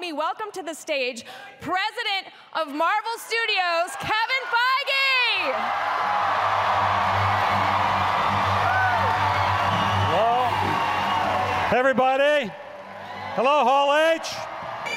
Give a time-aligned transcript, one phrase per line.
[0.00, 1.26] me welcome to the stage
[1.60, 5.52] President of Marvel Studios, Kevin Feige.
[10.08, 12.50] Hello, everybody.
[13.34, 14.32] Hello, Hall H.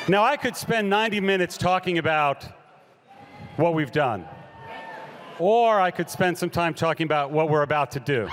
[0.08, 2.46] Now, I could spend 90 minutes talking about
[3.58, 4.26] what we've done,
[5.38, 8.30] or I could spend some time talking about what we're about to do.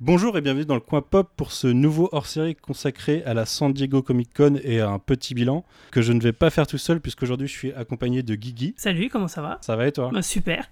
[0.00, 3.72] Bonjour et bienvenue dans le coin pop pour ce nouveau hors-série consacré à la San
[3.72, 6.78] Diego Comic Con et à un petit bilan que je ne vais pas faire tout
[6.78, 8.74] seul puisqu'aujourd'hui je suis accompagné de Guigui.
[8.76, 9.58] Salut, comment ça va?
[9.60, 10.10] Ça va et toi?
[10.12, 10.70] Bah, Super.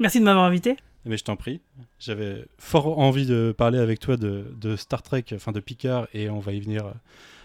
[0.00, 0.76] Merci de m'avoir invité.
[1.04, 1.60] Mais je t'en prie.
[1.98, 6.30] J'avais fort envie de parler avec toi de, de, Star Trek, enfin de Picard, et
[6.30, 6.94] on va y venir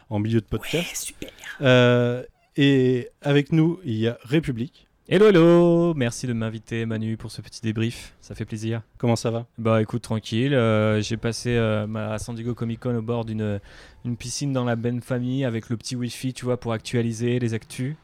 [0.09, 0.75] en milieu de podcast.
[0.75, 1.29] Ouais, super.
[1.61, 2.23] Euh,
[2.55, 4.88] et avec nous, il y a République.
[5.11, 8.13] Hello, hello Merci de m'inviter, Manu, pour ce petit débrief.
[8.21, 8.83] Ça fait plaisir.
[8.99, 9.47] Comment ça va?
[9.57, 10.53] Bah écoute, tranquille.
[10.53, 13.59] Euh, j'ai passé euh, ma San Diego Comic Con au bord d'une
[14.05, 17.55] une piscine dans la belle famille avec le petit Wi-Fi, tu vois, pour actualiser les
[17.55, 17.95] actus.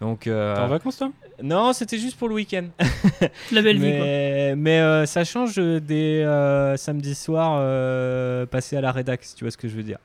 [0.00, 1.12] Donc, euh, T'es en vacances, toi?
[1.40, 2.66] Non, c'était juste pour le week-end.
[3.52, 4.56] La belle mais, vie, quoi.
[4.56, 7.60] Mais euh, ça change des euh, samedis soirs
[8.48, 9.98] passés à la rédac, si tu vois ce que je veux dire.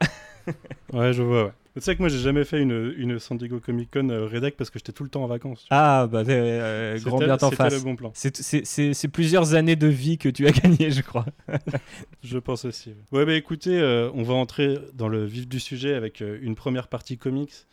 [0.93, 1.51] ouais, je vois, ouais.
[1.75, 4.55] Tu sais que moi j'ai jamais fait une, une San Diego Comic Con euh, rédac
[4.55, 5.65] parce que j'étais tout le temps en vacances.
[5.71, 7.73] Ah bah euh, grand bien t'en face.
[7.73, 8.11] C'était le bon plan.
[8.13, 11.25] C'est plusieurs années de vie que tu as gagné, je crois.
[12.23, 12.91] je pense aussi.
[13.11, 16.37] Ouais, ouais bah écoutez, euh, on va entrer dans le vif du sujet avec euh,
[16.43, 17.65] une première partie comics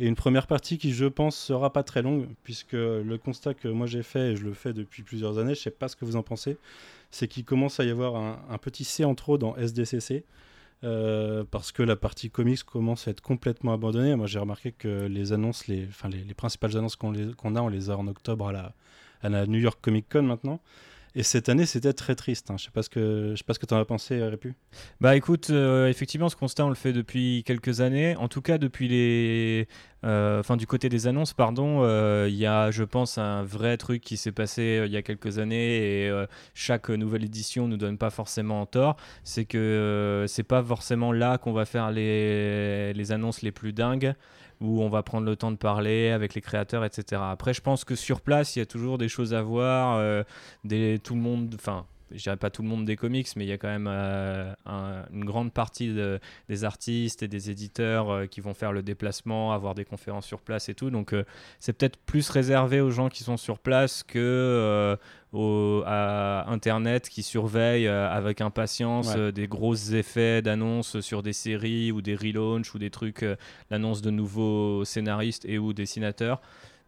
[0.00, 3.68] et une première partie qui, je pense, sera pas très longue puisque le constat que
[3.68, 6.04] moi j'ai fait et je le fais depuis plusieurs années, je sais pas ce que
[6.04, 6.56] vous en pensez,
[7.12, 10.24] c'est qu'il commence à y avoir un, un petit C en trop dans SDCC.
[10.84, 14.14] Euh, parce que la partie comics commence à être complètement abandonnée.
[14.16, 15.88] Moi, j'ai remarqué que les annonces, les,
[16.36, 20.22] principales annonces qu'on a, on les a en octobre à la New York Comic Con
[20.22, 20.60] maintenant.
[21.16, 22.50] Et cette année, c'était très triste.
[22.50, 22.56] Hein.
[22.58, 24.54] Je sais pas ce que je sais pas ce que tu en as pensé, Répu.
[25.00, 28.16] Bah écoute, euh, effectivement, ce constat, on le fait depuis quelques années.
[28.16, 29.68] En tout cas, depuis les,
[30.04, 33.76] euh, enfin du côté des annonces, pardon, il euh, y a, je pense, un vrai
[33.76, 37.78] truc qui s'est passé il y a quelques années et euh, chaque nouvelle édition nous
[37.78, 38.96] donne pas forcément en tort.
[39.22, 44.14] C'est que c'est pas forcément là qu'on va faire les, les annonces les plus dingues
[44.64, 47.22] où on va prendre le temps de parler avec les créateurs, etc.
[47.24, 49.98] Après, je pense que sur place, il y a toujours des choses à voir.
[49.98, 50.22] Euh,
[51.02, 53.52] tout le monde, enfin, je dirais pas tout le monde des comics, mais il y
[53.52, 58.26] a quand même euh, un, une grande partie de, des artistes et des éditeurs euh,
[58.26, 60.90] qui vont faire le déplacement, avoir des conférences sur place et tout.
[60.90, 61.24] Donc euh,
[61.60, 64.96] c'est peut-être plus réservé aux gens qui sont sur place que
[65.32, 69.32] au, à Internet qui surveille avec impatience Ouais.
[69.32, 73.24] des gros effets d'annonces sur des séries ou des relaunchs ou des trucs,
[73.70, 76.40] l'annonce de nouveaux scénaristes et ou dessinateurs.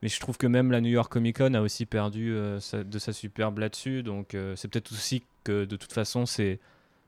[0.02, 2.98] Mais je trouve que même la New York Comic Con a aussi perdu euh, de
[2.98, 4.02] sa superbe là-dessus.
[4.02, 6.60] Donc euh, c'est peut-être aussi que de toute façon, ces,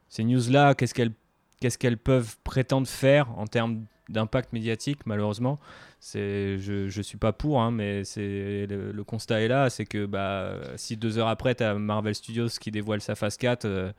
[0.09, 1.13] ces news-là, qu'est-ce qu'elles
[1.61, 5.59] qu'est-ce qu'elles peuvent prétendre faire en termes d'impact médiatique, malheureusement?
[6.01, 9.85] C'est, je, je suis pas pour, hein, mais c'est le, le constat est là, c'est
[9.85, 13.65] que bah, si deux heures après, tu as Marvel Studios qui dévoile sa phase 4,
[13.65, 13.93] euh,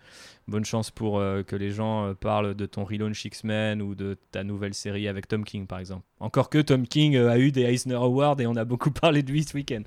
[0.47, 4.17] bonne chance pour euh, que les gens euh, parlent de ton relaunch X-Men ou de
[4.31, 6.05] ta nouvelle série avec Tom King, par exemple.
[6.19, 9.23] Encore que Tom King euh, a eu des Eisner Awards et on a beaucoup parlé
[9.23, 9.81] de lui ce week-end.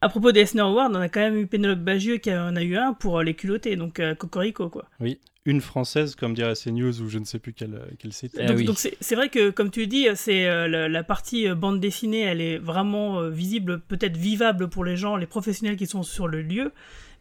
[0.00, 2.62] À propos des Eisner Awards, on a quand même eu Pénélope Bagieux qui en a
[2.62, 4.86] eu un pour euh, les culottés, donc euh, Cocorico, quoi.
[5.00, 8.34] Oui, une française, comme dirait CNews ou je ne sais plus quel, quel site.
[8.40, 8.64] Eh donc oui.
[8.64, 11.80] donc c'est c'est vrai que, comme tu dis, c'est euh, la, la partie euh, bande
[11.80, 16.02] dessinée, elle est vraiment euh, visible, peut-être vivable pour les gens, les professionnels qui sont
[16.02, 16.72] sur le lieu.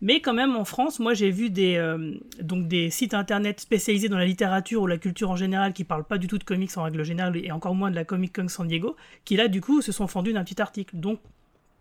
[0.01, 4.09] Mais quand même, en France, moi, j'ai vu des, euh, donc des sites internet spécialisés
[4.09, 6.71] dans la littérature ou la culture en général qui parlent pas du tout de comics
[6.77, 8.95] en règle générale et encore moins de la Comic Con San Diego,
[9.25, 10.95] qui là, du coup, se sont fendus d'un petit article.
[10.97, 11.19] Donc,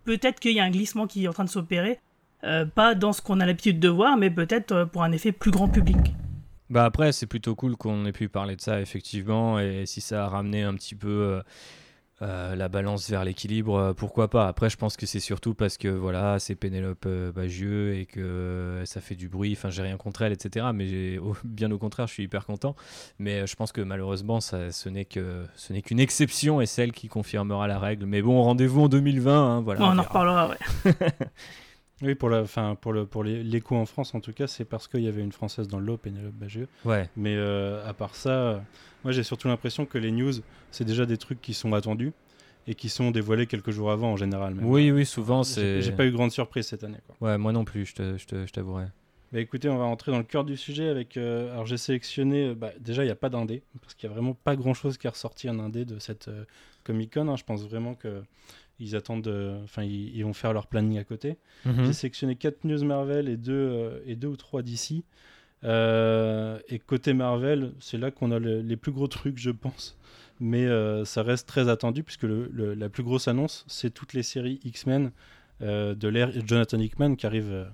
[0.05, 1.99] peut-être qu'il y a un glissement qui est en train de s'opérer.
[2.45, 5.31] euh, pas dans ce qu'on a l'habitude de voir, mais peut-être euh, pour un effet
[5.31, 5.97] plus grand public.
[6.69, 10.25] Bah après, c'est plutôt cool qu'on ait pu parler de ça, effectivement, et si ça
[10.25, 11.41] a ramené un petit peu euh,
[12.21, 14.47] euh, la balance vers l'équilibre, euh, pourquoi pas.
[14.47, 19.01] Après, je pense que c'est surtout parce que voilà, c'est Pénélope Bagieux et que ça
[19.01, 19.53] fait du bruit.
[19.57, 20.67] Enfin, j'ai rien contre elle, etc.
[20.73, 22.75] Mais bien au contraire, je suis hyper content.
[23.19, 27.77] Mais je pense que malheureusement, ça, ce n'est qu'une exception et celle qui confirmera la
[27.77, 28.05] règle.
[28.05, 29.33] Mais bon, rendez-vous en 2020.
[29.33, 29.81] hein, voilà.
[29.81, 30.57] Bon, on en reparlera, ouais.
[32.03, 34.65] Oui, pour la, fin, pour le, pour les- l'écho en France, en tout cas, c'est
[34.65, 36.67] parce qu'il y avait une française dans le lot, Pénélope Bagieux.
[36.85, 37.09] Ouais.
[37.15, 38.59] Mais euh, à part ça, euh,
[39.03, 40.33] moi j'ai surtout l'impression que les news,
[40.71, 42.11] c'est déjà des trucs qui sont attendus
[42.67, 44.53] et qui sont dévoilés quelques jours avant en général.
[44.55, 44.65] même.
[44.65, 45.81] Oui, oui, souvent c'est.
[45.81, 46.99] j'ai pas eu grande surprise cette année.
[47.07, 47.29] Quoi.
[47.29, 47.85] Ouais, moi non plus.
[47.97, 48.85] Je t'avouerai.
[49.31, 51.17] Bah écoutez, on va rentrer dans le cœur du sujet avec.
[51.17, 52.53] euh, alors j'ai sélectionné.
[52.53, 54.97] bah, déjà, il n'y a pas d'indé parce qu'il y a vraiment pas grand chose
[54.97, 56.43] qui est ressorti en indé de cette euh,
[56.83, 57.27] Comic Con.
[57.29, 57.35] hein.
[57.35, 58.21] Je pense vraiment que
[58.79, 59.27] ils attendent.
[59.27, 61.37] euh, Enfin, ils, ils vont faire leur planning à côté.
[61.65, 61.85] Mhm.
[61.85, 65.03] J'ai sélectionné 4 news Marvel et 2 et deux ou 3 d'ici.
[65.63, 69.97] et côté Marvel, c'est là qu'on a les plus gros trucs, je pense.
[70.39, 70.67] Mais
[71.05, 75.11] ça reste très attendu puisque la plus grosse annonce, c'est toutes les séries X-Men
[75.61, 77.67] de l'ère Jonathan Hickman qui arrive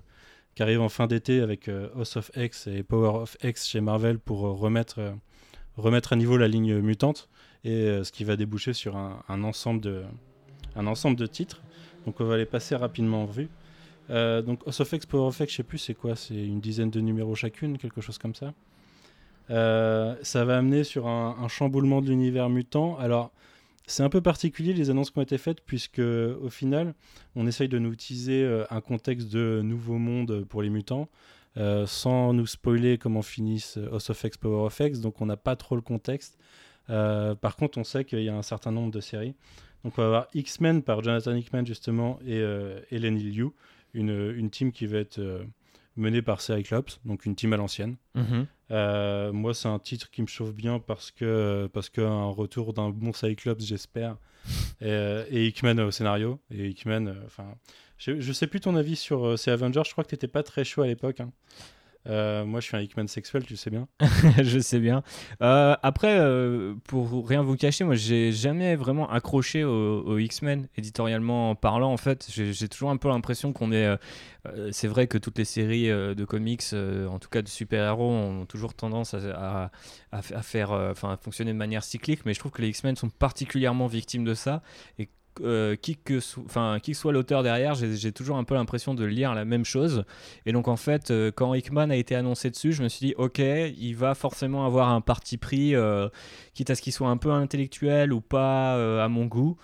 [0.56, 4.20] qui arrive en fin d'été avec House of X et Power of X chez Marvel
[4.20, 5.00] pour remettre,
[5.78, 7.30] remettre à niveau la ligne mutante
[7.64, 10.04] et ce qui va déboucher sur un, un, ensemble de,
[10.76, 11.62] un ensemble de titres.
[12.06, 13.50] Donc on va les passer rapidement en vue.
[14.10, 17.78] Euh, donc Osofex, Power je sais plus c'est quoi, c'est une dizaine de numéros chacune,
[17.78, 18.54] quelque chose comme ça.
[19.50, 22.98] Euh, ça va amener sur un, chamboulement de l'univers mutant.
[22.98, 23.32] Alors
[23.86, 26.94] c'est un peu particulier les annonces qui ont été faites puisque au final
[27.36, 31.08] on essaye de nous utiliser euh, un contexte de nouveau monde pour les mutants.
[31.86, 35.56] sans nous spoiler comment finissent House of X, Power of X, donc on n'a pas
[35.56, 36.38] trop le contexte.
[36.88, 39.36] par contre, on sait qu'il y a un certain nombre de séries.
[39.84, 42.44] Donc on va avoir X-Men par Jonathan Hickman justement et
[42.92, 43.52] Hélène Liu
[43.94, 45.44] une, une team qui va être euh,
[45.96, 47.98] menée par Cyclops, donc une team à l'ancienne.
[48.16, 48.48] Mhm.
[48.72, 52.90] Euh, moi, c'est un titre qui me chauffe bien parce que parce qu'un retour d'un
[52.90, 54.18] bon Cyclops, j'espère,
[54.82, 56.40] et, euh, et, Hickman au scénario.
[56.52, 57.56] Et Hickman, enfin,
[57.98, 59.82] je, je, sais plus ton avis sur ces Avengers.
[59.86, 61.20] Je crois que tu n'étais pas très chaud à l'époque.
[61.20, 61.32] Hein.
[62.08, 63.88] Euh, moi, je suis un Hickman sexuel, tu sais bien.
[64.42, 65.04] je sais bien.
[65.42, 71.56] Euh, après, euh, pour rien vous cacher, moi, j'ai jamais vraiment accroché aux X-Men, éditorialement
[71.56, 71.92] parlant.
[71.92, 73.98] En fait, j'ai toujours un peu l'impression qu'on est.
[74.72, 78.74] c'est vrai que toutes les séries de comics, en tout cas de super-héros, ont toujours
[78.74, 79.72] tendance à,
[80.12, 82.26] à, faire, enfin, fonctionner de manière cyclique.
[82.26, 84.62] Mais je trouve que les X-Men sont particulièrement victimes de ça.
[85.42, 89.66] Euh, qui, que soit l'auteur derrière, j'ai toujours un peu l'impression de lire la même
[89.66, 90.04] chose.
[90.46, 93.14] Et donc en fait, euh, quand Hickman a été annoncé dessus, je me suis dit,
[93.18, 96.10] ok, il va forcément avoir un parti pris, euh,
[96.54, 99.58] quitte à ce qu'il soit un peu intellectuel ou pas à mon goût,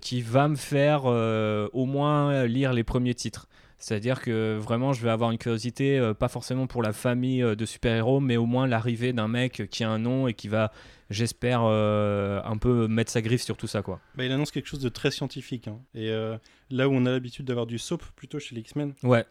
[0.00, 3.48] qui va me faire au moins lire les premiers titres.
[3.78, 8.20] C'est-à-dire que vraiment, je vais avoir une curiosité, pas forcément pour la famille de super-héros,
[8.20, 10.72] mais au moins l'arrivée d'un mec qui a un nom et qui va
[11.10, 13.82] j'espère euh, un peu mettre sa griffe sur tout ça.
[13.82, 14.00] Quoi.
[14.14, 15.68] Bah, il annonce quelque chose de très scientifique.
[15.68, 15.80] Hein.
[15.94, 16.36] Et euh,
[16.70, 19.24] là où on a l'habitude d'avoir du soap plutôt chez les X-Men, ouais.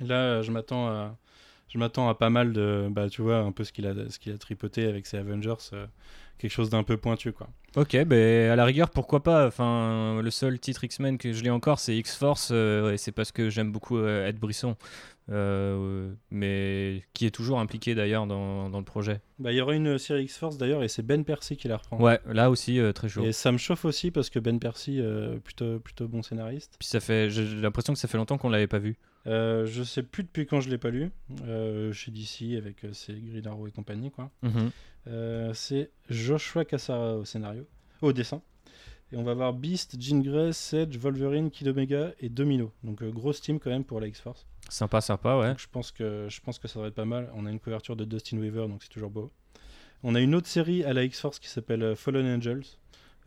[0.00, 1.16] là je m'attends à,
[1.68, 2.88] je m'attends à pas mal de.
[2.90, 5.54] Bah, tu vois, un peu ce qu'il a, ce qu'il a tripoté avec ses Avengers,
[5.72, 5.86] euh,
[6.38, 7.32] quelque chose d'un peu pointu.
[7.32, 7.48] quoi.
[7.76, 9.46] Ok, ben à la rigueur, pourquoi pas.
[9.46, 13.50] Enfin, le seul titre X-Men que je l'ai encore, c'est X-Force, et c'est parce que
[13.50, 14.76] j'aime beaucoup Ed Brisson.
[15.30, 19.20] Euh, mais qui est toujours impliqué d'ailleurs dans, dans, le projet.
[19.38, 21.98] Bah, il y aura une série X-Force d'ailleurs et c'est Ben Percy qui la reprend.
[21.98, 23.24] Ouais, là aussi euh, très chaud.
[23.24, 26.76] Et ça me chauffe aussi parce que Ben Percy, euh, plutôt, plutôt bon scénariste.
[26.78, 28.96] Puis ça fait, j'ai l'impression que ça fait longtemps qu'on l'avait pas vu.
[29.24, 31.10] je sais plus depuis quand je l'ai pas lu.
[31.92, 34.30] chez DC avec ses Green Arrow et compagnie quoi.
[34.42, 34.70] Mhm.
[35.52, 37.66] C'est Joshua Cassara au scénario,
[38.02, 38.42] au dessin.
[39.12, 42.72] Et on va voir Beast, Jean Grey, Sedge, Wolverine, Kid Omega et Domino.
[42.82, 44.46] Donc grosse team quand même pour la X-Force.
[44.68, 45.54] Sympa, sympa, ouais.
[45.58, 47.30] je pense, que, je pense que ça devrait être pas mal.
[47.34, 49.30] On a une couverture de Dustin Weaver, donc c'est toujours beau.
[50.02, 52.64] On a une autre série à la X-Force qui s'appelle euh, Fallen Angels,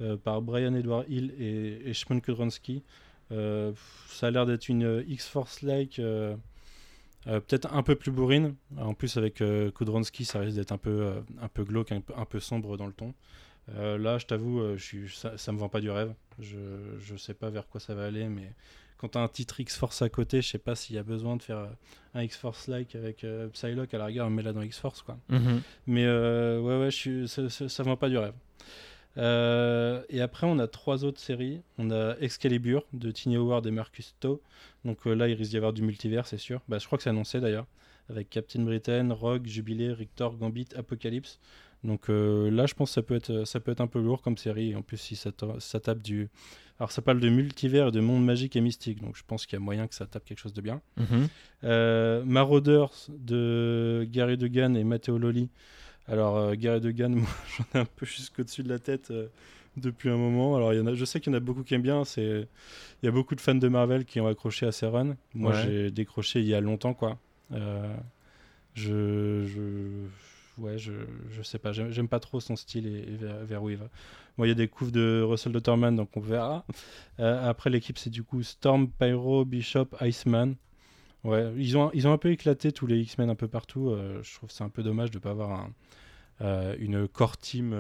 [0.02, 2.84] euh, par Brian Edward Hill et, et Shimon Kudronsky.
[3.32, 3.72] Euh,
[4.10, 6.02] ça a l'air d'être une X-Force-like,
[7.28, 8.56] peut-être un peu plus bourrine.
[8.78, 9.44] En plus, avec
[9.76, 12.88] Kudronsky, ça risque d'être un peu, un peu glauque, un peu, un peu sombre dans
[12.88, 13.14] le ton.
[13.76, 14.78] là, je t'avoue,
[15.14, 16.14] ça, ça me vend pas du rêve.
[16.40, 16.58] Je,
[17.00, 18.54] je sais pas vers quoi ça va aller, mais
[18.98, 21.36] quand tu as un titre X-Force à côté, je sais pas s'il y a besoin
[21.36, 21.68] de faire euh,
[22.16, 25.04] un X-Force-like avec euh, Psylocke à la rigueur, met là dans X-Force.
[25.04, 25.18] quoi.
[25.30, 25.62] Mhm.
[25.86, 28.34] Mais euh, ouais, ouais, je suis, ça, ça, va pas du rêve.
[29.18, 31.62] Et après, on a trois autres séries.
[31.78, 34.42] On a Excalibur de Tiny Howard et Marcus To.
[34.86, 36.62] Donc là, il risque d'y avoir du multivers, c'est sûr.
[36.68, 37.66] Bah, je crois que c'est annoncé d'ailleurs.
[38.09, 41.40] Avec Captain Britain, Rogue, Jubilé, Rictor, Gambit, Apocalypse.
[41.83, 44.38] Donc là, je pense que ça peut être, ça peut être un peu lourd comme
[44.38, 44.76] série.
[44.76, 46.30] En plus, si ça, ça tape du,
[46.80, 49.57] alors ça parle de multivers et de monde magique et mystique, donc je pense qu'il
[49.57, 50.81] y a moyen que ça tape quelque chose de bien.
[50.97, 51.28] Mhm.
[51.64, 55.50] Euh, Marauders de Gary Degan et Matteo Loli.
[56.07, 59.28] Alors euh, Gary Degan, moi j'en ai un peu jusqu'au-dessus de la tête euh,
[59.76, 60.56] depuis un moment.
[60.56, 62.04] Alors y en a, je sais qu'il y en a beaucoup qui aiment bien.
[62.06, 62.47] C'est,
[63.02, 65.16] il y a beaucoup de fans de Marvel qui ont accroché à ces runs.
[65.33, 67.18] Moi j'ai décroché il y a longtemps quoi.
[67.52, 70.07] je, je
[70.57, 70.92] ouais, je,
[71.31, 73.90] je sais pas, j'aime pas trop son style et, vers, où il va.
[74.37, 76.66] Moi, il y a des coups de Russell Dotterman, donc on verra.
[77.19, 80.56] Euh, après, l'équipe, c'est du coup Storm, Pyro, Bishop, Iceman.
[81.24, 83.90] Ouais, ils ont, ils ont un peu éclaté tous les X-Men un peu partout.
[83.90, 85.74] Euh, je trouve c'est un peu dommage de ne pas avoir un,
[86.42, 87.76] euh, une core team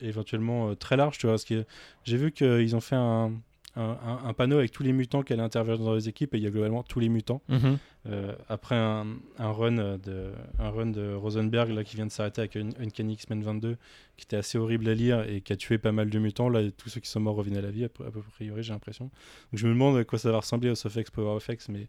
[0.00, 1.34] éventuellement très large, tu vois.
[1.34, 1.64] Parce que
[2.04, 3.32] j'ai vu qu'ils ont fait un,
[3.76, 6.46] un, panneau avec tous les mutants qui allaient intervenir dans les équipes et il y
[6.46, 7.42] a globalement tous les mutants.
[7.48, 7.78] Mhm.
[8.08, 9.04] Euh, après un,
[9.38, 13.76] run de, un run de Rosenberg là, qui vient de s'arrêter avec une X-Men 22
[14.16, 16.62] qui était assez horrible à lire et qui a tué pas mal de mutants, là
[16.70, 19.06] tous ceux qui sont morts reviennent à la vie, à, peu priori j'ai l'impression.
[19.06, 21.88] Donc je me demande à quoi ça va ressembler au Sofex Power Effects, mais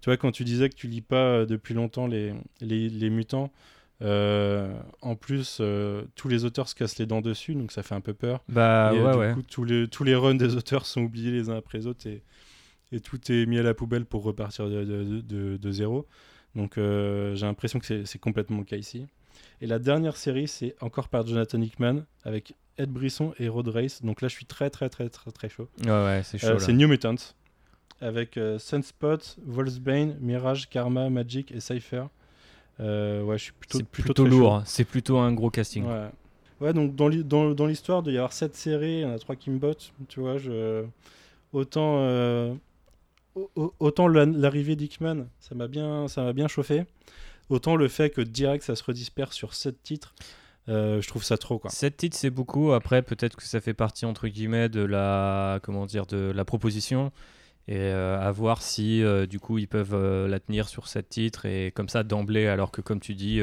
[0.00, 3.50] Tu vois, quand tu disais que tu lis pas depuis longtemps les, les, les mutants,
[4.00, 5.60] en plus,
[6.14, 8.42] tous les auteurs se cassent les dents dessus, donc ça fait un peu peur.
[8.48, 9.32] Bah Et, ouais, du ouais.
[9.34, 12.06] coup, tous les, tous les runs des auteurs sont oubliés les uns après les autres
[12.06, 12.22] et,
[12.92, 16.06] et tout est mis à la poubelle pour repartir de, de, de- de zéro.
[16.54, 19.06] Donc euh, j'ai l'impression que c'est- complètement le cas ici.
[19.60, 24.02] Et la dernière série, c'est encore par Jonathan Hickman avec Ed Brisson et Rod Race.
[24.02, 25.68] Donc là, je suis très, très, très, très, très chaud.
[25.84, 26.46] Ouais, ouais, c'est chaud.
[26.48, 27.16] Euh, c'est New Mutants
[28.00, 32.04] avec euh, Sunspot, Wolfsbane, Mirage, Karma, Magic et Cypher.
[32.80, 34.54] Euh, ouais, je suis plutôt, lourd.
[34.56, 34.62] hein.
[34.66, 35.84] C'est plutôt un gros casting.
[35.84, 36.08] Ouais.
[36.60, 39.12] Ouais, donc dans l'hi- dans, dans l'histoire de y avoir sept séries, il y en
[39.14, 40.84] a trois qui me bottent, tu vois, je...
[41.52, 42.52] autant, euh,
[43.36, 46.84] au- au- autant la- l'arrivée d'Hickman, ça m'a bien, ça bien chauffé,
[47.48, 50.14] autant le fait que direct ça se redisperse sur sept titres,
[50.68, 51.70] euh, je trouve ça trop quoi.
[51.70, 52.72] 7 titres, c'est beaucoup.
[52.72, 57.10] Après, peut-être que ça fait partie, entre guillemets, de la, comment dire, de la proposition.
[57.70, 61.06] Et euh, à voir si, euh, du coup, ils peuvent euh, la tenir sur 7
[61.10, 61.44] titres.
[61.44, 63.40] Et comme ça, d'emblée, alors que, comme tu dis,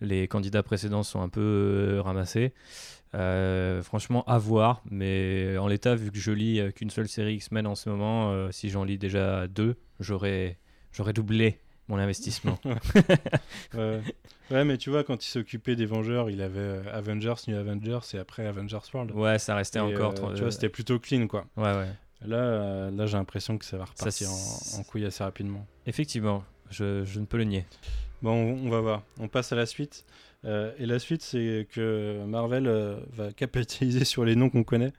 [0.00, 2.54] les candidats précédents sont un peu ramassés.
[3.12, 4.82] Franchement, à voir.
[4.90, 8.70] Mais en l'état, vu que je lis qu'une seule série X-Men en ce moment, si
[8.70, 10.58] j'en lis déjà deux, j'aurais
[10.92, 12.58] j'aurais doublé mon investissement.
[13.74, 14.00] Ouais.
[14.50, 18.18] ouais, mais tu vois, quand il s'occupait des Vengeurs, il avait Avengers, New Avengers et
[18.18, 19.10] après Avengers World.
[19.12, 20.14] ouais, ça restait Et, encore.
[20.14, 21.46] trop- tu vois, c'était plutôt clean quoi.
[21.56, 21.88] Ouais, ouais.
[22.26, 25.66] Là, euh, là j'ai l'impression que ça va repartir en, en couille assez rapidement.
[25.86, 27.64] Effectivement, je, je ne peux le nier.
[28.22, 29.02] Bon, on, on va voir.
[29.20, 30.04] On passe à la suite.
[30.44, 34.92] Euh, et la suite, c'est que Marvel euh, va capitaliser sur les noms qu'on connaît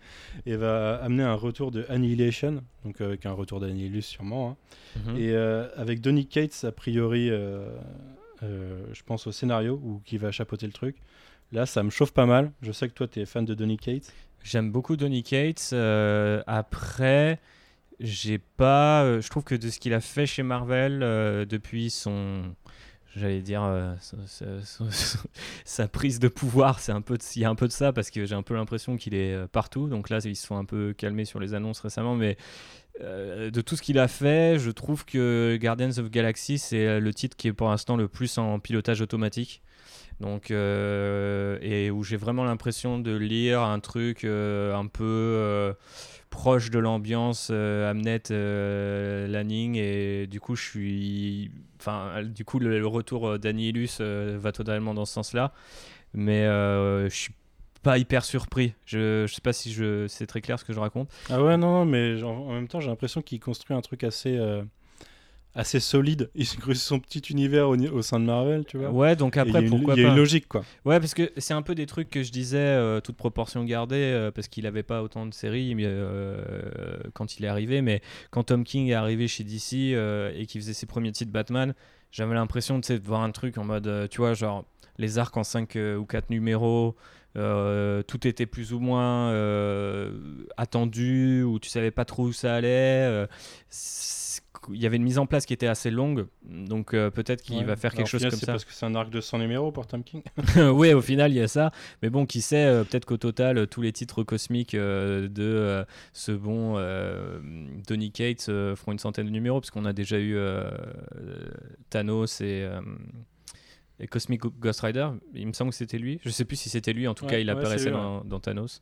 [0.45, 4.99] et va amener un retour de Annihilation, donc avec un retour d'Annihilus sûrement, hein.
[5.05, 5.17] Mhm.
[5.17, 7.29] et euh, avec Donny Cates a priori,
[8.41, 10.97] je pense au scénario ou qui va chapeauter le truc.
[11.51, 12.51] Là, ça me chauffe pas mal.
[12.61, 14.13] Je sais que toi, tu es fan de Donny Cates.
[14.43, 15.69] J'aime beaucoup Donny Cates.
[15.73, 17.39] euh, après,
[17.99, 19.03] j'ai pas.
[19.03, 22.43] euh, je trouve que de ce qu'il a fait chez Marvel euh, depuis son.
[23.15, 23.63] J'allais dire
[25.65, 28.43] sa prise de pouvoir, il y a un peu de ça parce que j'ai un
[28.43, 29.89] peu l'impression qu'il est partout.
[29.89, 32.37] Donc là, ils se sont un peu calmés sur les annonces récemment, mais
[33.01, 37.35] de tout ce qu'il a fait, je trouve que Guardians of Galaxy c'est le titre
[37.35, 39.63] qui est pour l'instant le plus en pilotage automatique.
[40.19, 45.73] Donc, euh, et où j'ai vraiment l'impression de lire un truc euh, un peu euh,
[46.29, 48.23] proche de l'ambiance euh, Amnet
[49.31, 55.05] Lanning et du coup je suis enfin du coup le, retour d'Annihilus va totalement dans
[55.05, 55.53] ce sens-là.
[56.13, 57.33] Mais je suis
[57.81, 58.73] pas hyper surpris.
[58.85, 61.09] Je, je sais pas si je c'est très clair ce que je raconte.
[61.29, 64.37] Ah ouais, non, non, mais en même temps, j'ai l'impression qu'il construit un truc assez,
[65.55, 66.29] assez solide.
[66.35, 68.91] Il construit son petit univers au, sein de Marvel, tu vois.
[68.91, 70.63] ouais donc après il pourquoi il y a une logique, quoi.
[70.85, 73.95] Ouais, parce que c'est un peu des trucs que je disais, euh, toute proportion gardée,
[73.95, 76.41] euh, parce qu'il n'avait pas autant de séries mais, euh,
[77.13, 77.81] quand il est arrivé.
[77.81, 78.01] Mais
[78.31, 79.95] quand Tom King est arrivé chez DC
[80.35, 81.73] et qu'il faisait ses premiers titres Batman,
[82.11, 84.65] j'avais l'impression de voir un truc en mode, tu vois, genre
[84.97, 86.95] les arcs en 5 ou 4 numéros.
[87.37, 90.11] euh, tout était plus ou moins euh,
[90.57, 92.67] attendu, ou tu savais pas trop où ça allait.
[93.07, 93.27] euh,
[94.73, 97.57] il y avait une mise en place qui était assez longue, donc euh, peut-être qu'il
[97.57, 97.63] Ouais.
[97.63, 98.51] va faire quelque chose final, comme c'est ça.
[98.53, 100.21] parce que c'est un arc de 100 numéros pour Tom King.
[100.73, 101.71] oui, au final, il y a ça.
[102.01, 106.31] Mais bon, qui sait, euh, peut-être qu'au total, euh, tous les titres cosmiques de ce
[106.31, 106.75] bon
[107.87, 108.45] Donny Cates
[108.75, 110.37] feront une centaine de numéros, parce qu'on a déjà eu
[111.89, 112.67] Thanos et,
[113.99, 115.09] et Cosmic Ghost Rider.
[115.33, 116.19] Il me semble que c'était lui.
[116.23, 117.07] Je sais plus si c'était lui.
[117.07, 118.81] En tout Ouais, cas, il ouais, apparaissait c'est lui, dans, dans Thanos.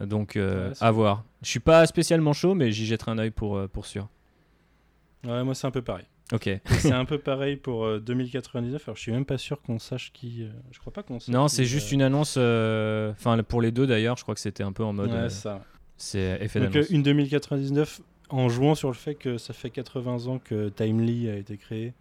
[0.00, 1.24] Donc, euh, c'est à voir.
[1.42, 4.08] Je suis pas spécialement chaud, mais j'y jetterai un œil pour, pour sûr.
[5.24, 6.06] Ouais, moi, c'est un peu pareil.
[6.32, 6.48] Ok.
[6.66, 8.82] c'est un peu pareil pour euh, 2099.
[8.88, 10.42] Alors, je suis même pas sûr qu'on sache qui.
[10.44, 11.32] euh, Je crois pas qu'on sache.
[11.34, 12.36] Non, qui, c'est juste euh, une annonce.
[12.38, 15.10] euh, Enfin, pour les deux d'ailleurs, je crois que c'était un peu en mode.
[15.10, 15.62] Ouais, euh, ça.
[15.96, 16.90] c'est effet Donc, euh, d'annonce.
[16.90, 18.00] une 2099
[18.30, 21.92] en jouant sur le fait que ça fait 80 ans que Timely a été créé,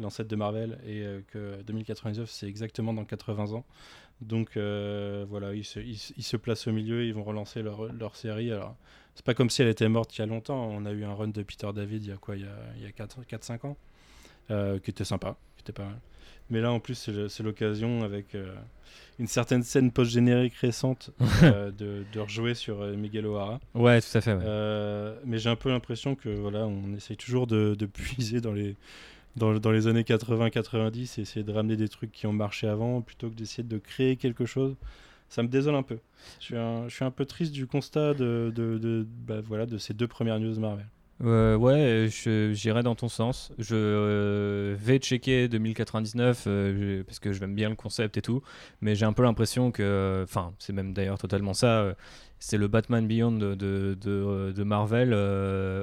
[0.00, 3.64] l'ancêtre de Marvel, et euh, que 2099 c'est exactement dans 80 ans.
[4.20, 7.84] Donc euh, voilà, ils se, ils, ils se placent au milieu, ils vont relancer leur,
[7.92, 8.50] leur série.
[8.50, 8.74] Alors,
[9.16, 10.68] c'est pas comme si elle était morte il y a longtemps.
[10.70, 12.88] On a eu un run de Peter David il y a quoi Il y a,
[12.88, 13.76] a 4-5 ans,
[14.50, 15.98] euh, qui était sympa, qui était pas mal.
[16.50, 18.54] Mais là en plus, c'est l'occasion avec euh,
[19.18, 21.10] une certaine scène post-générique récente
[21.42, 23.58] euh, de, de rejouer sur Miguel O'Hara.
[23.74, 24.34] Ouais, tout à fait.
[24.34, 25.14] ouais.
[25.24, 28.76] Mais j'ai un peu l'impression que voilà, on essaye toujours de, de puiser dans les,
[29.36, 33.00] dans, dans les années 80-90 et essayer de ramener des trucs qui ont marché avant
[33.00, 34.76] plutôt que d'essayer de créer quelque chose.
[35.28, 35.98] Ça me désole un peu.
[36.40, 40.08] Je suis un, peu triste du constat de, de, de- bah, voilà, de ces deux
[40.08, 40.86] premières news Marvel.
[41.24, 42.08] Euh, ouais,
[42.52, 43.52] j'irai dans ton sens.
[43.58, 48.42] Je euh, vais checker 2099 euh, parce que j'aime bien le concept et tout,
[48.82, 51.80] mais j'ai un peu l'impression que, enfin, c'est même d'ailleurs totalement ça.
[51.80, 51.94] euh,
[52.38, 55.14] c'est le Batman Beyond de, de, Marvel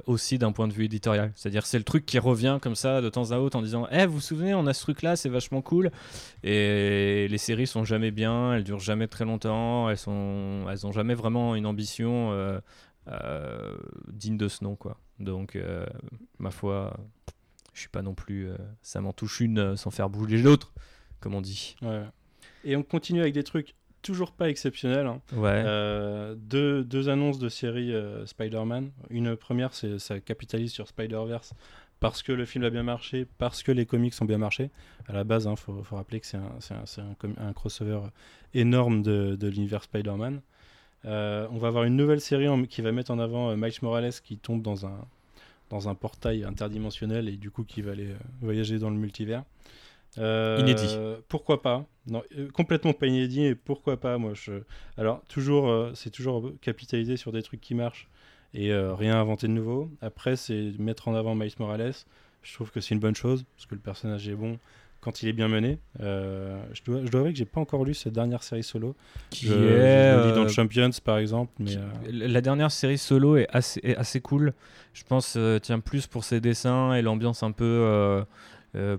[0.06, 1.32] aussi d'un point de vue éditorial.
[1.36, 4.06] C'est-à-dire c'est le truc qui revient comme ça de temps à autre en disant Eh,
[4.06, 5.90] vous vous souvenez, on a ce truc-là, c'est vachement cool.
[6.44, 10.92] Et les séries sont jamais bien, elles durent jamais très longtemps, elles sont, elles ont
[10.92, 12.32] jamais vraiment une ambition
[14.12, 14.98] digne de ce nom, quoi.
[15.20, 15.86] Donc, euh,
[16.40, 16.98] ma foi,
[17.74, 18.50] je suis pas non plus.
[18.50, 20.74] euh, ça m'en touche une euh, sans faire bouger l'autre,
[21.20, 21.76] comme on dit.
[21.82, 22.04] Ouais.
[22.64, 25.08] Et on continue avec des trucs toujours pas exceptionnels.
[25.08, 25.22] hein.
[25.34, 25.64] Ouais.
[25.66, 27.94] Euh, deux, deux annonces de série
[28.26, 28.92] Spider-Man.
[29.10, 31.54] Une première, c'est ça capitalise sur Spider-Verse
[32.00, 34.72] parce que le film a bien marché, parce que les comics ont bien marché.
[35.08, 38.02] À la base, il faut, faut rappeler que c'est un, crossover
[38.54, 40.42] énorme de, de l'univers Spider-Man.
[41.06, 43.74] Euh, on va avoir une nouvelle série en- qui va mettre en avant euh, Miles
[43.82, 45.06] Morales qui tombe dans un,
[45.70, 49.44] dans un portail interdimensionnel et du coup qui va aller euh, voyager dans le multivers.
[50.16, 50.96] Inédit.
[51.28, 51.86] Pourquoi pas?
[52.06, 52.22] Non,
[52.54, 54.20] complètement pas inédit et pourquoi pas?
[54.20, 54.62] Moi, je.
[54.96, 58.08] Alors toujours, c'est toujours capitaliser sur des trucs qui marchent
[58.54, 59.90] et rien inventer de nouveau.
[60.02, 61.96] Après, c'est mettre en avant Miles Morales.
[62.44, 64.60] Je trouve que c'est une bonne chose parce que le personnage est bon
[65.04, 65.80] quand il est bien mené.
[66.00, 68.96] Euh, je, dois, je dois avouer que j'ai pas encore lu cette dernière série solo.
[69.30, 70.24] qui je, est.
[70.24, 73.48] je lis dans euh, Champions par exemple, mais qui- euh, La dernière série solo est
[73.52, 74.54] assez, est assez cool.
[74.94, 78.24] Je pense, tiens, plus pour ses dessins et l'ambiance un peu,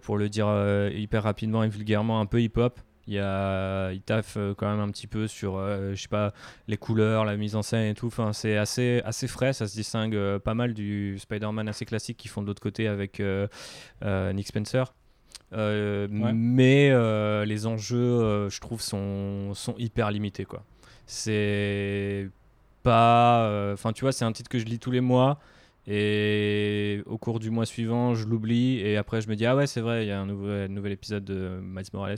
[0.03, 0.49] pour le dire
[0.95, 2.79] hyper rapidement et vulgairement, un peu hip-hop.
[3.07, 5.59] Il, y a, il taffe quand même un petit peu sur,
[5.93, 6.33] je sais pas,
[6.69, 8.07] les couleurs, la mise en scène et tout.
[8.09, 9.53] Enfin, c'est assez, assez frais.
[9.53, 13.23] Ça se distingue pas mal du Spider-Man assez classique qu'ils font de l'autre côté avec
[14.05, 14.93] Nick Spencer.
[15.55, 16.33] Euh, Ouais.
[16.35, 20.45] Mais euh, les enjeux, euh, je trouve, sont, sont hyper limités.
[20.45, 20.63] quoi.
[21.07, 22.29] C'est
[22.83, 23.47] pas.
[23.47, 25.39] euh, Enfin, tu vois, c'est un titre que je lis tous les mois.
[25.87, 28.79] Et au cours du mois suivant, je l'oublie.
[28.81, 30.93] Et après, je me dis, ah ouais, c'est vrai, il y a un nouvel, nouvel
[30.93, 32.17] épisode de Miles Morales.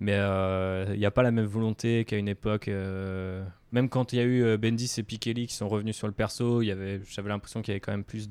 [0.00, 2.68] Mais euh, il n'y a pas la même volonté qu'à une époque.
[2.68, 6.06] euh, même quand il y a eu euh, Bendis et Pikeli qui sont revenus sur
[6.06, 8.28] le perso, j'avais l'impression qu'il y avait quand même plus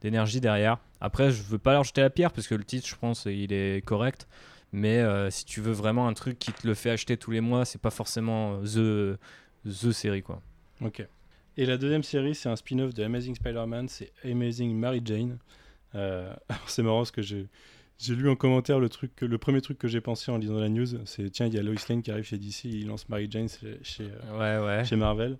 [0.00, 0.78] d'énergie derrière.
[1.00, 3.52] Après, je veux pas leur jeter la pierre parce que le titre, je pense, il
[3.52, 4.26] est correct.
[4.72, 7.42] Mais euh, si tu veux vraiment un truc qui te le fait acheter tous les
[7.42, 9.18] mois, c'est pas forcément the,
[9.66, 10.40] the série quoi.
[10.80, 11.06] Ok.
[11.58, 15.38] Et la deuxième série, c'est un spin-off de Amazing Spider-Man, c'est Amazing Mary Jane.
[15.94, 16.34] Euh,
[16.66, 17.46] c'est marrant parce que j'ai,
[18.02, 20.68] j'ai lu en commentaire le, truc le premier truc que j'ai pensé en lisant la
[20.68, 23.28] news, c'est tiens, il y a Lois Lane qui arrive chez DC, il lance Mary
[23.30, 24.84] Jane chez, chez, euh, Ouais, ouais.
[24.84, 25.38] chez Marvel.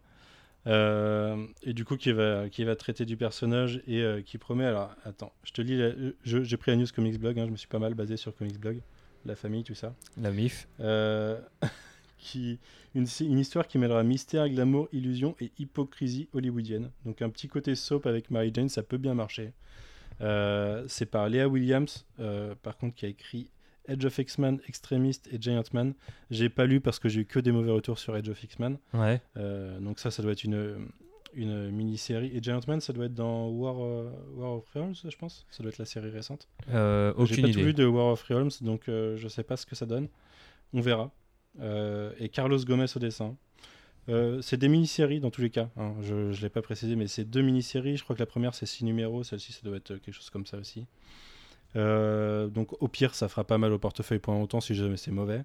[0.69, 4.65] Euh, et du coup, qui va, qui va traiter du personnage et euh, qui promet.
[4.65, 5.77] Alors, attends, je te lis.
[5.77, 5.93] la-
[6.25, 8.35] je- j'ai pris la news Comics Blog, hein, je me suis pas mal basé sur
[8.35, 8.81] Comics Blog,
[9.27, 9.95] la famille, tout ça.
[10.21, 10.69] La MIF.
[10.81, 11.41] Euh,
[12.19, 12.61] qui,
[12.95, 16.91] une, une histoire qui mêlera mystère, glamour, illusion et hypocrisie hollywoodienne.
[17.05, 19.53] Donc un petit côté soap avec Mary Jane, ça peut bien marcher.
[20.21, 23.51] Euh, c'est par Léa Williams, euh, par contre, qui a écrit
[23.87, 25.95] Edge of X-Men, Extremist et Giant Man.
[26.31, 28.79] J'ai pas lu parce que j'ai eu que des mauvais retours sur Edge of X-Men.
[28.95, 29.21] Ouais.
[29.37, 30.89] Euh, donc ça, ça doit être une,
[31.35, 32.31] une mini-série.
[32.35, 35.47] Et Giant Man, ça doit être dans War, euh, War of Realms, je pense.
[35.51, 36.49] Ça doit être la série récente.
[36.73, 39.75] Euh, J'ai pas tout vu de War of Realms, donc je sais pas ce que
[39.75, 40.09] ça donne.
[40.73, 41.11] On verra.
[41.61, 43.37] Et Carlos Gomez au dessin.
[44.09, 45.69] Euh, c'est des mini-séries dans tous les cas.
[45.77, 45.95] hein.
[46.03, 47.97] Je ne l'ai pas précisé, mais c'est deux mini-séries.
[47.97, 50.47] Je crois que la première c'est 6 numéros, celle-ci ça doit être quelque chose comme
[50.47, 50.87] ça aussi.
[51.77, 54.97] Euh, donc au pire, ça fera pas mal au portefeuille pour un temps si jamais
[54.97, 55.45] c'est mauvais.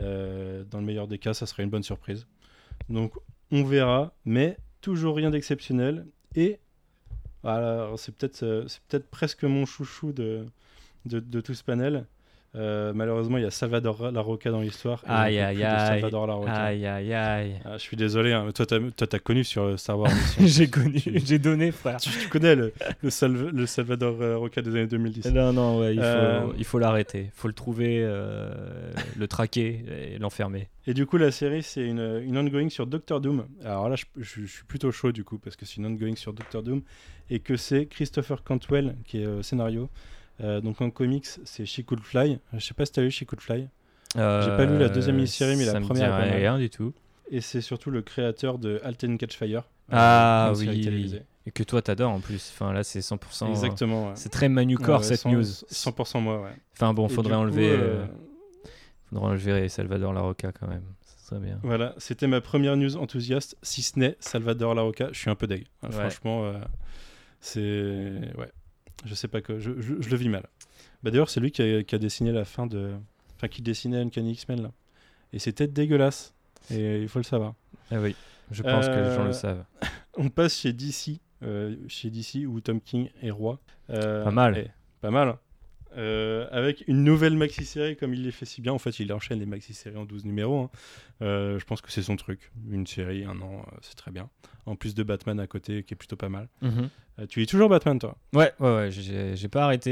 [0.00, 2.26] Euh, dans le meilleur des cas, ça serait une bonne surprise.
[2.88, 3.14] Donc
[3.50, 6.06] on verra, mais toujours rien d'exceptionnel.
[6.34, 6.58] Et
[7.42, 10.46] voilà, c'est peut-être presque mon chouchou de
[11.40, 12.06] tout ce panel.
[12.54, 15.02] Euh, malheureusement, il y a Salvador Larroca dans l'histoire.
[15.06, 15.86] Aïe, aïe, aïe.
[15.88, 16.52] Salvador Larroca.
[16.52, 17.54] Aïe, aïe, aïe.
[17.64, 20.10] Ah, je suis désolé, hein, mais toi, t'as connu sur euh, Star Wars.
[20.38, 21.96] J'ai connu, j'ai donné, frère.
[21.96, 25.26] tu, tu connais le, le, le Salvador Larroca des années 2010.
[25.32, 26.00] Non, non, ouais, il
[26.64, 27.22] faut, Euh, l'arrêter.
[27.24, 28.52] Il faut le trouver, euh,
[29.16, 29.84] le traquer
[30.14, 30.68] et l'enfermer.
[30.86, 33.46] Et du coup, la série, c'est une, une ongoing sur Doctor Doom.
[33.64, 36.16] Alors là, je, je- je suis plutôt chaud du coup, parce que c'est une ongoing
[36.16, 36.82] sur Doctor Doom,
[37.30, 39.88] et que c'est Christopher Cantwell qui est scénario.
[40.40, 42.38] Euh, donc en comics, c'est She Could Fly.
[42.54, 43.68] Je sais pas si t'as lu She Could Fly.
[44.14, 46.30] pas lu la deuxième mini-série, mais la Euh, me première mal.
[46.30, 46.92] rien du tout.
[47.30, 49.60] Et c'est surtout le créateur de Halt and Catch Fire.
[49.60, 51.20] euh, Ah série oui.
[51.46, 52.52] Et que toi t'adores en plus.
[52.54, 53.48] Enfin là c'est 100%.
[53.50, 54.06] Exactement.
[54.08, 54.12] ouais.
[54.14, 55.42] C'est très Manucore Ouais, cette 100 news.
[55.42, 56.50] 100% moi, ouais.
[56.74, 58.06] Enfin bon, faudrait coup, enlever, euh, euh,
[59.10, 60.84] faudrait enlever Salvador Larroca quand même.
[61.00, 61.58] Ça serait bien.
[61.62, 65.08] Voilà, c'était ma première news enthousiaste, si ce n'est Salvador Larroca.
[65.12, 65.66] Je suis un peu deg.
[65.82, 65.90] hein.
[65.90, 66.58] Franchement, euh,
[67.40, 67.60] c'est.
[68.38, 68.50] Ouais.
[69.04, 69.58] Je sais pas que.
[69.58, 70.46] Je, je- je le vis mal.
[71.02, 72.92] Bah, D'ailleurs, c'est lui qui a, qui a dessiné la fin de.
[73.36, 74.72] Enfin, qui dessinait Uncanny X-Men, là.
[75.32, 76.32] Et c'était dégueulasse.
[76.70, 77.54] Et il faut le savoir.
[77.90, 78.14] Ah oui,
[78.50, 79.64] je pense que les gens Euh, le savent.
[80.16, 81.18] On passe chez DC.
[81.42, 83.58] euh, chez DC où Tom King est roi.
[83.90, 84.70] Euh, Pas mal.
[85.00, 85.34] pas mal.
[85.96, 88.72] Euh, avec une nouvelle maxi-série comme il les fait si bien.
[88.72, 90.60] En fait, il enchaîne les maxi-séries en 12 numéros.
[90.60, 90.70] hein.
[91.22, 92.50] Euh, je pense que c'est son truc.
[92.70, 94.28] Une série, un an, euh, c'est très bien.
[94.66, 96.48] En plus de Batman à côté, qui est plutôt pas mal.
[96.62, 96.88] Mhm.
[97.28, 98.16] Tu lis toujours Batman, toi?
[98.32, 99.90] Ouais, ouais, ouais, j'ai j'ai pas arrêté.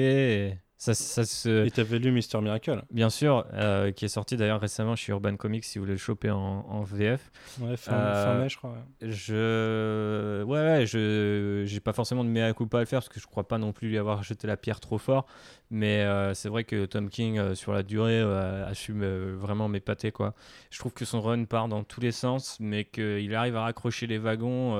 [0.48, 1.66] et Ça, ça se.
[1.66, 5.36] Et t'avais lu Mister Miracle Bien sûr, euh, qui est sorti d'ailleurs récemment chez Urban
[5.36, 7.30] Comics si vous voulez le choper en, en VF.
[7.60, 8.70] Ouais, fin, Euh, fin mai, je crois.
[8.70, 9.10] ouais.
[9.10, 10.42] Je.
[10.44, 11.64] Ouais, ouais, je.
[11.66, 13.72] J'ai pas forcément de mea culpa à le faire parce que je crois pas non
[13.72, 15.26] plus lui avoir jeté la pierre trop fort.
[15.70, 19.68] Mais euh, c'est vrai que Tom King, euh, sur la durée, a su me- vraiment
[19.68, 20.34] m'épater, quoi.
[20.70, 24.06] Je trouve que son run part dans tous les sens, mais qu'il arrive à raccrocher
[24.06, 24.74] les wagons.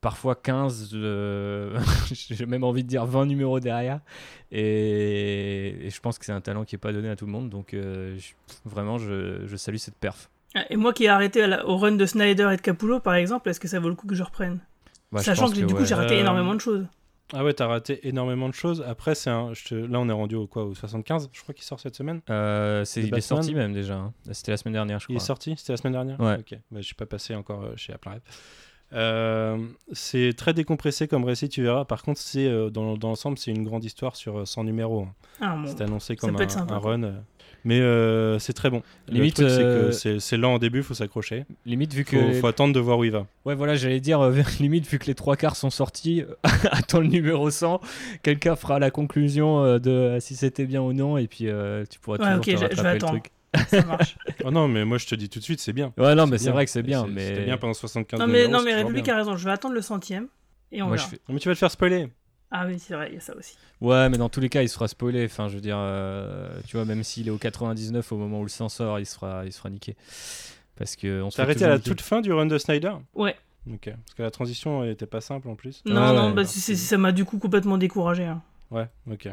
[0.00, 1.78] Parfois 15, euh,
[2.12, 4.00] j'ai même envie de dire 20 numéros derrière.
[4.52, 7.32] Et, et je pense que c'est un talent qui est pas donné à tout le
[7.32, 7.50] monde.
[7.50, 8.32] Donc euh, je-
[8.64, 10.30] vraiment, je, je salue cette perf.
[10.68, 13.14] Et moi qui ai arrêté à la- au run de Snyder et de Capullo, par
[13.14, 14.58] exemple, est-ce que ça vaut le coup que je reprenne?
[15.12, 16.86] Bah, Sachant que, du coup, j'ai raté Euh, énormément de choses.
[17.32, 18.82] Ah ouais, t'as raté énormément de choses.
[18.88, 19.54] Après, c'est un.
[19.54, 21.94] je te- Là, on est rendu au quoi Au 75 Je crois qu'il sort cette
[21.94, 22.20] semaine?
[22.28, 23.94] Euh, il est sorti même déjà.
[23.94, 24.12] hein.
[24.32, 25.26] C'était la semaine dernière, je Il est crois.
[25.26, 26.18] sorti C'était la semaine dernière?
[26.20, 26.38] Ouais.
[26.40, 26.58] Ok.
[26.72, 28.22] Bah, je suis pas passé encore euh, chez Apple Rep.
[28.92, 29.56] Euh,
[29.92, 31.84] c'est très décompressé comme récit, tu verras.
[31.84, 35.02] Par contre, c'est euh, dans, dans l'ensemble, c'est une grande histoire sur euh, 100 numéros.
[35.02, 35.12] hein.
[35.40, 35.66] Ah, bon.
[35.66, 37.02] C'est annoncé comme un, run.
[37.04, 37.12] euh.
[37.64, 38.82] Mais euh, c'est très bon.
[39.08, 41.44] Limite, c'est euh, que c'est, lent au début, faut s'accrocher.
[41.66, 42.16] Limite, vu que.
[42.16, 43.26] Faut, faut attendre de voir où il va.
[43.44, 46.24] Ouais, voilà, j'allais dire, euh, limite, vu que les trois quarts sont sortis,
[46.70, 47.80] attends le numéro 100,
[48.22, 51.84] quelqu'un fera la conclusion euh, de euh, si c'était bien ou non, et puis euh,
[51.88, 53.30] tu pourras Ouais, toujours ok, te rattraper le truc.
[53.68, 54.16] Ça marche.
[54.44, 55.92] Oh non, mais moi je te dis tout de suite, c'est bien.
[55.98, 57.26] Ouais, non, mais C'est vrai que c'est bien, mais.
[57.28, 59.82] C'était bien pendant 75 non, mais, non, mais République a raison, je vais attendre le
[59.82, 60.28] centième
[60.72, 61.10] et on Moi, je verra.
[61.10, 62.08] fais- mais tu vas te faire spoiler.
[62.50, 63.56] Ah oui, c'est vrai, il y a ça aussi.
[63.80, 65.24] Ouais, mais dans tous les cas, il se fera spoiler.
[65.26, 68.42] Enfin, je veux dire, euh, tu vois, même s'il est au 99 au moment où
[68.44, 69.94] le sang sort, il se fera, il se fera niquer.
[70.76, 72.92] Parce que on se T'as fait arrêté à la toute fin du run de Snyder?
[73.14, 73.36] Ouais.
[73.70, 73.90] Ok.
[73.90, 75.82] Parce que la transition était pas simple en plus.
[75.84, 78.24] Non, Ah non, ouais, bah, ça m'a du coup complètement découragé.
[78.24, 78.42] hein.
[78.70, 79.28] Ouais, ok.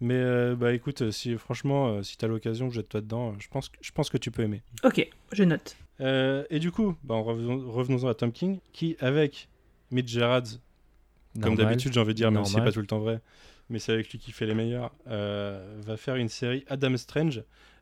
[0.00, 3.34] Mais euh, bah écoute, euh, si franchement, euh, si t'as l'occasion, jette-toi dedans.
[3.38, 4.62] Je pense, que- je pense que tu peux aimer.
[4.84, 5.76] Ok, je note.
[6.00, 9.48] Euh, et du coup, bah, en revenons, revenons-en à Tom King, qui avec
[9.90, 10.42] Mitch Gerrard,
[11.34, 11.56] comme Normal.
[11.66, 12.70] d'habitude, j'ai envie de dire, même si c'est Normal.
[12.70, 13.20] pas tout le temps vrai,
[13.70, 17.38] mais c'est avec lui qui fait les meilleurs, euh, va faire une série Adam Strange.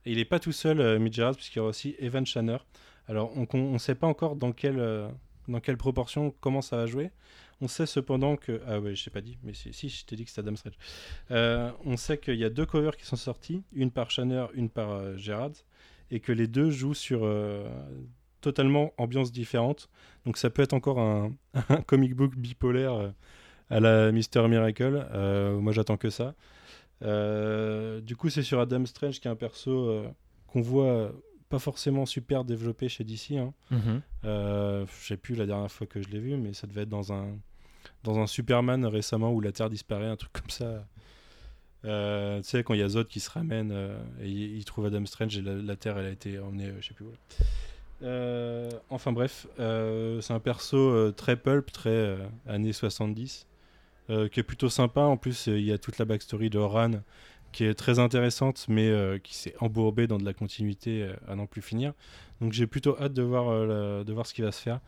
[0.06, 2.58] Et il est pas tout seul, euh, Mitch Gerrard, puisqu'il y aura aussi Evan Shanner.
[3.08, 5.08] Alors, on ne sait pas encore dans quelle, euh,
[5.48, 7.10] dans quelle proportion, comment ça va jouer.
[7.60, 8.60] On sait cependant que.
[8.66, 10.56] Ah ouais, je t'ai pas dit, mais si, si je t'ai dit que c'était Adam
[10.56, 10.74] Strange.
[11.30, 14.70] Euh, on sait qu'il y a deux covers qui sont sortis, une par Shanner, une
[14.70, 15.52] par euh, Gerrard,
[16.10, 17.68] et que les deux jouent sur euh,
[18.40, 19.88] totalement ambiance différente.
[20.24, 21.32] Donc ça peut être encore un,
[21.68, 23.10] un comic book bipolaire euh,
[23.68, 25.06] à la Mister Miracle.
[25.60, 26.34] Moi j'attends que ça.
[27.02, 30.04] Du coup c'est sur Adam Strange qui est un perso
[30.48, 31.12] qu'on voit
[31.50, 33.32] pas forcément super développé chez DC.
[33.32, 33.52] Hein.
[34.24, 36.88] Euh, je sais plus la dernière fois que je l'ai vu, mais ça devait être
[36.88, 37.36] dans un,
[38.04, 40.84] dans un Superman récemment où la Terre disparaît, un truc comme ça.
[41.84, 44.86] Euh, tu sais, quand il y a Zod qui se ramène euh, et il, trouve
[44.86, 47.12] Adam Strange et la, Terre elle a été emmenée, euh, je sais plus où.
[48.02, 53.46] Euh, enfin bref, c'est un perso très pulp, très années 70,
[54.10, 55.02] euh, qui est plutôt sympa.
[55.02, 57.02] En plus, il y a toute la backstory de Ran
[57.52, 61.62] qui est très intéressante, mais qui s'est embourbée dans de la continuité à n'en plus
[61.62, 61.94] finir.
[62.40, 63.66] Donc j'ai plutôt hâte de voir,
[64.04, 64.80] de voir ce qui va se faire.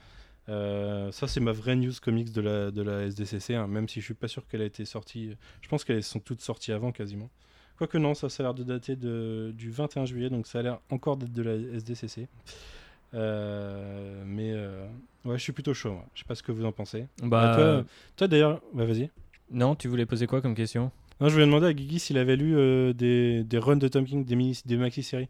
[0.48, 4.00] Euh, ça, c'est ma vraie news comics de la, de la SDCC, hein, même si
[4.00, 5.36] je suis pas sûr qu'elle a été sortie.
[5.60, 7.30] Je pense qu'elles sont toutes sorties avant quasiment.
[7.78, 10.62] Quoique non, ça, ça a l'air de dater de, du 21 juillet, donc ça a
[10.62, 12.28] l'air encore d'être de la SDCC.
[13.14, 14.86] Euh, mais euh,
[15.24, 15.92] ouais, je suis plutôt chaud.
[15.92, 16.06] moi.
[16.14, 17.06] Je sais pas ce que vous en pensez.
[17.22, 17.84] Bah, Ah, toi,
[18.16, 19.10] toi d'ailleurs, bah, vas-y.
[19.50, 20.90] non, tu voulais poser quoi comme question?
[21.20, 22.54] Non, je voulais demander à Guigui s'il avait lu
[22.94, 25.28] des, des runs de Tom King, des, mini, des maxi-séries.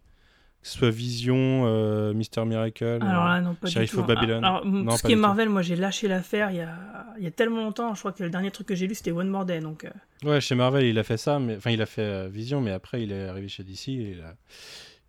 [0.63, 2.85] Que ce soit Vision, euh, Mister Miracle.
[2.85, 4.01] Alors euh, là, non, pas Sheriff du tout.
[4.03, 4.45] of Babylon.
[4.45, 5.21] Alors, Non, tout ce qui est tout.
[5.21, 7.93] Marvel, moi j'ai lâché l'affaire il y a, il y a tellement longtemps.
[7.95, 9.59] Je crois que le dernier truc que j'ai lu c'était One More Day.
[9.61, 9.91] Donc, euh,
[10.25, 12.71] Ouais, chez Marvel, il a fait ça, mais enfin, il a fait euh, Vision, mais
[12.71, 14.35] après, il est arrivé chez DC et il a,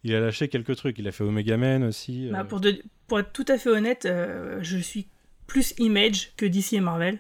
[0.04, 0.98] il a lâché quelques trucs.
[0.98, 2.30] Il a fait Omega Man aussi.
[2.32, 5.06] bah, euh, pour, de- pour être tout à fait honnête, euh, je suis
[5.46, 7.20] plus Image que DC et Marvel.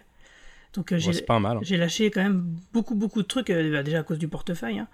[0.73, 1.57] Donc euh, j'ai mal.
[1.57, 1.59] hein.
[1.61, 4.79] j'ai lâché quand même beaucoup beaucoup de trucs, euh, bah, déjà à cause du portefeuille.
[4.79, 4.87] Hein.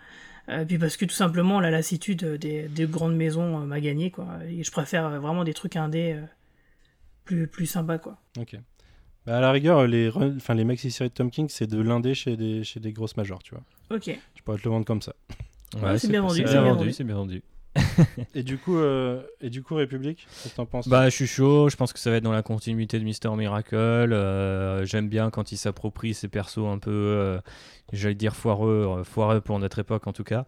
[0.50, 4.10] Euh, puis parce que tout simplement la lassitude des, des grandes maisons euh, m'a gagné.
[4.12, 4.28] Quoi.
[4.50, 6.26] Et je préfère euh, vraiment des trucs indés euh,
[7.26, 8.00] plus, plus sympas.
[8.00, 8.18] Quoi.
[8.40, 8.58] Ok.
[9.26, 12.16] Bah, à la rigueur, les, run- enfin, les maxi-séries de Tom King, c'est de l'indé
[12.16, 13.64] chez des, chez des grosses majors, tu vois.
[13.96, 14.10] Ok.
[14.36, 15.14] Je pourrais te le vendre comme ça.
[15.82, 16.94] Ouais, c'est bien vendu, C'est c'est bien bien vendu, vendu.
[16.94, 17.44] c'est bien vendu.
[18.36, 21.28] Et du coup, euh, et du coup République, qu'est-ce que t'en penses Bah, je suis
[21.28, 21.70] chaud.
[21.70, 23.76] Je pense que ça va être dans la continuité de Mister Miracle.
[23.76, 27.40] Euh, J'aime bien quand il s'approprie ses persos un peu, euh,
[27.94, 30.46] j'allais dire foireux, foireux pour notre époque en tout cas.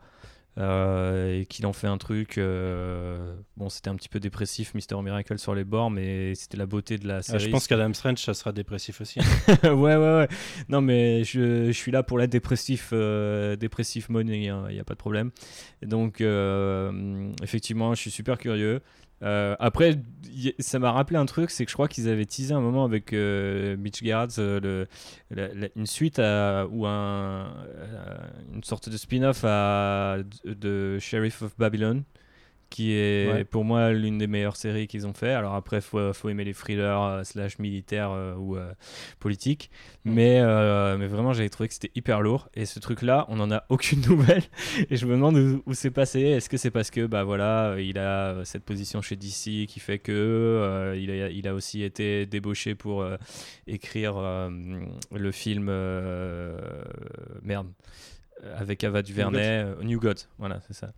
[0.57, 2.37] Euh, et qu'il en fait un truc.
[2.37, 6.65] euh, bon, c'était un petit peu dépressif, Mister Miracle sur les bords, mais c'était la
[6.65, 7.39] beauté de la Ah, série.
[7.45, 9.19] je pense qu'Adam Strange, ça sera dépressif aussi.
[9.63, 10.27] ouais, ouais, ouais.
[10.69, 14.83] Non, mais je, je suis là pour la dépressif, euh, dépressif money, il n'y a
[14.83, 15.31] pas de problème.
[15.81, 16.21] Donc,
[17.41, 18.81] effectivement, je suis super curieux.
[19.23, 19.99] Euh, après,
[20.59, 23.13] ça m'a rappelé un truc, c'est que je crois qu'ils avaient teasé un moment avec
[23.13, 24.85] euh, Mitch euh,
[25.75, 27.45] une suite ou euh,
[28.53, 32.03] une sorte de spin-off de Sheriff of Babylon
[32.71, 33.43] qui est Ouais.
[33.43, 35.29] pour moi l'une des meilleures séries qu'ils ont fait.
[35.33, 38.71] Alors après, faut, faut aimer les thrillers euh, slash militaires euh, ou euh,
[39.19, 39.69] politiques,
[40.03, 40.13] Mm.
[40.13, 42.49] mais, euh, mais vraiment j'avais trouvé que c'était hyper lourd.
[42.55, 44.41] Et ce truc-là, on n'en a aucune nouvelle.
[44.89, 46.21] Et je me demande où, où c'est passé.
[46.21, 49.79] Est-ce que c'est parce que bah voilà, il a euh, cette position chez DC qui
[49.79, 53.17] fait que euh, il, a, il a aussi été débauché pour euh,
[53.67, 54.49] écrire euh,
[55.13, 56.57] le film euh,
[57.43, 57.67] merde
[58.55, 60.17] avec Ava DuVernay, euh, New God.
[60.39, 60.93] Voilà, c'est ça.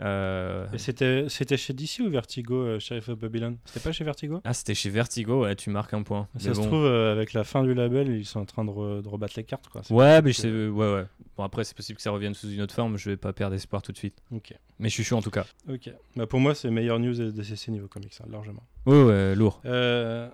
[0.00, 3.58] Euh, c'était chez DC ou Vertigo, euh, Sheriff of Babylon?
[3.66, 4.40] C'était pas chez Vertigo?
[4.44, 6.28] Ah, c'était chez Vertigo, ouais, tu marques un point.
[6.38, 6.66] Ça Mais se bon.
[6.66, 9.34] trouve, euh, avec la fin du label, ils sont en train de, re- de rebattre
[9.36, 9.68] les cartes.
[9.68, 9.82] Quoi.
[9.90, 11.04] Ouais, mais sais, ouais, ouais.
[11.36, 13.54] Bon, après, c'est possible que ça revienne sous une autre forme, je vais pas perdre
[13.54, 14.16] espoir tout de suite.
[14.30, 14.54] que- Ok.
[14.78, 15.44] Mais je suis chaud en tout cas.
[15.68, 15.90] Ok.
[16.16, 18.62] Bah, pour moi, c'est meilleure news de DCC niveau comics, hein, largement.
[18.86, 19.60] Ouais, ouais, lourd.
[19.66, 20.28] Euh,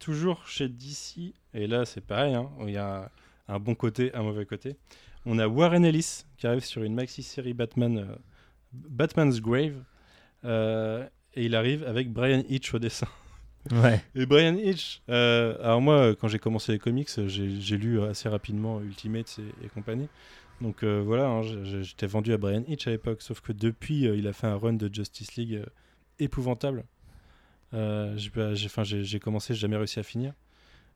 [0.00, 3.10] toujours chez DC, et là c'est pareil, hein, il y a
[3.48, 4.76] un bon côté, un mauvais côté.
[5.26, 8.04] On a Warren Ellis qui arrive sur une maxi-série Batman, euh,
[8.72, 9.82] Batman's Grave,
[10.44, 13.08] euh, et il arrive avec Brian Hitch au dessin.
[13.72, 14.02] Ouais.
[14.14, 18.80] Et Brian Hitch, euh, alors moi quand j'ai commencé les comics, j'ai lu assez rapidement
[18.80, 20.08] Ultimates et, et compagnie.
[20.62, 24.26] Donc euh, voilà, hein, j'étais vendu à Brian Hitch à l'époque, sauf que depuis il
[24.26, 25.62] a fait un run de Justice League
[26.18, 26.84] épouvantable.
[27.72, 30.32] J'ai commencé, j'ai jamais réussi à finir.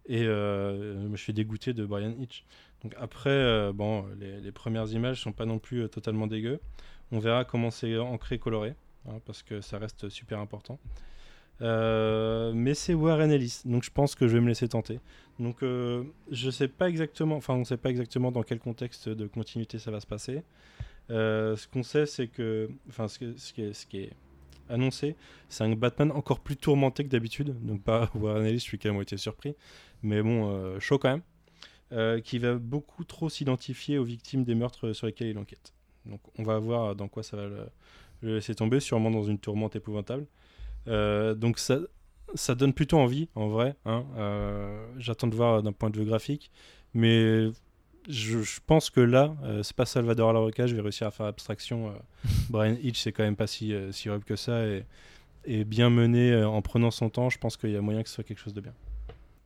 [0.06, 2.44] Et je me suis dégoûté de Brian Hitch.
[2.84, 6.58] Donc après, bon, les, les premières images sont pas non plus totalement dégueu.
[7.12, 8.74] On verra comment c'est ancré, coloré,
[9.06, 10.78] hein, parce que ça reste super important.
[11.60, 14.98] Euh, mais c'est Warren Ellis, donc je pense que je vais me laisser tenter.
[15.38, 19.26] Donc euh, je sais pas exactement, enfin on sait pas exactement dans quel contexte de
[19.26, 20.42] continuité ça va se passer.
[21.10, 23.18] Euh, ce qu'on sait, c'est que, enfin ce,
[23.52, 24.10] qui est,
[24.68, 25.14] annoncé,
[25.48, 27.54] c'est un Batman encore plus tourmenté que d'habitude.
[27.64, 29.54] Donc pas Warren Ellis, je suis quand même été surpris,
[30.02, 31.22] mais bon, euh, chaud quand même.
[32.22, 35.74] Qui va beaucoup trop s'identifier aux victimes des meurtres sur lesquels il enquête.
[36.06, 37.66] Donc on va voir dans quoi ça va le,
[38.22, 40.26] le laisser tomber, sûrement dans une tourmente épouvantable.
[40.88, 41.78] Euh, donc ça,
[42.34, 43.76] ça donne plutôt envie, en vrai.
[43.84, 44.04] hein.
[44.16, 46.50] Euh, J'attends de voir d'un point de vue graphique,
[46.94, 47.50] mais
[48.08, 51.26] je, je pense que là, euh, c'est pas Salvador Alaroca, je vais réussir à faire
[51.26, 51.90] abstraction.
[51.90, 51.92] euh,
[52.50, 54.84] Brian Hitch, c'est quand même pas si, si horrible que ça, et,
[55.44, 58.16] et bien mené en prenant son temps, je pense qu'il y a moyen que ce
[58.16, 58.74] soit quelque chose de bien.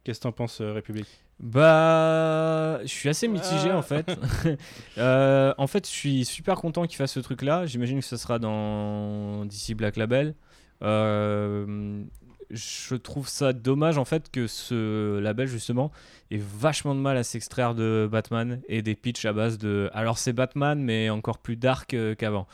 [0.04, 1.25] Qu'est-ce que t'en penses, République?
[1.38, 3.76] Bah, je suis assez mitigé Ah.
[3.78, 4.06] en fait.
[4.98, 7.66] Euh, en fait, je suis super content qu'il fasse ce truc-là.
[7.66, 10.34] J'imagine que ce sera dans DC Black Label.
[10.82, 12.02] Euh,
[12.50, 15.90] je trouve ça dommage en fait que ce label justement
[16.30, 19.90] ait vachement de mal à s'extraire de Batman et des pitchs à base de.
[19.92, 22.46] Alors c'est Batman mais encore plus dark euh, qu'avant.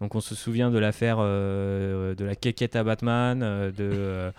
[0.00, 4.32] Donc on se souvient de l'affaire euh, de la quéquette à Batman, euh, de,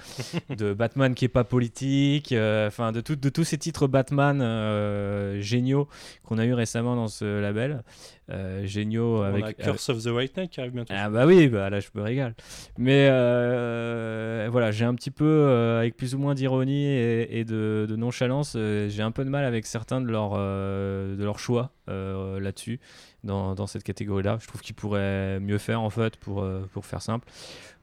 [0.62, 5.40] euh, Batman qui est pas politique, euh, enfin de, de tous ces titres Batman euh,
[5.40, 5.88] géniaux
[6.24, 7.84] qu'on a eu récemment dans ce label.
[8.32, 10.94] Euh, géniaux avec, a Curse of the White Knight qui arrive bientôt.
[10.96, 12.34] ah bah oui, bah là je me régale.
[12.78, 17.44] Mais euh, voilà, j'ai un petit peu, euh, avec plus ou moins d'ironie et, et
[17.44, 21.40] de, de nonchalance, euh, j'ai un peu de mal avec certains de leurs de leurs
[21.40, 22.80] choix là-dessus,
[23.26, 24.38] dans, dans cette catégorie-là.
[24.40, 27.28] Je trouve qu'ils pourraient mieux faire en fait, pour, pour faire simple.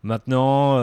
[0.02, 0.76] Maintenant,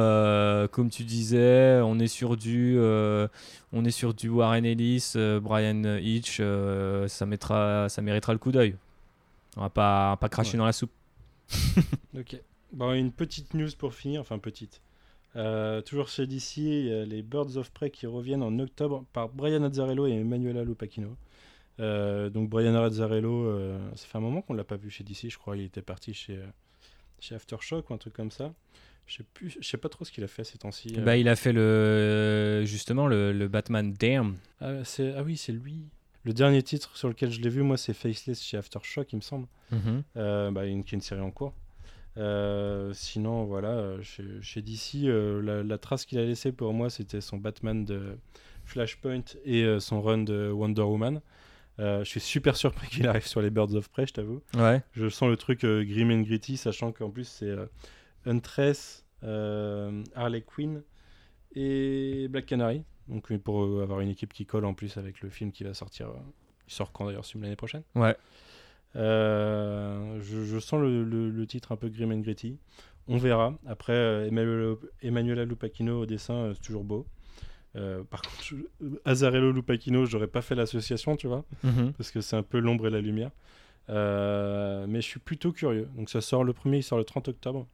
[0.68, 6.40] comme tu disais, on est sur du, on est sur du Warren Ellis, Brian Hitch,
[7.08, 8.76] ça, mettra, ça méritera le coup d'œil.
[9.56, 10.58] On va pas, pas cracher Ouais.
[10.60, 10.92] dans la soupe.
[12.18, 12.38] Ok.
[12.74, 14.82] Bon, une petite news pour finir, enfin petite.
[15.36, 16.58] Euh, toujours chez DC,
[17.06, 21.16] les Birds of Prey qui reviennent en octobre par Brian Azzarello et Emanuela Lupacchino.
[21.82, 25.30] Euh, donc Brian Azzarello, euh, ça fait un moment qu'on l'a pas vu chez DC,
[25.30, 25.58] je crois.
[25.58, 26.46] Il était parti chez, euh,
[27.20, 28.54] chez Aftershock ou un truc comme ça.
[29.08, 30.94] Je sais plus, je sais pas trop ce qu'il a fait ces temps-ci.
[31.02, 34.36] Bah, il a fait le justement le, le Batman Damn.
[34.62, 34.82] ah,
[35.18, 35.84] ah oui, c'est lui.
[36.26, 39.22] Le dernier titre sur lequel je l'ai vu, moi, c'est Faceless chez Aftershock, il me
[39.22, 39.48] semble.
[40.18, 41.54] Euh, bah, une, qui est une série en cours.
[42.18, 46.74] Euh, sinon, voilà, euh, chez, chez DC, euh, la, la trace qu'il a laissée pour
[46.74, 48.18] moi, c'était son Batman de
[48.64, 51.22] Flashpoint et son run de Wonder Woman.
[51.78, 54.42] Je suis super surpris qu'il arrive sur les Birds of Prey, je t'avoue.
[54.56, 54.82] Ouais.
[54.94, 57.54] Je sens le truc grim and gritty, sachant qu'en plus c'est
[58.26, 60.82] Huntress, Harley Quinn
[61.54, 62.84] et Black Canary.
[63.08, 65.74] Donc pour euh, avoir une équipe qui colle en plus avec le film qui va
[65.74, 66.08] sortir.
[66.10, 66.14] euh,
[66.68, 68.16] il sort quand d'ailleurs, celui l'année prochaine Ouais.
[68.96, 72.58] Euh, je, je sens le, le- le titre un peu grim and gritty.
[73.08, 73.54] On verra.
[73.68, 77.06] Après, euh, Emmanuel, Emmanuela Lupacchino au dessin, euh, c'est toujours beau.
[78.10, 78.56] Par contre, je-
[79.04, 81.92] Azarello Lupacchino, j'aurais pas fait l'association, tu vois, Mhm.
[81.94, 83.32] parce que c'est un peu l'ombre et la lumière.
[83.90, 85.90] Mais je suis plutôt curieux.
[85.98, 87.68] Donc ça sort le premier, il sort le 30 octobre.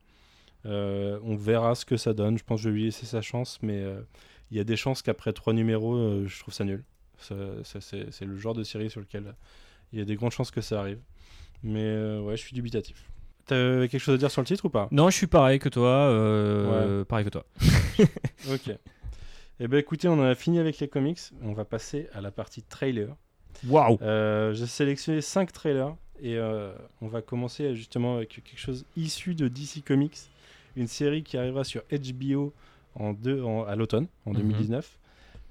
[0.66, 2.38] On verra ce que ça donne.
[2.40, 3.86] Je pense que je vais lui laisser sa chance, mais
[4.52, 6.84] il y a des chances qu'après trois numéros, euh, je trouve ça nul.
[7.18, 9.36] Ça, ça, c'est le genre de série sur lequel
[9.94, 11.00] il y a des grandes chances que ça arrive.
[11.64, 13.10] Mais euh, ouais, je suis dubitatif.
[13.46, 14.88] T'as quelque chose à dire sur le titre ou pas?
[14.92, 15.88] Non, je suis pareil que toi.
[15.90, 17.46] euh, Pareil que toi.
[18.52, 18.72] Ok.
[19.60, 21.20] Eh ben écoutez, on en a fini avec les comics.
[21.44, 23.16] On va passer à la partie trailer.
[23.68, 23.98] Waouh
[24.54, 29.48] J'ai sélectionné 5 trailers et euh, on va commencer justement avec quelque chose issu de
[29.48, 30.18] DC Comics,
[30.76, 32.54] une série qui arrivera sur HBO
[32.96, 34.38] en deux, en- à l'automne, en Mhm.
[34.38, 34.98] 2019,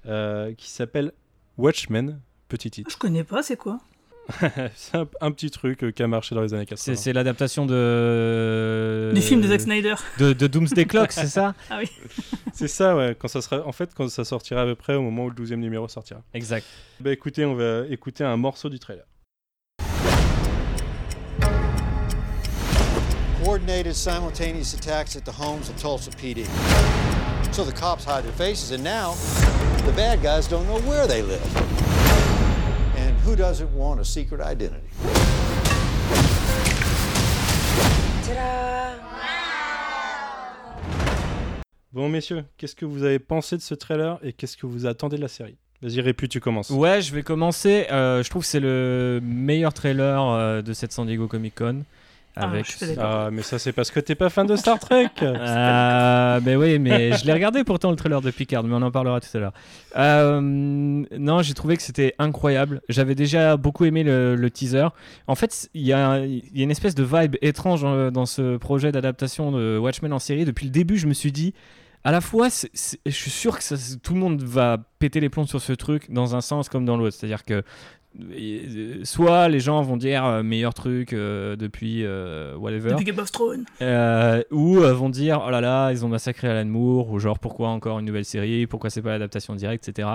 [0.07, 1.11] euh, qui s'appelle
[1.57, 2.89] Watchmen, petit titre.
[2.91, 3.79] Je connais pas, c'est quoi?
[4.75, 6.77] C'est un, un petit truc euh, qui a marché dans les années 80.
[6.77, 9.11] C'est c'est l'adaptation de.
[9.13, 9.95] Du film de Zack Snyder.
[10.19, 11.53] De, de Doomsday Clock, c'est ça?
[11.69, 11.89] Ah oui.
[12.53, 13.15] C'est ça, ouais.
[13.17, 15.35] Quand ça sera, en fait, quand ça sortira à peu près au moment où le
[15.35, 16.21] 12e numéro sortira.
[16.33, 16.65] Exact.
[16.99, 19.05] Bah écoutez, on va écouter un morceau du trailer.
[23.43, 26.45] coordinated simultaneous attacks at the homes of Tulsa PD.
[27.51, 29.13] So the cops hide their faces, and now
[29.85, 31.43] the bad guys don't know where they live.
[32.97, 34.87] And who doesn't want a secret identity?
[41.93, 45.17] Bon, messieurs, qu'est-ce que vous avez pensé de ce trailer et qu'est-ce que vous attendez
[45.17, 45.57] de la série?
[45.81, 46.69] Vas-y, Répu, tu commences.
[46.69, 47.87] Ouais, je vais commencer.
[47.91, 51.83] Euh, je trouve que c'est le meilleur trailer euh, de cette San Diego Comic Con.
[52.35, 52.65] Ah, Avec.
[52.97, 55.09] Ah, mais ça, c'est parce que t'es pas fan de Star Trek.
[55.21, 58.91] Euh, ben oui, mais je l'ai regardé pourtant le trailer de Picard, mais on en
[58.91, 59.53] parlera tout à l'heure.
[59.97, 62.81] Euh, non, j'ai trouvé que c'était incroyable.
[62.89, 64.87] J'avais déjà beaucoup aimé le, le teaser.
[65.27, 68.25] En fait, il y, a il y a une espèce de vibe étrange euh, dans
[68.25, 70.45] ce projet d'adaptation de Watchmen en série.
[70.45, 71.53] Depuis le début, je me suis dit,
[72.03, 75.45] à la fois, je suis sûr que ça- tout le monde va péter les plombs
[75.47, 77.15] sur ce truc dans un sens comme dans l'autre.
[77.17, 77.63] C'est-à-dire que
[79.03, 83.31] soit les gens vont dire euh, meilleur truc euh, depuis euh, whatever Depuis Game of
[83.31, 83.65] Thrones.
[83.81, 87.39] euh, ou euh, vont dire oh là là ils ont massacré Alan Moore ou genre
[87.39, 90.07] pourquoi encore une nouvelle série pourquoi c'est pas l'adaptation directe etc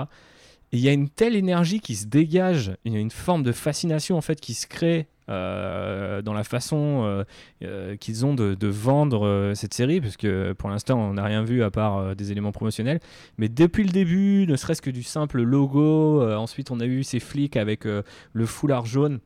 [0.71, 3.43] et il y a une telle énergie qui se dégage il y a une forme
[3.43, 7.23] de fascination en fait qui se crée euh, dans la façon euh,
[7.61, 11.63] euh, qu'ils ont de, vendre cette série parce que pour l'instant on n'a rien vu
[11.63, 12.99] à part des éléments promotionnels
[13.37, 17.19] mais depuis le début ne serait-ce que du simple logo ensuite on a eu ces
[17.19, 19.19] flics avec le foulard jaune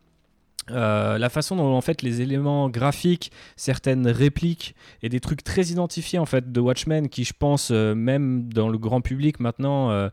[0.70, 6.20] la façon dont en fait les éléments graphiques, certaines répliques et des trucs très identifiés
[6.20, 10.10] en fait de Watchmen qui je pense même dans le grand public maintenant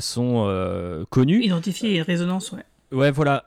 [0.00, 1.44] sont connus.
[1.44, 2.64] Identifié et résonance, ouais.
[2.92, 3.46] Ouais voilà,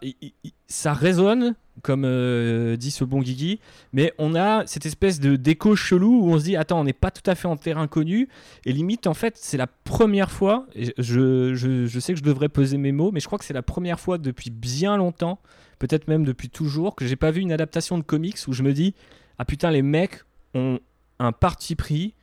[0.67, 3.59] ça résonne comme euh, dit ce bon Guigui,
[3.93, 6.93] mais on a cette espèce de d'écho chelou où on se dit attends on n'est
[6.93, 8.29] pas tout à fait en terrain connu
[8.65, 12.23] et limite en fait c'est la première fois, et je, je, je sais que je
[12.23, 15.39] devrais peser mes mots, mais je crois que c'est la première fois depuis bien longtemps
[15.79, 18.71] peut-être même depuis toujours, que j'ai pas vu une adaptation de comics où je me
[18.71, 18.93] dis
[19.39, 20.21] ah putain les mecs
[20.53, 20.79] ont
[21.19, 22.13] un parti pris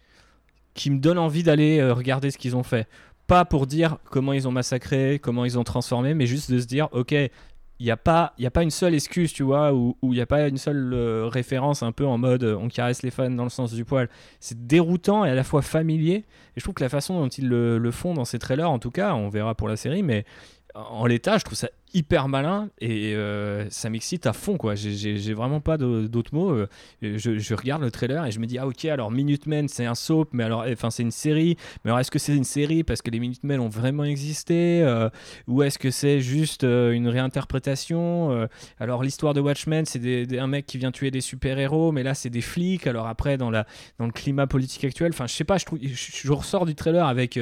[0.74, 2.88] qui me donne envie d'aller euh, regarder ce qu'ils ont fait.
[3.30, 6.66] Pas pour dire comment ils ont massacré, comment ils ont transformé, mais juste de se
[6.66, 9.96] dire ok il n'y a, pas- y a pas une seule excuse, tu vois, ou
[10.02, 12.68] ou il n'y a pas une seule euh, référence un peu en mode euh, on
[12.68, 14.08] caresse les fans dans le sens du poil.
[14.38, 16.16] C'est déroutant et à la fois familier.
[16.16, 16.24] Et
[16.58, 18.90] je trouve que la façon dont ils le, le font dans ces trailers, en tout
[18.90, 20.26] cas, on verra pour la série, mais
[20.74, 24.74] en l'état, je trouve ça hyper malin et euh, ça m'excite à fond quoi.
[24.74, 26.50] J'ai- vraiment pas d'autres mots.
[26.50, 26.66] Euh,
[27.02, 30.30] Je, regarde le trailer et je me dis ah ok alors Minutemen c'est un soap
[30.32, 33.10] mais alors enfin c'est une série mais alors est-ce que c'est une série parce que
[33.10, 35.08] les Minutemen ont vraiment existé euh,
[35.46, 38.48] ou est-ce que c'est juste une réinterprétation
[38.78, 42.14] Alors l'histoire de Watchmen c'est un mec qui vient tuer des super héros mais là
[42.14, 43.66] c'est des flics alors après dans la
[43.98, 47.06] dans le climat politique actuel enfin je sais pas je trouve je, ressors du trailer
[47.06, 47.38] avec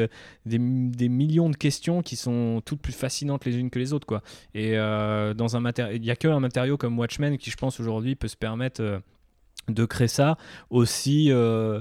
[0.46, 4.06] des, des millions de questions qui sont toutes plus fascinantes les unes que les autres
[4.06, 4.22] quoi.
[4.54, 8.14] Et euh, dans un il n'y a qu'un matériau comme Watchmen qui, je pense, aujourd'hui
[8.14, 8.98] peut se permettre euh,
[9.68, 10.36] de créer ça
[10.70, 11.30] aussi.
[11.30, 11.80] euh,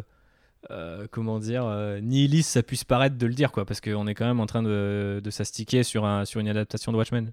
[0.72, 4.16] euh, comment dire, euh, nihiliste ça puisse paraître de le dire, quoi, parce qu'on est
[4.16, 7.32] quand même en train de, de s'astiquer sur, un, sur une adaptation de Watchmen.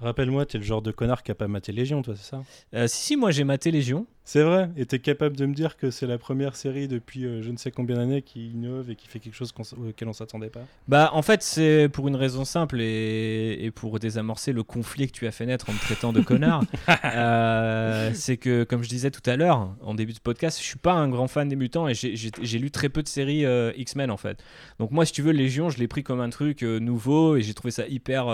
[0.00, 2.42] Rappelle-moi, t'es le genre de connard qui a pas maté Légion, toi, c'est ça?
[2.74, 4.06] Euh, si, si, moi j'ai maté Légion.
[4.24, 7.42] C'est vrai, et t'es capable de me dire que c'est la première série depuis euh,
[7.42, 10.48] je ne sais combien d'années qui innove et qui fait quelque chose auquel on s'attendait
[10.48, 10.60] pas?
[10.86, 15.12] Bah, en fait, c'est pour une raison simple et, et pour désamorcer le conflit que
[15.12, 16.62] tu as fait naître en me traitant de connard.
[17.04, 20.78] Euh, c'est que, comme je disais tout à l'heure, en début de podcast, je suis
[20.78, 24.10] pas un grand fan des mutants et j'ai- lu très peu de séries euh, X-Men
[24.10, 24.38] en fait.
[24.78, 27.54] Donc, moi, si tu veux, Légion, je l'ai pris comme un truc nouveau et j'ai
[27.54, 28.26] trouvé ça hyper,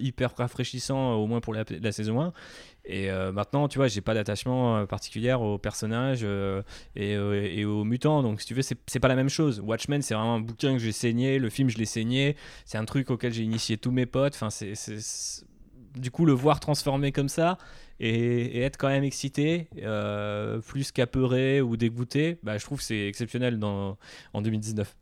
[0.00, 2.32] hyper rafraîchissant, au moins pour la, la saison 1.
[2.86, 6.62] Et euh, maintenant, tu vois, j'ai pas d'attachement euh, particulier au personnage euh,
[6.94, 8.22] et, et, aux mutants.
[8.22, 9.60] Donc, si tu veux, c'est pas la même chose.
[9.60, 11.40] Watchmen, c'est vraiment un bouquin que j'ai saigné.
[11.40, 12.36] Le film, je l'ai saigné.
[12.64, 14.34] C'est un truc auquel j'ai initié tous mes potes.
[14.34, 14.74] Enfin, c'est
[15.96, 17.58] du coup, le voir transformé comme ça
[18.00, 19.68] et, être quand même excité,
[20.66, 23.98] plus qu'apeuré ou dégoûté, bah, je trouve que c'est exceptionnel dans,
[24.32, 24.96] en 2019.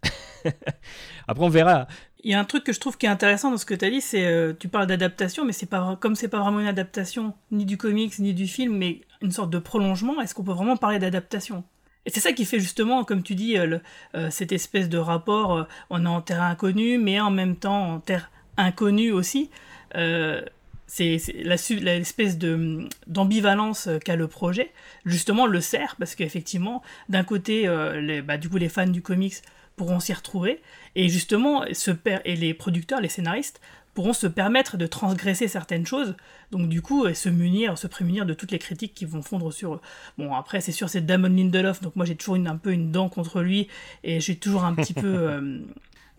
[1.29, 1.87] Après, on verra.
[2.25, 3.85] Il y a un truc que je trouve qui est intéressant dans ce que tu
[3.85, 6.67] as dit, c'est euh, tu parles d'adaptation, mais c'est pas comme c'est pas vraiment une
[6.67, 10.21] adaptation ni du comics ni du film, mais une sorte de prolongement.
[10.23, 11.65] Est-ce qu'on peut vraiment parler d'adaptation?
[12.07, 13.79] Et c'est ça qui fait justement, comme tu dis, euh,
[14.15, 15.67] euh, cette espèce de rapport.
[15.91, 19.51] on est en terre inconnue, mais en même temps en terre inconnue aussi.
[20.97, 24.71] C'est l'espèce de d'ambivalence qu'a le projet
[25.05, 27.69] justement le sert parce qu'effectivement d'un côté
[28.01, 29.43] les, bah, du coup les fans du comics
[29.77, 30.61] pourront s'y retrouver.
[30.95, 33.61] Et justement, et les producteurs, les scénaristes,
[33.95, 36.17] pourront se permettre de transgresser certaines choses,
[36.51, 39.75] donc du coup, se munir, se prémunir de toutes les critiques qui vont fondre sur
[39.75, 39.81] eux.
[40.19, 43.09] Bon, après, c'est sûr, c'est Damon Lindelof, donc moi j'ai toujours un peu une dent
[43.09, 43.69] contre lui,
[44.03, 45.03] et j'ai toujours un petit peu...
[45.25, 45.61] Euh,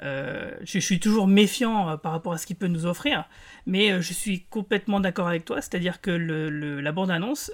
[0.03, 3.25] euh, je, suis toujours méfiant euh, par rapport à ce qu'il peut nous offrir,
[3.65, 7.51] mais je suis complètement d'accord avec toi, c'est-à-dire que le, la bande-annonce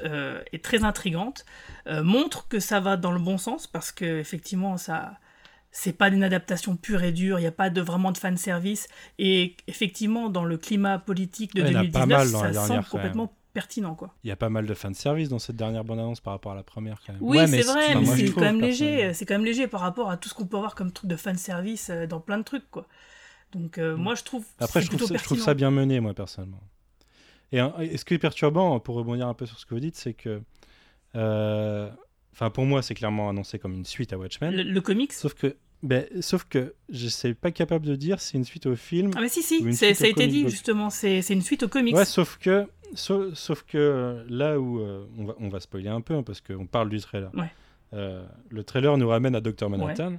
[0.51, 1.45] est très intrigante,
[1.87, 5.19] montre que ça va dans le bon sens, parce que effectivement, ça
[5.71, 8.35] c'est pas une adaptation pure et dure, il n'y a pas de, vraiment de fan
[8.35, 8.89] service.
[9.19, 13.95] Et effectivement, dans le climat politique de 2019, ça semble complètement pertinent.
[13.95, 14.13] Quoi.
[14.23, 16.55] Il y a pas mal de fan service dans cette dernière bande-annonce par rapport à
[16.55, 17.01] la première.
[17.05, 17.21] Quand même.
[17.21, 19.13] Oui, c'est vrai, mais c'est quand, même léger.
[19.13, 21.15] C'est quand même léger par rapport à tout ce qu'on peut avoir comme truc de
[21.15, 22.69] fan service euh, dans plein de trucs.
[22.71, 22.87] Quoi.
[23.51, 24.01] Donc euh, mm.
[24.01, 24.45] moi, je trouve.
[24.59, 26.61] Après, je trouve, ça, je trouve, ça, bien mené, moi, personnellement.
[27.51, 30.13] Et, ce qui est perturbant, pour rebondir un peu sur ce que vous dites, c'est
[30.13, 30.41] que.
[31.15, 31.89] Euh,
[32.33, 34.55] Enfin, pour moi, c'est clairement annoncé comme une suite à Watchmen.
[34.55, 35.13] Le, comics?
[35.13, 38.65] Sauf que, ben, sauf que je suis pas capable de dire si c'est une suite
[38.67, 39.11] au film.
[39.15, 41.95] Ah, mais si, si, ça a été dit justement, c'est une suite au comics.
[41.95, 46.01] Ouais, sauf que, sauf, que euh, là où euh, on, va, on va spoiler un
[46.01, 47.31] peu, hein, parce qu'on parle du trailer.
[47.33, 47.51] Ouais.
[47.93, 49.69] Euh, le trailer nous ramène à Dr.
[49.69, 50.17] Manhattan.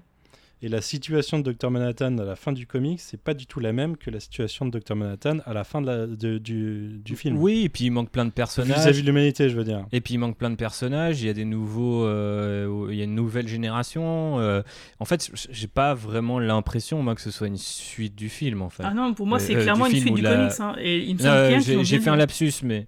[0.64, 3.58] Et la situation de Dr Manhattan à la fin du comic, c'est pas du tout
[3.58, 7.00] la même que la situation de Dr Manhattan à la fin de la, de, du,
[7.04, 7.36] du, film.
[7.36, 8.78] Oui, et puis il manque plein de personnages.
[8.78, 9.84] Vis-à-vis de l'humanité, je veux dire.
[9.90, 11.20] Et puis il manque plein de personnages.
[11.20, 14.38] Il y a des nouveaux, euh, il y a une nouvelle génération.
[14.38, 14.62] Euh,
[15.00, 18.70] en fait, j'ai pas vraiment l'impression moi que ce soit une suite du film en
[18.70, 18.84] fait.
[18.86, 20.52] Ah non, pour moi c'est euh, clairement une suite du comics.
[20.60, 20.76] Hein.
[20.80, 22.86] Et il me j'ai fait un lapsus, mais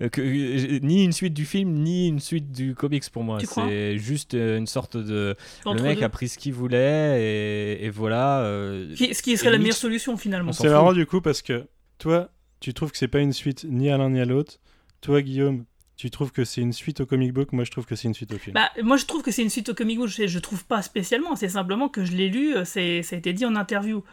[0.10, 3.38] que, ni une suite du film ni une suite du comics pour moi.
[3.44, 8.40] C'est juste une sorte de le mec a pris ce qu'il voulait et, voilà.
[8.40, 10.52] Euh, ce qui serait la meilleure solution finalement.
[10.52, 11.66] C'est marrant du coup parce que
[11.98, 12.30] toi,
[12.60, 14.58] tu trouves que c'est pas une suite ni à l'un ni à l'autre.
[15.00, 15.64] Toi, Guillaume,
[15.96, 18.14] tu trouves que c'est une suite au comic book Moi, je trouve que c'est une
[18.14, 18.54] suite au film.
[18.54, 20.08] Bah, moi, je trouve que c'est une suite au comic book.
[20.08, 21.36] Je, je trouve pas spécialement.
[21.36, 22.54] C'est simplement que je l'ai lu.
[22.54, 24.04] Euh, c'est, ça a été dit en interview.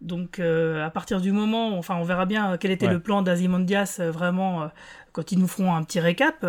[0.00, 4.00] Donc, euh, à partir du moment, enfin, on verra bien quel était le plan d'Azimondias
[4.12, 4.70] vraiment
[5.12, 6.46] quand ils nous feront un petit récap.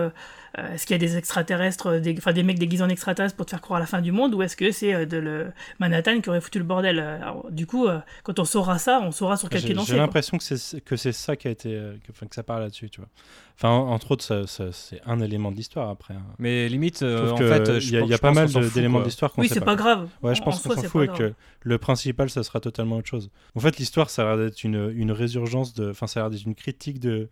[0.58, 3.46] Euh, est-ce qu'il y a des extraterrestres, des, enfin des mecs déguisés en extraterrestres pour
[3.46, 5.52] te faire croire à la fin du monde, ou est-ce que c'est euh, de le
[5.80, 7.22] Manhattan qui aurait foutu le bordel
[7.52, 10.44] Du coup, euh, quand on saura ça, on saura sur quel pied J'ai l'impression que
[10.44, 11.70] c'est que c'est ça qui a été,
[12.06, 13.10] que, que ça parle là-dessus, tu vois.
[13.58, 16.14] Enfin, entre autres, c'est un élément de l'histoire après.
[16.14, 16.24] Hein.
[16.40, 19.76] Mais limite, en fait, il y a, pas mal d'éléments d'histoire qu'on Oui, c'est pas.
[19.76, 20.08] grave.
[20.22, 23.30] Ouais, je pense qu'on s'en fout et que le principal, ça sera totalement autre chose.
[23.56, 26.30] En fait, l'histoire, ça a l'air d'être une, une résurgence de, enfin, ça a l'air
[26.32, 27.30] d'être une critique de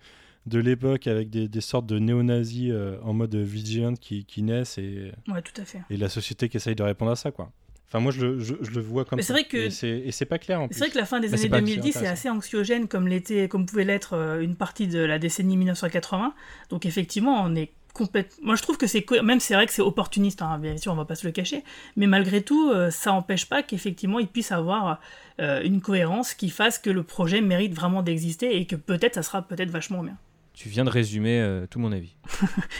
[0.47, 4.77] de l'époque avec des, des, sortes de néo-nazis euh, en mode vigilant qui, qui, naissent
[4.77, 5.81] et, ouais, tout à fait.
[5.89, 7.31] et la société qui essaye de répondre à ça.
[7.31, 7.51] quoi.
[7.87, 9.33] Enfin, moi, je le, je, le vois comme ça.
[9.33, 9.57] Vrai que...
[9.57, 12.87] Et c'est pas clair C'est vrai que la fin des années 2010 est assez anxiogène
[12.87, 13.09] comme,
[13.49, 16.33] comme pouvait l'être euh, une partie de la décennie 1980.
[16.69, 18.45] Donc, effectivement, on est complètement.
[18.45, 19.09] Moi, je trouve que c'est.
[19.23, 21.63] Même c'est vrai que c'est opportuniste, hein, bien sûr, on va pas se le cacher.
[21.95, 24.99] Mais malgré tout, euh, ça n'empêche pas qu'effectivement, il puisse avoir
[25.39, 29.43] une cohérence qui fasse que le projet mérite vraiment d'exister et que peut-être ça sera
[29.43, 30.17] peut-être vachement bien.
[30.57, 32.15] Tu viens de résumer euh, tout mon avis.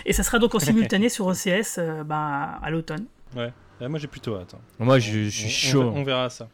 [0.07, 3.05] et ça sera donc en simultané sur OCS euh, bah, à l'automne.
[3.35, 3.53] Ouais,
[3.87, 4.55] moi j'ai plutôt hâte.
[4.55, 4.61] Hein.
[4.79, 5.83] Moi je, suis chaud.
[5.83, 6.45] On, verra ça.
[6.45, 6.49] De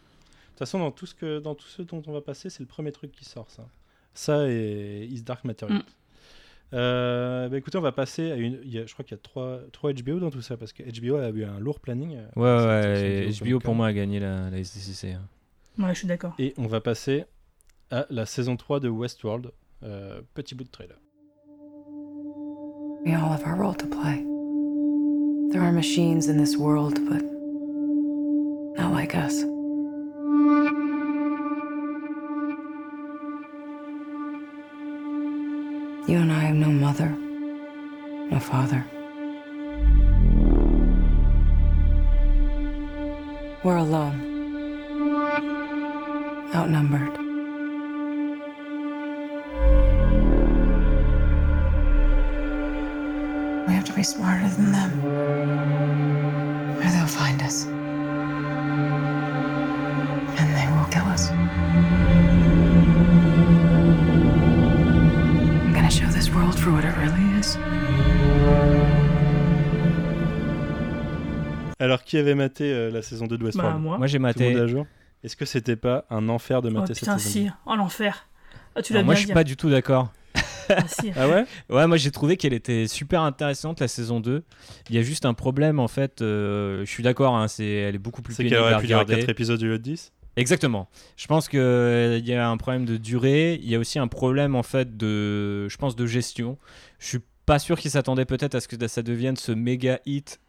[0.50, 2.68] toute façon, dans tout, ce que, dans tout ce dont on va passer, c'est le
[2.68, 3.66] premier truc qui sort, ça.
[4.14, 5.78] Ça et Is Dark Materials.
[5.78, 5.84] Mm.
[6.74, 8.60] Euh, bah écoutez, on va passer à une.
[8.66, 11.30] je crois qu'il y a trois, trois HBO dans tout ça parce que HBO a
[11.30, 12.18] eu un lourd planning.
[12.36, 15.14] Ouais, ouais, HBO pour moi a gagné la, la SDCC.
[15.14, 15.22] Hein.
[15.78, 16.34] Ouais, je suis d'accord.
[16.38, 17.24] Et on va passer
[17.92, 19.52] à la saison 3 de Westworld.
[20.34, 20.98] petit bout de trailer.
[23.06, 24.24] We all have our role to play.
[25.52, 27.22] There are machines in this world, but
[28.82, 29.42] not like us.
[36.08, 37.10] You and I have no mother,
[38.30, 38.86] no father.
[43.64, 44.20] We're alone,
[46.56, 47.23] outnumbered.
[53.94, 54.92] To be smarter than them.
[56.78, 57.66] Or they'll find us.
[60.40, 61.30] And they will kill us.
[65.62, 67.58] I'm gonna show this world for what it really is.
[71.80, 73.98] Alors, qui avait maté euh, la saison 2 de Bah, Westworld moi.
[73.98, 74.56] Moi j'ai maté.
[74.58, 74.86] à jour
[75.24, 77.50] Est-ce que c'était pas un enfer de Oh mater cette putain, saison si.
[77.66, 78.28] Oh l'enfer.
[78.76, 80.12] Ah, tu l'as bien je suis pas du tout d'accord.
[81.16, 81.46] Ah, ouais?
[81.70, 84.44] Ouais, moi j'ai trouvé qu'elle était super intéressante la saison 2.
[84.90, 86.22] Il y a juste un problème en fait.
[86.22, 88.82] euh, je suis d'accord, hein, c'est, elle est beaucoup plus C'est pénible qu'elle à aurait
[88.82, 89.22] pu durer regarder.
[89.22, 90.90] 4 épisodes lieu de 10 Exactement.
[91.16, 91.60] Je pense qu'il
[92.26, 93.60] y a un problème de durée.
[93.62, 96.58] Il y a aussi un problème en fait de, je pense, de gestion.
[96.98, 100.40] Je suis pas sûr qu'ils s'attendaient peut-être à ce que ça devienne ce méga hit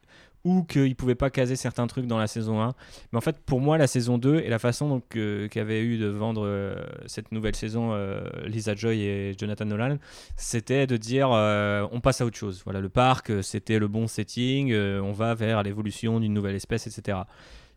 [0.44, 2.74] ou qu'ils pouvaient pas caser certains trucs dans la saison 1.
[3.12, 5.96] Mais en fait, pour moi, la saison 2 et la façon donc, euh, qu'avait eu
[5.96, 6.76] de vendre euh,
[7.06, 9.96] cette nouvelle saison euh, Lisa Joy et Jonathan Nolan,
[10.36, 12.60] c'était de dire euh, on passe à autre chose.
[12.64, 17.18] Voilà, le parc, c'était le bon setting, on va vers l'évolution d'une nouvelle espèce, etc.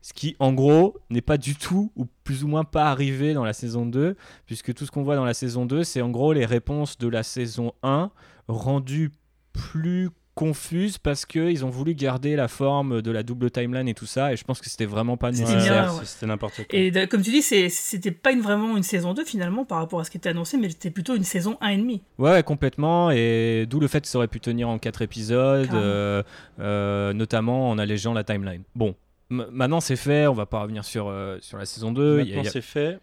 [0.02, 3.44] Ce qui, en gros, n'est pas du tout, ou plus ou moins pas arrivé dans
[3.44, 4.16] la saison 2,
[4.46, 7.08] puisque tout ce qu'on voit dans la saison 2, c'est en gros les réponses de
[7.08, 8.12] la saison 1
[8.48, 9.12] rendues
[9.54, 14.06] plus confuses parce qu'ils ont voulu garder la forme de la double timeline et tout
[14.06, 15.74] ça, et je pense que c'était vraiment pas nécessaire.
[15.84, 16.02] erreur, ouais.
[16.06, 16.80] C'était n'importe quoi.
[16.80, 20.00] Et comme tu dis, c'est- c'était pas une, vraiment une saison 2 finalement par rapport
[20.00, 22.02] à ce qui était annoncé, mais c'était plutôt une saison 1,5.
[22.20, 23.10] Ouais, ouais, complètement.
[23.12, 25.82] Et d'où le fait que ça aurait pu tenir en quatre épisodes, Carrément.
[25.84, 26.24] euh,
[26.60, 28.62] euh, notamment en allégeant la timeline.
[28.76, 28.96] Bon,
[29.32, 32.20] m- maintenant c'est fait, on va pas revenir sur, euh, sur la saison 2.
[32.22, 33.00] Il y a- Maintenant, il y a- c'est fait.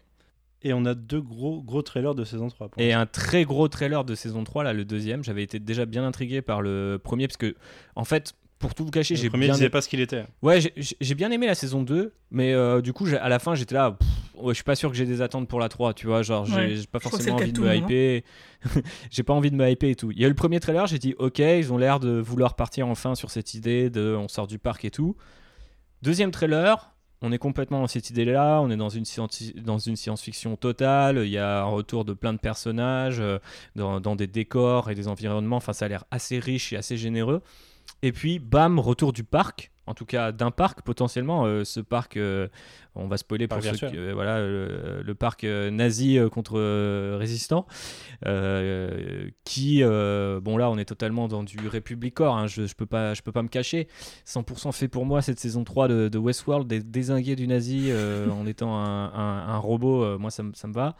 [0.67, 2.69] Et on a deux gros, gros trailers de saison 3.
[2.69, 5.23] pour Et un très gros trailer de saison 3, là, le deuxième.
[5.23, 7.55] J'avais été déjà bien intrigué par le premier, parce que,
[7.95, 9.53] en fait, pour tout vous cacher, Le j'ai premier bien.
[9.53, 10.25] disait pas ce qu'il était.
[10.41, 13.75] Ouais, j'ai- bien aimé la saison 2, mais euh, du coup, à la fin, j'étais
[13.75, 14.07] là, pff,
[14.43, 16.45] ouais, je suis pas sûr que j'ai des attentes pour la 3, tu vois, genre,
[16.47, 18.21] j'ai Ouais, pas forcément envie de me hyper.
[19.11, 20.09] j'ai pas envie de me hyper et tout.
[20.11, 22.55] Il y a eu le premier trailer, j'ai dit, ok, ils ont l'air de vouloir
[22.55, 25.15] partir enfin sur cette idée de on sort du parc et tout.
[26.01, 29.95] Deuxième trailer, on est complètement dans cette idée-là, on est dans une, scienti- dans une
[29.95, 33.39] science-fiction totale, il y a un retour de plein de personnages, euh,
[33.75, 36.97] dans, dans des décors et des environnements, enfin ça a l'air assez riche et assez
[36.97, 37.41] généreux.
[38.01, 42.17] Et puis, bam, retour du parc, en tout cas d'un parc potentiellement, euh, ce parc,
[42.17, 42.47] euh,
[42.95, 46.59] on va spoiler pour ceux qui- euh, voilà, le, le parc nazi contre
[47.17, 47.65] résistant,
[49.43, 53.21] qui, bon là on est totalement dans du Républicor, hein, je, je peux pas, je
[53.21, 53.87] peux pas me cacher,
[54.25, 57.91] 100% fait pour moi cette saison 3 de, de Westworld, des désingués du nazi
[58.31, 60.95] en étant un, un- un robot, moi ça, me- ça me va.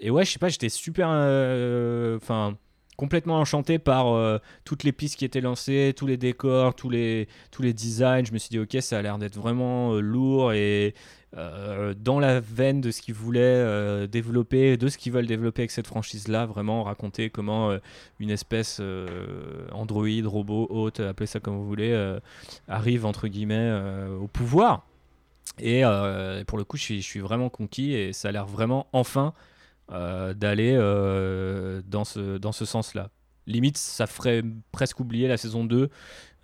[0.00, 2.56] Et ouais, je sais pas, j'étais super, enfin
[2.98, 7.28] complètement enchanté par euh, toutes les pistes qui étaient lancées, tous les décors, tous les,
[7.52, 8.24] tous les designs.
[8.24, 10.94] Je me suis dit, ok, ça a l'air d'être vraiment euh, lourd et
[11.36, 15.70] euh, dans la veine de ce qu'ils voulaient développer, de ce qu'ils veulent développer avec
[15.70, 17.70] cette franchise-là, vraiment raconter comment
[18.18, 18.80] une espèce
[19.70, 22.18] androïde, robot, hôte, appelez ça comme vous voulez,
[22.66, 23.78] arrive entre guillemets
[24.20, 24.86] au pouvoir.
[25.60, 25.82] Et
[26.46, 29.34] pour le coup, je suis, je suis vraiment conquis et ça a l'air vraiment enfin
[29.88, 33.10] d'aller euh, dans ce, dans ce sens-là.
[33.46, 35.88] Limite, ça ferait presque oublier la saison 2.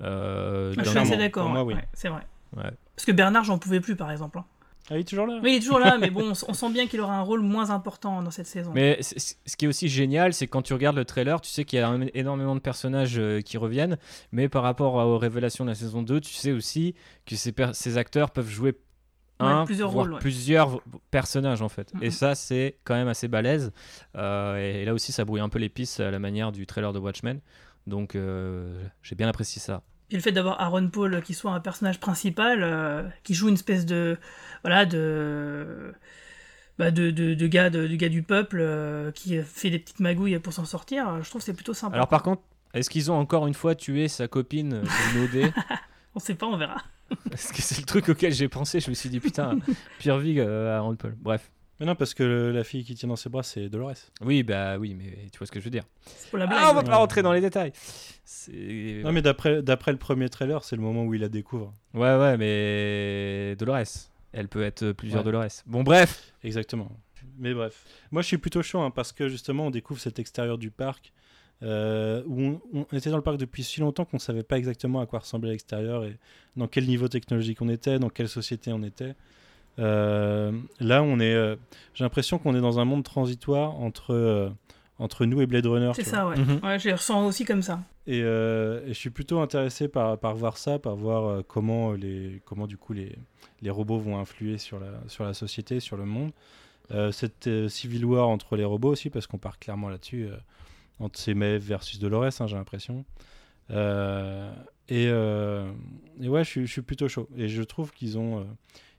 [0.01, 1.53] euh, Je d'un- suis assez d'accord.
[1.53, 1.75] ouais, oui.
[1.75, 2.23] ouais, c'est vrai.
[2.57, 2.71] Ouais.
[2.97, 4.39] Parce que Bernard, j'en pouvais plus par exemple.
[4.39, 4.45] hein.
[4.91, 5.41] Ah, il est toujours là?
[5.43, 7.71] Oui, il est toujours là, mais bon, on, sent bien qu'il aura un rôle moins
[7.71, 8.71] important dans cette saison.
[8.75, 11.65] Mais ce qui est aussi génial, c'est que quand tu regardes le trailer, tu sais
[11.65, 13.97] qu'il y a énormément de personnages euh, qui reviennent,
[14.31, 17.97] mais par rapport aux révélations de la saison 2, tu sais aussi que ces, ces
[17.97, 18.75] acteurs peuvent jouer
[19.45, 20.21] un, plusieurs voire rôles, ouais.
[20.21, 20.81] plusieurs
[21.11, 21.93] personnages en fait.
[22.01, 23.73] Et ça, c'est quand même assez balèze.
[24.17, 26.67] Euh, et, et là aussi, ça brouille un peu les pistes à la manière du
[26.67, 27.41] trailer de Watchmen.
[27.87, 29.83] Donc, euh, j'ai bien apprécié ça.
[30.09, 33.55] Puis le fait d'avoir Aaron Paul qui soit un personnage principal, euh, qui joue une
[33.55, 34.19] espèce de.
[34.63, 35.93] Voilà, de.
[36.77, 40.41] Bah de, de, de gars, de, de gars du peuple qui fait des petites magouilles
[40.41, 41.95] pour s'en sortir, je trouve c'est plutôt sympa.
[41.95, 42.43] Alors, par contre,
[42.75, 44.83] est-ce qu'ils ont encore une fois tué sa copine
[45.15, 45.53] Nodé
[46.15, 46.77] On sait pas, on verra.
[47.31, 48.81] Parce que c'est le truc auquel j'ai pensé.
[48.81, 49.59] Je me suis dit, putain,
[49.99, 51.15] pire vie euh, à Aaron Paul.
[51.21, 51.51] Bref.
[51.81, 53.95] Mais non, parce que le- la fille qui tient dans ses bras, c'est Dolores.
[54.21, 55.83] Oui, bah oui, mais tu vois ce que je veux dire.
[56.07, 56.61] C'est pour la blague.
[56.63, 57.73] Ah, on va pas rentrer dans les détails.
[58.25, 61.75] C'est- Non, mais d'après d'après le premier trailer, c'est le moment où il la découvre.
[61.93, 64.09] Ouais, ouais, mais Dolores.
[64.33, 65.25] Elle peut être plusieurs Ouais.
[65.25, 65.51] Dolores.
[65.67, 66.33] Bon, bref.
[66.45, 66.91] Exactement.
[67.39, 67.85] Mais bref.
[68.13, 71.13] Moi, je suis plutôt chaud hein, parce que justement, on découvre cet extérieur du parc
[71.63, 72.61] euh, où on,
[72.93, 75.21] on était dans le parc depuis si longtemps qu'on ne savait pas exactement à quoi
[75.21, 76.17] ressemblait l'extérieur et
[76.57, 79.15] dans quel niveau technologique on était, dans quelle société on était.
[79.79, 81.35] Euh, là, on est.
[81.35, 81.57] euh,
[81.95, 84.49] J'ai l'impression qu'on est dans un monde transitoire entre euh,
[85.01, 85.91] entre nous et Blade Runner.
[85.95, 86.37] C'est ça, ouais.
[86.37, 86.61] Mhm.
[86.63, 87.81] Ouais, je les ressens aussi comme ça.
[88.07, 92.41] Et, euh, et je suis plutôt intéressé par, par voir ça, par voir comment, les,
[92.45, 93.17] comment du coup les,
[93.63, 96.31] les robots vont influer sur la, sur la société, sur le monde.
[96.93, 100.37] Euh, cette euh, civil war entre les robots aussi, parce qu'on part clairement là-dessus, euh,
[101.01, 103.05] entre ces Maeve versus Dolores, hein, j'ai l'impression.
[103.71, 104.53] Euh,
[104.89, 105.71] et, euh,
[106.21, 107.29] et ouais, je suis, je suis plutôt chaud.
[107.37, 108.45] Et je trouve qu'ils ont, euh,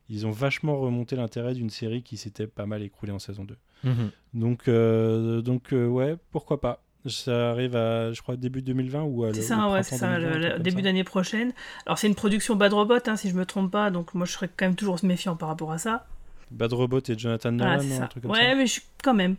[0.10, 3.56] ils ont vachement remonté l'intérêt d'une série qui s'était pas mal écroulée en saison 2.
[3.84, 4.12] Mhm.
[4.34, 6.82] Donc, euh, donc euh, ouais, pourquoi pas.
[7.08, 10.18] Ça arrive à, je crois, début 2020 ou à C'est le- ça, ouais, c'est ça,
[10.18, 10.82] 2020, le, un le truc comme début ça.
[10.82, 11.54] d'année prochaine.
[11.86, 14.32] Alors c'est une production Bad Robot, hein, si je me trompe pas, donc moi je
[14.32, 16.08] serais quand même toujours méfiant par rapport à ça.
[16.50, 18.56] Bad Robot et Jonathan Nolan, non, un truc comme Ouais, ça.
[18.56, 19.36] mais je suis quand même.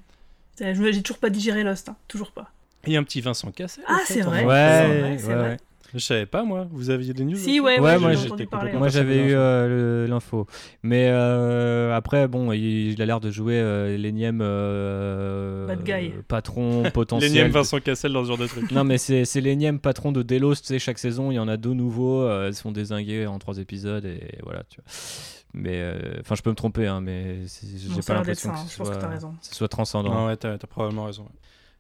[0.59, 2.51] J'ai toujours pas digéré Lost, hein, toujours pas.
[2.87, 3.85] Et un petit Vincent Cassel.
[3.89, 4.45] Ah, c'est vrai.
[4.45, 5.57] Ouais, c'est vrai,
[5.95, 6.67] Je savais pas, moi.
[6.71, 9.37] Vous aviez des news Si, ouais, Ouais, ouais, moi, j'avais eu l'info.
[9.37, 10.47] euh, l'info.
[10.83, 16.13] Mais euh, après, bon, il, il a l'air de jouer euh, l'énième euh, Bad guy.
[16.29, 17.31] patron potentiel.
[17.33, 18.71] L'énième Vincent Cassel dans ce genre de truc.
[18.73, 20.57] Non, mais c'est l'énième patron de Delos.
[20.57, 22.23] Tu sais, chaque saison, il y en a deux nouveaux.
[22.23, 24.05] euh, ils se font désinguer en trois épisodes.
[24.05, 24.93] Et voilà, tu vois.
[25.55, 28.73] Mais euh, enfin, je peux me tromper, hein, mais j'ai pas l'impression que, hein, ce
[28.73, 30.13] je pense que ce soit transcendant.
[30.13, 31.23] Non, ouais, t'as t'as probablement raison.
[31.23, 31.29] ouais.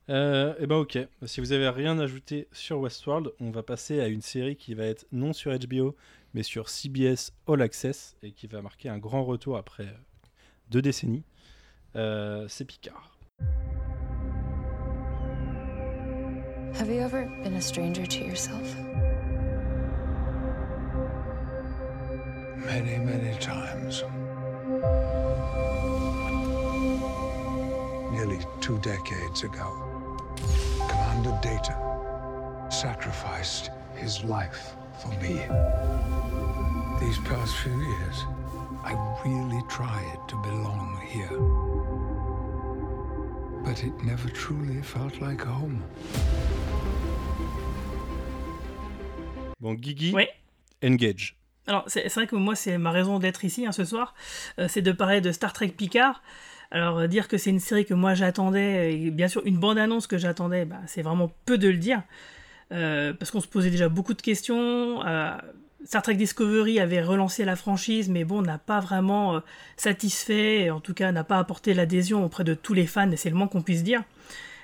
[0.08, 4.06] Euh, et ben ok, si vous avez rien ajouté sur Westworld, on va passer à
[4.06, 5.96] une série qui va être non sur HBO,
[6.34, 9.88] mais sur CBS All Access, et qui va marquer un grand retour après
[10.70, 11.24] deux décennies.
[11.96, 13.18] Euh, C'est Picard.
[16.78, 18.76] Have you ever been a stranger to yourself?
[22.66, 24.04] Many, many times.
[28.12, 29.85] Nearly two decades ago,
[31.16, 31.74] Commander Data
[32.68, 35.40] sacrificed his life for me.
[37.00, 38.24] These past few years,
[38.84, 38.92] I
[39.24, 41.38] really tried to belong here.
[43.64, 45.82] But it never truly felt like home.
[49.60, 50.28] Bon, Guigui, Ouais.
[50.82, 51.34] Engage.
[51.66, 54.14] Alors, c'est c'est vrai que moi, c'est ma raison d'être ici hein, ce soir,
[54.58, 56.22] euh, c'est de parler de Star Trek Picard.
[56.70, 60.06] Alors, euh, dire que c'est une série que moi j'attendais, et bien sûr une bande-annonce
[60.06, 62.02] que j'attendais, bah, c'est vraiment peu de le dire.
[62.72, 65.06] Euh, parce qu'on se posait déjà beaucoup de questions.
[65.06, 65.36] euh,
[65.84, 69.40] Star Trek Discovery avait relancé la franchise, mais bon, n'a pas vraiment
[69.76, 73.30] satisfait, en tout cas n'a pas apporté l'adhésion auprès de tous les fans, et c'est
[73.30, 74.02] le moins qu'on puisse dire.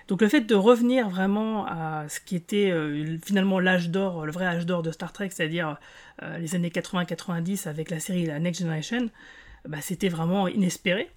[0.09, 2.75] Donc le fait de revenir vraiment à ce qui était
[3.25, 5.77] finalement l'âge d'or, le vrai âge d'or de Star Trek, c'est-à-dire
[6.41, 9.09] les années 80-90 avec la série La Next Generation,
[9.69, 11.09] bah, c'était vraiment inespéré.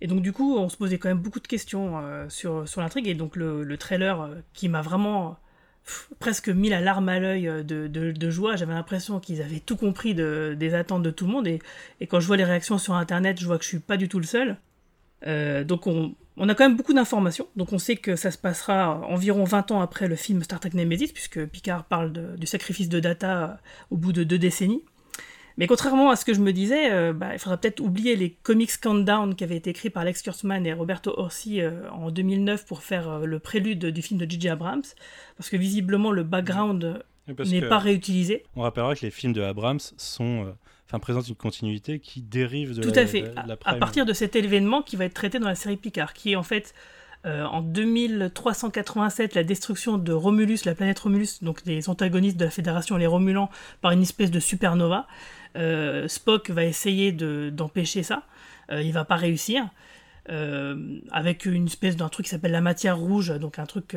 [0.00, 2.80] Et donc du coup, on se posait quand même beaucoup de questions euh, sur, sur
[2.80, 5.38] l'intrigue, et donc le, le trailer euh, qui m'a vraiment
[6.20, 9.76] presque mis la larme à l'œil euh, de, de- joie, j'avais l'impression qu'ils avaient tout
[9.76, 11.58] compris de- des attentes de tout le monde, et,
[12.00, 14.08] et quand je vois les réactions sur Internet, je vois que je suis pas du
[14.08, 14.56] tout le seul.
[15.66, 17.46] Donc on, on a quand même beaucoup d'informations.
[17.56, 20.70] Donc on sait que ça se passera environ 20 ans après le film Star Trek
[20.74, 23.58] Nemesis, puisque Picard parle du sacrifice de Data
[23.90, 24.82] au bout de deux décennies.
[25.60, 28.30] Mais contrairement à ce que je me disais, euh, bah, il faudra peut-être oublier les
[28.30, 32.66] comics Countdown qui avaient été écrits par Lex Kurtzman et Roberto Orsi euh, en 2009
[32.66, 34.48] pour faire euh, le prélude du film de J.J.
[34.48, 34.82] Abrams,
[35.36, 38.42] parce que visiblement le background n'est pas réutilisé.
[38.56, 40.52] On rappellera que les films de Abrams sont,
[40.88, 43.22] enfin, présentent une continuité qui dérive de Tout la, à fait.
[43.36, 46.12] la- la à, partir de cet événement qui va être traité dans la série Picard,
[46.14, 46.74] qui est en fait
[47.26, 52.50] euh, en 2387 la destruction de Romulus, la planète Romulus, donc des antagonistes de la
[52.50, 53.50] Fédération, les Romulans,
[53.82, 55.06] par une espèce de supernova.
[55.56, 58.22] Euh, Spock va essayer de- d'empêcher ça.
[58.70, 59.64] Euh, il va pas réussir.
[60.28, 63.96] Euh, avec une espèce d'un truc qui s'appelle la matière rouge, donc un truc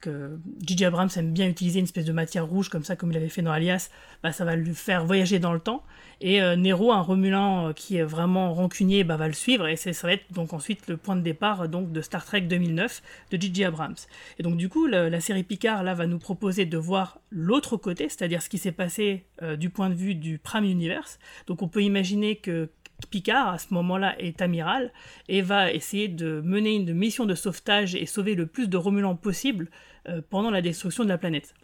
[0.00, 0.86] que J.J.
[0.86, 3.42] Abrams aime bien utiliser, une espèce de matière rouge comme ça, comme il avait fait
[3.42, 3.90] dans Alias,
[4.22, 5.82] bah, ça va le faire voyager dans le temps.
[6.20, 9.76] Et euh, Nero, un Romulan euh, qui est vraiment rancunier, bah, va le suivre, et
[9.76, 13.02] ça va être donc ensuite le point de départ euh, donc de Star Trek 2009
[13.30, 13.64] de J.J.
[13.64, 13.96] Abrams.
[14.38, 18.08] Et donc du coup, la série Picard là va nous proposer de voir l'autre côté,
[18.08, 19.26] c'est-à-dire ce qui s'est passé
[19.58, 21.18] du point de vue du Prime Universe.
[21.46, 22.68] Donc on peut imaginer que
[23.06, 24.92] Picard, à ce moment-là, est amiral
[25.28, 29.16] et va essayer de mener une mission de sauvetage et sauver le plus de Romulans
[29.16, 29.70] possible
[30.08, 31.54] euh, pendant la destruction de la planète.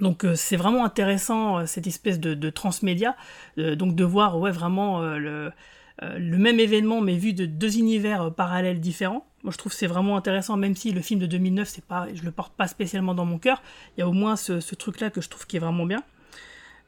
[0.00, 3.14] Donc euh, c'est vraiment intéressant euh, cette espèce de, transmédia,
[3.56, 5.52] donc de voir ouais vraiment le,
[6.08, 9.26] même événement mais vu de deux univers parallèles différents.
[9.42, 12.08] Moi je trouve que c'est vraiment intéressant même si le film de 2009 c'est pas,
[12.14, 13.62] je le porte pas spécialement dans mon cœur.
[13.96, 16.02] Il y a au moins ce, truc là que je trouve qui est vraiment bien.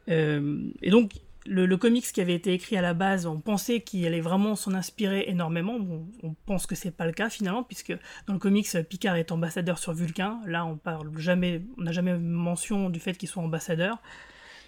[0.09, 1.13] Et donc
[1.47, 4.57] le, le comics qui avait été écrit à la base, on pensait qu'il allait vraiment
[4.57, 5.79] s'en inspirer énormément.
[5.79, 9.31] Bon, on pense que c'est pas le cas finalement, puisque dans le comics, Picard est
[9.33, 10.41] ambassadeur sur Vulcain.
[10.47, 14.01] Là, on parle jamais, on n'a jamais mention du fait qu'il soit ambassadeur.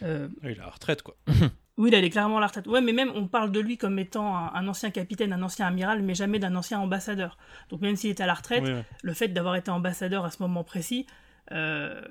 [0.03, 1.17] Euh, Ah, Il est à la retraite, quoi.
[1.79, 2.67] oui, là, il est clairement à la retraite.
[2.67, 5.67] Ouais, mais même, on parle de lui comme étant un, un ancien capitaine, un ancien
[5.67, 7.39] amiral, mais jamais d'un ancien ambassadeur.
[7.71, 8.73] Donc même s'il est à la retraite, Oui,
[9.03, 11.07] le fait d'avoir été ambassadeur à ce moment précis,
[11.53, 12.03] euh,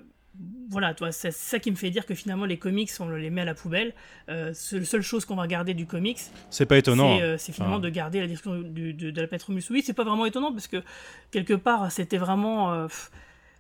[0.70, 3.42] voilà, toi, c'est ça qui me fait dire que finalement les comics, on les met
[3.42, 3.94] à la poubelle.
[4.30, 6.20] Euh, la seule chose qu'on va regarder du comics,
[6.50, 7.18] C'est pas étonnant.
[7.18, 7.28] c'est hein.
[7.28, 9.70] euh, finalement de garder la description du- de, de la planète Romulus.
[9.70, 10.84] Oui, c'est pas vraiment étonnant parce que
[11.32, 12.74] quelque part, c'était vraiment.
[12.74, 12.88] euh,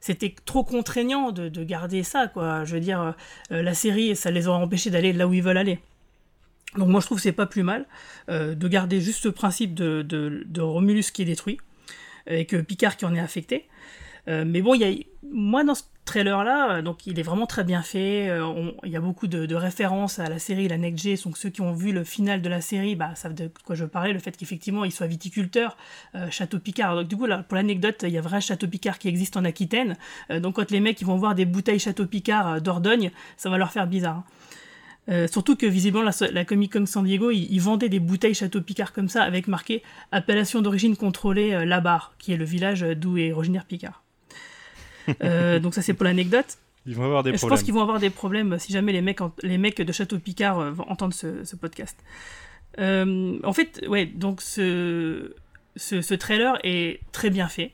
[0.01, 2.63] c'était trop contraignant de, de, garder ça, quoi.
[2.65, 3.15] Je veux dire,
[3.49, 5.79] la série, ça les aurait empêchés d'aller là où ils veulent aller.
[6.77, 7.85] Donc moi je trouve que c'est pas plus mal
[8.27, 11.57] de garder juste ce principe de, de, de Romulus qui est détruit
[12.27, 13.67] et que Picard qui en est affecté.
[14.27, 14.93] Mais bon, il y a,
[15.31, 18.29] moi dans ce trailer-là, euh, donc il est vraiment très bien fait.
[18.29, 21.15] Euh, il y a beaucoup de, références à la série La Next G.
[21.25, 23.85] Donc ceux qui ont vu le final de la série, bah, savent de quoi je
[23.85, 24.13] parlais.
[24.13, 25.77] Le fait qu'effectivement il soit viticulteur,
[26.29, 26.95] Château Picard.
[26.95, 29.43] Donc du coup, là, pour l'anecdote, il y a vrai Château Picard qui existe en
[29.43, 29.97] Aquitaine.
[30.29, 33.71] donc quand les mecs ils vont voir des bouteilles Château Picard d'Ordogne, ça va leur
[33.71, 34.23] faire bizarre.
[35.07, 35.27] Hein.
[35.27, 39.09] surtout que visiblement la, Comic Con San Diego, ils, vendaient des bouteilles Château Picard comme
[39.09, 43.65] ça, avec marqué appellation d'origine contrôlée La Barre, qui est le village d'où est originaire
[43.65, 44.04] Picard.
[45.23, 46.57] Euh, donc ça c'est pour l'anecdote.
[46.85, 47.49] Ils vont avoir des problèmes.
[47.49, 50.19] Je pense qu'ils vont avoir des problèmes si jamais les mecs, les mecs de Château
[50.19, 51.97] Picard euh, vont entendre ce, podcast.
[52.79, 55.33] Euh, en fait, ouais, donc ce,
[55.75, 57.71] ce, trailer est très bien fait.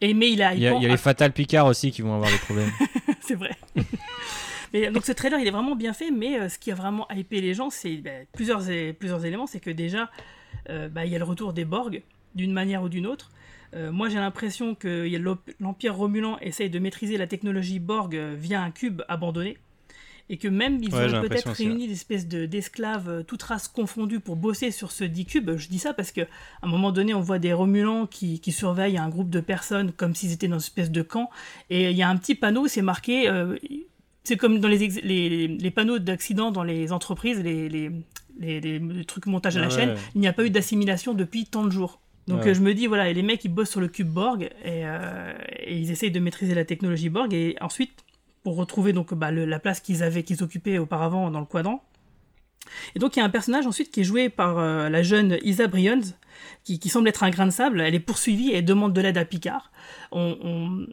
[0.00, 0.54] Et, mais il a.
[0.54, 2.70] Il y a, les Fatal Picard aussi qui vont avoir des problèmes.
[3.20, 3.50] c'est vrai.
[4.72, 7.40] mais, donc ce trailer, il est vraiment bien fait, mais ce qui a vraiment hypé
[7.40, 8.62] les gens, c'est ben, plusieurs,
[8.98, 9.46] plusieurs éléments.
[9.46, 10.10] C'est que déjà,
[10.68, 12.02] bah, il y a le retour des Borg,
[12.34, 13.30] d'une manière ou d'une autre.
[13.74, 15.08] Euh, moi, j'ai l'impression que
[15.60, 19.58] l'Empire Romulan essaye de maîtriser la technologie Borg euh, via un cube abandonné.
[20.32, 24.36] Et que même ils ont peut-être réuni des espèces d'esclaves, euh, toutes races confondues, pour
[24.36, 25.56] bosser sur ce dit cube.
[25.56, 26.26] Je dis ça parce qu'à
[26.62, 30.32] un moment donné, on voit des Romulans qui, surveillent un groupe de personnes comme s'ils
[30.32, 31.30] étaient dans une espèce de camp.
[31.68, 33.28] Et il y a un petit panneau, c'est marqué.
[34.22, 34.88] c'est comme dans les,
[35.58, 39.96] les, panneaux d'accident dans les entreprises, les, les, trucs montage à la chaîne.
[40.14, 42.00] Il n'y a pas eu d'assimilation depuis tant de jours.
[42.26, 45.34] Donc euh, je me dis, voilà, les mecs, ils bossent sur le cube Borg euh,
[45.58, 47.32] et, ils essayent de maîtriser la technologie Borg.
[47.34, 48.04] Et ensuite,
[48.42, 51.82] pour retrouver donc bah, la place qu'ils avaient, qu'ils occupaient auparavant dans le quadrant.
[52.94, 55.38] Et donc il y a un personnage ensuite qui est joué par euh, la jeune
[55.42, 56.00] Isa Bryons,
[56.62, 57.80] qui, semble être un grain de sable.
[57.80, 59.72] Elle est poursuivie et demande de l'aide à Picard.
[60.12, 60.86] On,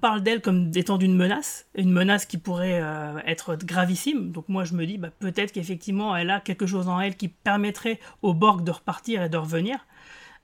[0.00, 2.82] parle d'elle comme étant d'une menace, une menace qui pourrait
[3.26, 4.30] être gravissime.
[4.30, 7.28] Donc moi je me dis bah, peut-être qu'effectivement elle a quelque chose en elle qui
[7.28, 9.84] permettrait au Borg de repartir et de revenir.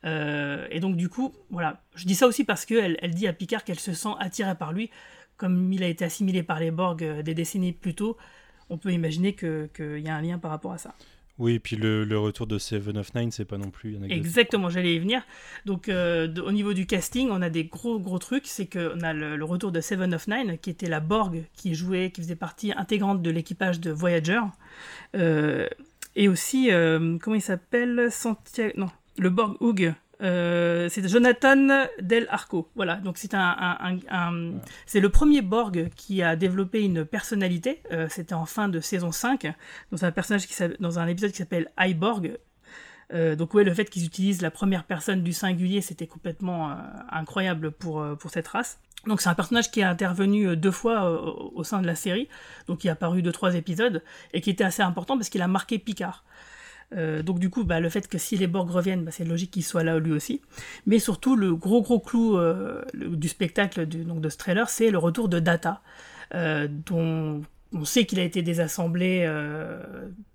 [0.05, 3.33] Euh, et donc du coup, voilà, je dis ça aussi parce qu'elle elle dit à
[3.33, 4.91] Picard qu'elle se sent attirée par lui,
[5.37, 8.17] comme il a été assimilé par les Borg euh, des décennies plus tôt.
[8.69, 9.69] On peut imaginer qu'il
[9.99, 10.95] y a un lien par rapport à ça.
[11.39, 14.95] Oui, et puis le, retour de Seven of Nine, c'est pas non plus Exactement, j'allais
[14.95, 15.23] y venir.
[15.67, 18.47] Donc, euh, au niveau du casting, on a des gros gros trucs.
[18.47, 22.11] C'est qu'on a le, retour de Seven of Nine, qui était la Borg qui jouait,
[22.11, 24.41] qui faisait partie intégrante de l'équipage de Voyager.
[25.15, 26.71] et aussi,
[27.21, 28.09] comment il s'appelle?
[28.11, 28.73] Santiago.
[28.79, 28.89] Non,
[29.19, 32.71] le Borg Hug, euh, c'est Jonathan Del Arco.
[32.75, 33.89] Voilà, donc c'est un,
[34.87, 37.83] c'est le premier Borg qui a développé une personnalité.
[37.93, 39.53] Euh, c'était en fin de saison 5,
[39.93, 42.39] dans un personnage qui dans un épisode qui s'appelle iBorg.
[43.13, 46.77] Euh, donc ouais, le fait qu'ils utilisent la première personne du singulier, c'était complètement
[47.11, 48.81] incroyable pour pour cette race.
[49.07, 51.11] Donc c'est un personnage qui est intervenu deux fois
[51.55, 52.29] au sein de la série,
[52.67, 54.03] donc qui a apparu deux trois épisodes
[54.33, 56.25] et qui était assez important parce qu'il a marqué Picard.
[56.95, 59.51] Euh, donc du coup, bah, le fait que si les Borg reviennent, bah, c'est logique
[59.51, 60.41] qu'il soit là lui aussi.
[60.87, 64.99] Mais surtout, le gros gros clou euh, du spectacle donc, de ce trailer, c'est le
[64.99, 65.83] retour de Data,
[66.35, 69.29] euh, dont on sait qu'il a été désassemblé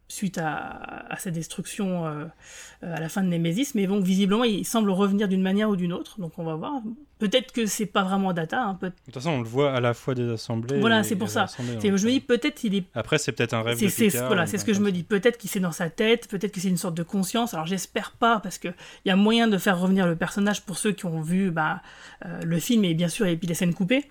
[0.08, 5.30] suite à, sa destruction à la fin de Nemesis, mais bon, visiblement, il semble revenir
[5.30, 6.82] d'une manière ou d'une autre, donc on va voir.
[7.22, 8.64] Peut-être que c'est pas vraiment Data.
[8.64, 10.80] Hein, de toute façon, on le voit à la fois des assemblées.
[10.80, 11.46] Voilà, c'est pour ça.
[11.60, 12.84] Je me dis, peut-être il est.
[12.96, 15.04] Après, c'est peut-être un rêve Picard, Voilà, c'est ce que je me dis.
[15.04, 17.54] Peut-être qu'il c'est dans sa tête, peut-être que c'est une sorte de conscience.
[17.54, 18.74] Alors, j'espère pas, parce qu'il
[19.06, 21.84] y a moyen de faire revenir le personnage pour ceux qui ont vu bah,
[22.26, 24.06] euh, le film et bien sûr, et puis les scènes coupées.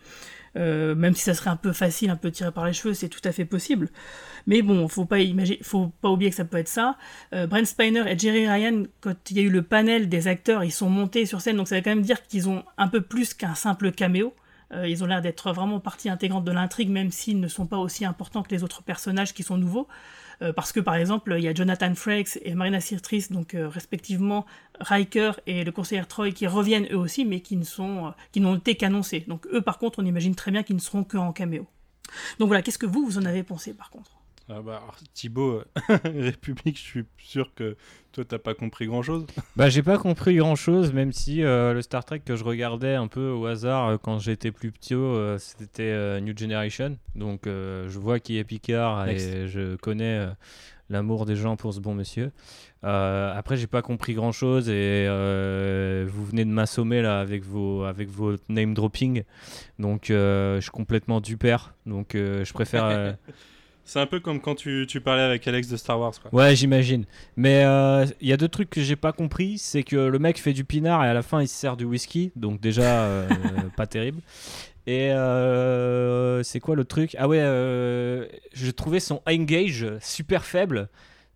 [0.57, 3.09] Euh, même si ça serait un peu facile, un peu tiré par les cheveux, c'est
[3.09, 3.89] tout à fait possible.
[4.47, 6.97] Mais bon, faut pas imaginer, faut pas oublier que ça peut être ça.
[7.35, 10.65] Euh, Brent Spiner et Jerry Ryan, quand il y a eu le panel des acteurs,
[10.65, 13.01] ils sont montés sur scène, donc ça veut quand même dire qu'ils ont un peu
[13.01, 14.35] plus qu'un simple caméo.
[14.73, 17.79] Euh, ils ont l'air d'être vraiment partie intégrante de l'intrigue, même s'ils ne sont pas
[17.79, 19.89] aussi importants que les autres personnages qui sont nouveaux.
[20.43, 23.69] Euh, parce que par exemple, il y a Jonathan Frakes et Marina Sirtis, donc euh,
[23.69, 24.47] respectivement
[24.81, 28.57] Riker et le conseiller Troy, qui reviennent eux aussi, mais qui ne sont, qui n'ont
[28.57, 29.25] été qu'annoncés.
[29.29, 31.67] Donc eux, par contre, on imagine très bien qu'ils ne seront qu'en caméo.
[32.39, 34.20] Donc voilà, qu'est-ce que vous, vous en avez pensé par contre?
[34.53, 34.83] Ah bah,
[35.15, 35.63] Thibaut,
[36.05, 37.77] République, je suis sûr que
[38.11, 39.27] toi, t'as pas compris grand-chose.
[39.55, 43.07] Bah, j'ai pas compris grand-chose, même si euh, le Star Trek que je regardais un
[43.07, 46.97] peu au hasard euh, quand j'étais plus petit, euh, c'était New Generation.
[47.15, 50.27] Donc, je vois qui est Picard et je connais
[50.89, 52.33] l'amour des gens pour ce bon monsieur.
[52.83, 55.07] après, j'ai pas compris grand-chose et
[56.09, 59.23] vous venez de m'assommer là avec vos, avec vos name dropping.
[59.79, 61.75] Donc, je suis complètement du père.
[61.87, 63.17] Donc, je préfère.
[63.85, 66.13] C'est un peu comme quand tu, tu, parlais avec Alex de Star Wars.
[66.21, 66.33] Quoi.
[66.33, 67.07] Ouais, j'imagine.
[67.37, 69.59] Mais il euh, y a deux trucs que j'ai pas compris.
[69.59, 71.85] C'est que le mec fait du pinard et à la fin il se sert du
[71.85, 72.31] whisky.
[72.37, 73.29] Donc déjà, euh,
[73.77, 74.21] pas terrible.
[74.87, 77.17] Et euh, c'est quoi le truc?
[77.19, 80.89] Ah ouais, j'ai trouvé son engage super faible.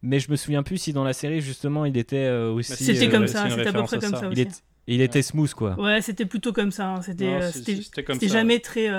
[0.03, 2.73] Mais je me souviens plus si dans la série justement il était aussi.
[2.77, 4.47] C'était comme ça, c'était à peu près comme ça, aussi.
[4.87, 5.81] Il, était smooth quoi.
[5.81, 6.91] Ouais, c'était plutôt comme ça.
[6.91, 7.03] Hein.
[7.03, 8.91] C'était c'était jamais très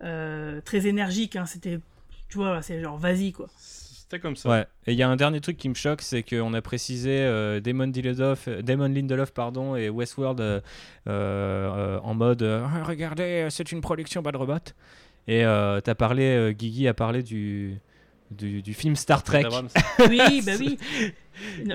[0.00, 1.36] très énergique.
[1.36, 1.44] Hein.
[1.44, 1.80] C'était
[2.32, 3.46] tu vois, c'est genre vas-y quoi.
[3.58, 4.48] C'était comme ça.
[4.48, 4.66] Ouais.
[4.86, 7.60] Et il y a un dernier truc qui me choque, c'est qu'on a précisé euh,
[7.60, 10.60] Damon, Lindelof, Damon Lindelof pardon, et Westworld euh,
[11.08, 12.42] euh, en mode
[12.86, 14.72] regardez, c'est une production Bad Robot.
[15.28, 17.78] Et t'as parlé, Guigui a parlé du,
[18.30, 19.44] du, du, film Star Trek.
[20.08, 20.78] oui, bah oui.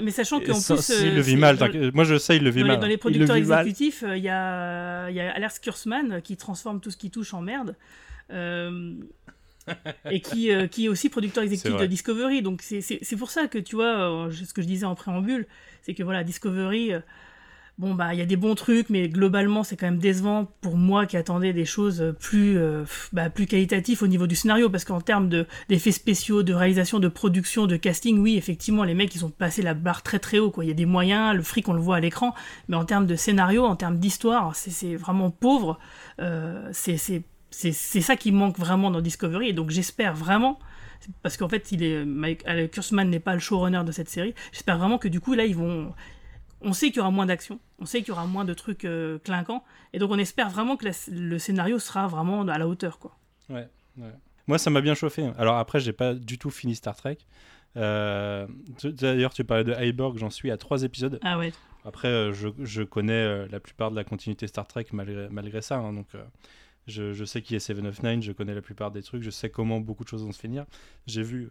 [0.01, 0.89] mais sachant qu'en plus.
[1.03, 1.60] il le vit mal.
[1.93, 2.80] Moi, je sais, il le vit dans mal.
[2.80, 6.97] dans les producteurs exécutifs, il y a, y a Alers Kurzman qui transforme tout ce
[6.97, 7.76] qui touche en merde.
[10.11, 12.41] et qui, euh, qui est aussi producteur exécutif de Discovery.
[12.41, 15.47] Donc c'est pour ça que tu vois, euh, ce que je disais en préambule,
[15.82, 16.99] c'est que voilà, Discovery, euh,
[17.78, 20.78] bon bah il y a des bons trucs, mais globalement c'est quand même décevant pour
[20.78, 22.57] moi qui attendais des choses plus,
[23.13, 25.30] bah, plus qualitatives au niveau du scénario, parce qu'en termes
[25.70, 29.61] d'effets spéciaux, de réalisation, de production, de casting, oui effectivement les mecs ils ont passé
[29.61, 30.65] la barre très très haut, quoi.
[30.65, 32.34] Il y a des moyens, le fric on le voit à l'écran,
[32.68, 35.78] mais en termes de scénario, en termes d'histoire, c'est vraiment pauvre.
[36.72, 39.50] c'est c'est ça qui manque vraiment dans Discovery.
[39.50, 40.60] Et donc j'espère vraiment,
[41.24, 44.78] parce qu'en fait, il est, Mike, Kurzman n'est pas le showrunner de cette série, j'espère
[44.78, 45.93] vraiment que du coup, là, ils vont.
[46.62, 48.84] On sait qu'il y aura moins d'action, on sait qu'il y aura moins de trucs
[48.84, 52.98] euh, clinquants, et donc on espère vraiment que le scénario sera vraiment à la hauteur.
[52.98, 53.16] Quoi.
[53.50, 53.70] Ouais,
[54.48, 55.30] Moi, ça m'a bien chauffé.
[55.38, 57.20] Alors après, j'ai pas du tout fini Star Trek.
[57.76, 58.48] Euh,
[58.84, 61.20] d'ailleurs, tu parlais de Hyborg, j'en suis à trois épisodes.
[61.22, 61.54] Ah ouais.
[61.86, 65.78] Après, euh, je, je, connais la plupart de la continuité Star Trek malgré, malgré ça,
[65.78, 66.08] hein, donc
[66.88, 69.50] je, sais qui est Seven of Nine, je connais la plupart des trucs, je sais
[69.50, 70.66] comment beaucoup de choses vont se finir.
[71.06, 71.50] J'ai vu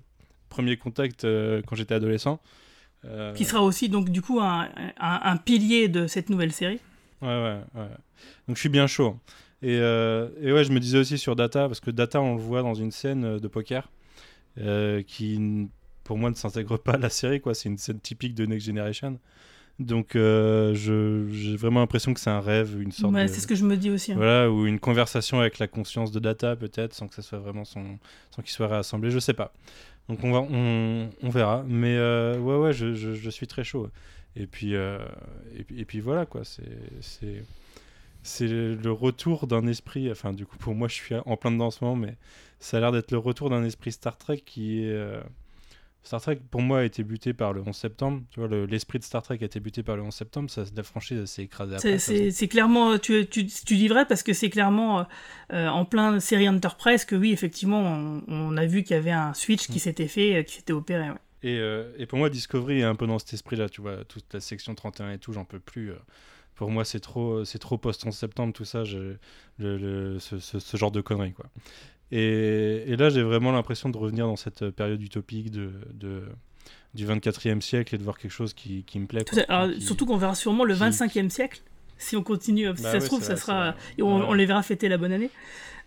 [0.48, 2.40] Premier Contact euh, quand j'étais adolescent.
[3.04, 4.68] Euh, qui sera aussi donc du coup un,
[4.98, 6.80] un, pilier de cette nouvelle série.
[7.20, 7.88] Ouais, ouais, ouais.
[8.48, 9.18] Donc je suis bien chaud.
[9.62, 12.40] Et, euh, et, ouais, je me disais aussi sur Data, parce que Data, on le
[12.40, 13.90] voit dans une scène de poker
[15.06, 15.68] qui,
[16.02, 17.40] pour moi, ne s'intègre pas à la série.
[17.40, 17.54] quoi.
[17.54, 19.18] C'est une scène typique de Next Generation.
[19.78, 23.54] Donc euh, j'ai vraiment l'impression que c'est un rêve, une sorte ouais, c'est ce que
[23.54, 24.12] je me dis aussi.
[24.12, 24.16] Hein.
[24.16, 27.66] Voilà, ou une conversation avec la conscience de Data peut-être, sans que ça soit vraiment
[27.66, 27.98] son,
[28.30, 29.52] sans qu'il soit réassemblé, je sais pas.
[30.08, 31.62] Donc on va, on, on verra.
[31.68, 33.90] Mais euh, ouais, ouais, je, je, je, suis très chaud.
[34.34, 34.98] Et puis, euh,
[35.54, 37.44] et, puis et, puis voilà quoi, c'est
[38.22, 40.10] c'est le retour d'un esprit.
[40.10, 42.16] Enfin, du coup, pour moi, je suis en plein dedans en ce moment, mais
[42.60, 45.20] ça a l'air d'être le retour d'un esprit Star Trek qui est
[46.06, 48.22] Star Trek, pour moi, a été buté par le 11 septembre.
[48.30, 50.48] Tu vois, l'esprit de Star Trek a été buté par le 11 septembre.
[50.48, 54.48] Ça, la franchise s'est écrasée C'est clairement, tu, tu, tu, dis vrai parce que c'est
[54.48, 55.04] clairement
[55.52, 59.34] euh, en plein série Enterprise que oui, effectivement, on, a vu qu'il y avait un
[59.34, 59.80] switch qui mm.
[59.80, 61.08] s'était fait, euh, qui s'était opéré.
[61.42, 63.68] Et, euh, et, pour moi, Discovery est un peu dans cet esprit-là.
[63.68, 65.90] Tu vois, toute la section 31 et tout, j'en peux plus.
[66.54, 69.16] pour moi, c'est trop, c'est trop post 11 septembre, tout ça, je,
[69.58, 71.46] le, ce, ce, genre de conneries, quoi.
[72.12, 76.22] Et, là, j'ai vraiment l'impression de revenir dans cette période utopique de, de
[76.96, 79.24] du 24e siècle et de voir quelque chose qui, qui me plaît.
[79.78, 81.60] Surtout qu'on verra sûrement le 25e siècle,
[81.98, 82.66] si on continue.
[82.74, 83.74] Si bah ça se trouve, ça sera.
[83.98, 85.30] Et on, les verra fêter la bonne année.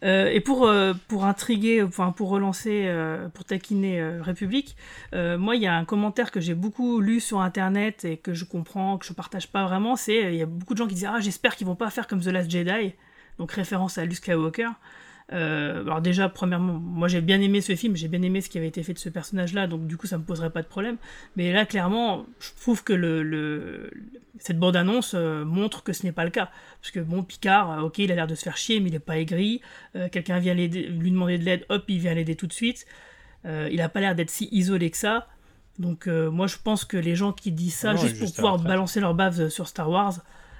[0.01, 4.77] Euh, et pour, euh, pour intriguer, pour relancer, euh, pour taquiner République,
[5.13, 8.45] moi, il y a un commentaire que j'ai beaucoup lu sur Internet et que je
[8.45, 9.95] comprends, que je partage pas vraiment.
[9.95, 12.07] C'est il y a beaucoup de gens qui disent Ah, j'espère qu'ils vont pas faire
[12.07, 12.93] comme The Last Jedi,
[13.39, 14.69] donc référence à Luke Skywalker.
[15.31, 18.57] Euh, alors déjà, premièrement, moi j'ai bien aimé ce film, j'ai bien aimé ce qui
[18.57, 20.97] avait été fait de ce personnage-là, donc du coup ça me poserait pas de problème.
[21.35, 23.91] Mais là, clairement, je trouve que le,
[24.39, 26.49] cette bande-annonce euh, montre que ce n'est pas le cas.
[26.81, 28.95] Parce que bon, Picard, euh, ok, il a l'air de se faire chier, mais il
[28.95, 29.61] est pas aigri.
[30.11, 32.85] Quelqu'un vient lui demander de l'aide, hop, il vient l'aider tout de suite.
[33.45, 35.27] il a pas l'air d'être si isolé que ça.
[35.77, 39.13] Donc moi je pense que les gens qui disent ça juste pour pouvoir balancer leur
[39.13, 40.19] bave sur Star Wars,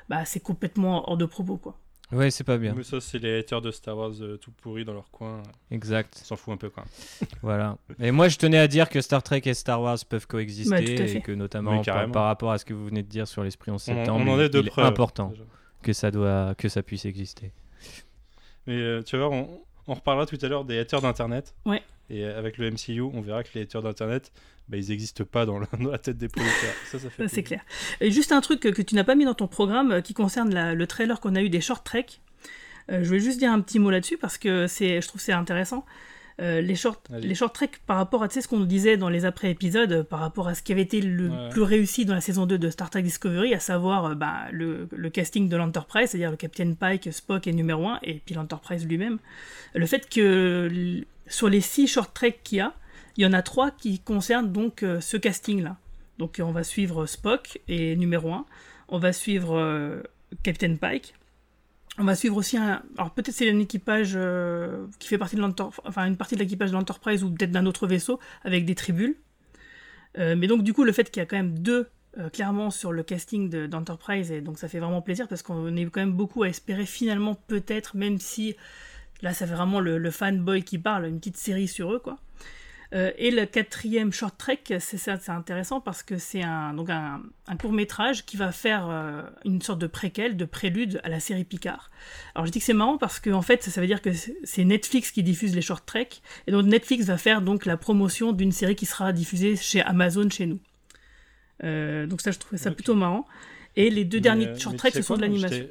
[0.09, 1.78] bah c'est complètement hors de propos quoi.
[2.12, 2.74] Ouais, c'est pas bien.
[2.76, 5.43] Mais ça, c'est les haters de Star Wars euh, tout pourris dans leur coin.
[5.70, 6.16] Exact.
[6.16, 6.84] S'en fout un peu, quoi.
[7.43, 7.78] voilà.
[7.99, 11.22] Et moi, je tenais à dire que Star Trek et Star Wars peuvent coexister et
[11.22, 14.26] que notamment par, rapport à ce que vous venez de dire sur l'esprit en septembre,
[14.28, 15.34] on, en est, il est important
[15.84, 17.51] que ça doit, que ça puisse exister.
[18.66, 21.53] Mais euh, tu vas voir, on, on reparlera tout à l'heure des haters d'Internet.
[21.66, 21.82] Ouais.
[22.10, 24.32] Et avec le MCU, on verra que les haters d'Internet,
[24.68, 26.74] bah, ils n'existent pas dans la, tête des producteurs.
[26.86, 27.28] Ça, ça fait.
[27.28, 27.62] C'est clair.
[28.01, 30.74] Et juste un truc que, tu n'as pas mis dans ton programme euh, qui concerne
[30.74, 32.05] le trailer qu'on a eu des Short Trek.
[32.91, 35.34] Euh, je vais juste dire un petit mot là-dessus parce que c'est, je trouve c'est
[35.34, 35.86] intéressant.
[36.41, 37.28] Euh, les short, Allez.
[37.28, 39.91] les short treks par rapport à tu sais, ce qu'on nous disait dans les après-épisodes,
[39.91, 41.49] euh, par rapport à ce qui avait été le Ouais.
[41.49, 44.88] plus réussi dans la saison 2 de Star Trek Discovery, à savoir euh, bah, le,
[44.95, 48.88] le casting de l'Enterprise, c'est-à-dire le Captain Pike, Spock est numéro 1, et puis l'Enterprise
[48.88, 49.18] lui-même.
[49.76, 50.70] Le fait que
[51.30, 52.73] sur les 6 short treks qu'il y a,
[53.15, 55.77] il y en a 3 qui concernent donc euh, ce casting-là.
[56.17, 58.45] Donc on va suivre Spock et numéro 1,
[58.89, 60.01] on va suivre euh,
[60.43, 61.13] Captain Pike,
[61.97, 62.82] on va suivre aussi un.
[62.97, 66.41] Alors peut-être c'est un équipage euh, qui fait partie de l'Enterprise, enfin une partie de
[66.41, 69.15] l'équipage de l'Enterprise ou peut-être d'un autre vaisseau avec des tribules.
[70.17, 71.88] Mais donc du coup le fait qu'il y a quand même deux
[72.34, 75.86] clairement sur le casting de- d'Enterprise et donc ça fait vraiment plaisir parce qu'on est
[75.86, 78.55] quand même beaucoup à espérer finalement peut-être même si
[79.22, 82.17] là ça fait vraiment le, le fanboy qui parle une petite série sur eux quoi.
[82.95, 87.55] Euh, et le quatrième short trek, c'est intéressant parce que c'est un, donc un, un
[87.55, 91.43] court métrage qui va faire euh, une sorte de préquel, de prélude à la série
[91.43, 91.91] Picard.
[92.34, 94.09] Alors je dis que c'est marrant parce que en fait ça veut dire que
[94.43, 98.32] c'est Netflix qui diffuse les short treks et donc Netflix va faire donc la promotion
[98.32, 100.59] d'une série qui sera diffusée chez Amazon chez nous.
[101.63, 103.28] Euh, donc ça je trouvais ça plutôt marrant.
[103.76, 105.67] Et les deux Mais, derniers short treks ce sont de l'animation.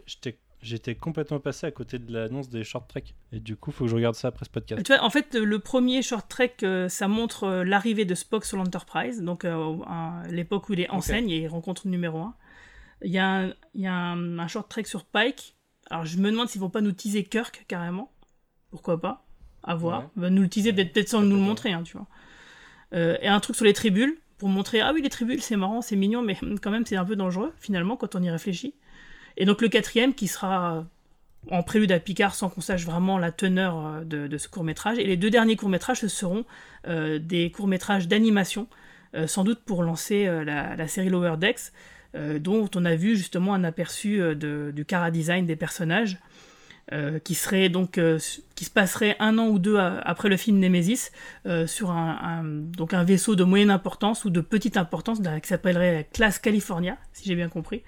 [0.62, 3.14] J'étais complètement passé à côté de l'annonce des short treks.
[3.32, 4.82] Et du coup, faut que je regarde ça après ce podcast.
[4.82, 8.44] Tu vois, en fait, le premier short trek, euh, ça montre euh, l'arrivée de Spock
[8.44, 12.18] sur l'Enterprise, donc euh, à l'époque où il est enseigne et il rencontre le numéro
[12.18, 12.34] 1.
[13.02, 15.54] Il y a, un, il y a un, un short trek sur Pike.
[15.90, 18.12] Alors, je me demande s'ils vont pas nous teaser Kirk carrément.
[18.70, 19.26] Pourquoi pas?
[19.62, 20.00] À voir.
[20.00, 20.06] Ouais.
[20.16, 22.06] Ils vont nous le teaser peut-être sans nous le montrer, hein, tu vois.
[22.94, 25.82] Euh, et un truc sur les tribules pour montrer ah oui les tribules c'est marrant
[25.82, 28.74] c'est mignon mais hum, quand même c'est un peu dangereux finalement quand on y réfléchit
[29.39, 30.84] et donc le quatrième qui sera
[31.51, 34.99] en prélude à Picard sans qu'on sache vraiment la teneur euh, de, ce court métrage.
[34.99, 36.45] Et les deux derniers courts métrages, ce seront
[36.89, 38.66] euh, des courts métrages d'animation,
[39.14, 41.72] euh, sans doute pour lancer euh, la, série Lower Decks,
[42.14, 44.34] euh, dont on a vu justement un aperçu euh,
[44.72, 46.18] du cara design des personnages.
[46.93, 48.18] euh, qui serait donc euh,
[48.55, 51.11] qui se passerait un an ou deux après le film Nemesis
[51.45, 55.49] euh, sur un, un- donc un vaisseau de moyenne importance ou de petite importance qui
[55.49, 57.82] s'appellerait la classe California si j'ai bien compris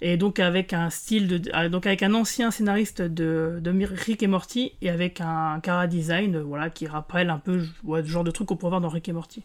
[0.00, 4.22] et donc avec un style de ah, donc avec un ancien scénariste de, de Rick
[4.22, 8.08] et Morty et avec un cara design euh, voilà qui rappelle un peu ouais, le
[8.08, 9.44] genre de truc qu'on pourrait voir dans Rick et Morty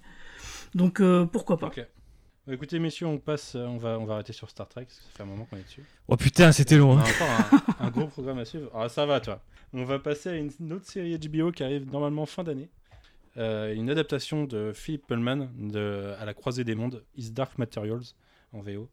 [0.73, 1.71] donc euh, pourquoi pas.
[2.47, 4.97] Bah, écoutez, messieurs, on passe, euh, on va, on va arrêter sur Star Trek, parce
[4.97, 5.83] que ça fait un moment qu'on est dessus.
[6.07, 6.97] Oh putain, c'était On long.
[6.97, 7.05] a hein.
[7.13, 8.71] encore un, un gros programme à suivre.
[8.73, 9.41] Ah, ça va, toi.
[9.73, 12.69] On va passer à une, une autre série HBO qui arrive normalement fin d'année.
[13.37, 18.15] Euh, une adaptation de Philip Pullman de À la croisée des mondes, Is Dark Materials,
[18.53, 18.89] en VO,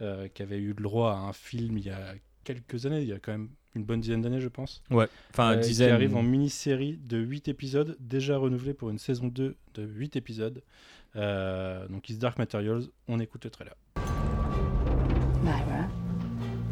[0.00, 3.08] euh, qui avait eu le droit à un film il y a quelques années, il
[3.08, 4.82] y a quand même une bonne dizaine d'années, je pense.
[4.90, 5.92] Ouais, enfin, Euh, qui dizaine.
[5.92, 10.62] arrive en mini-série de 8 épisodes, déjà renouvelée pour une saison 2 de 8 épisodes.
[11.16, 13.74] Euh, donc Is Dark Materials, on écoute le trailer.
[15.42, 15.88] Myra,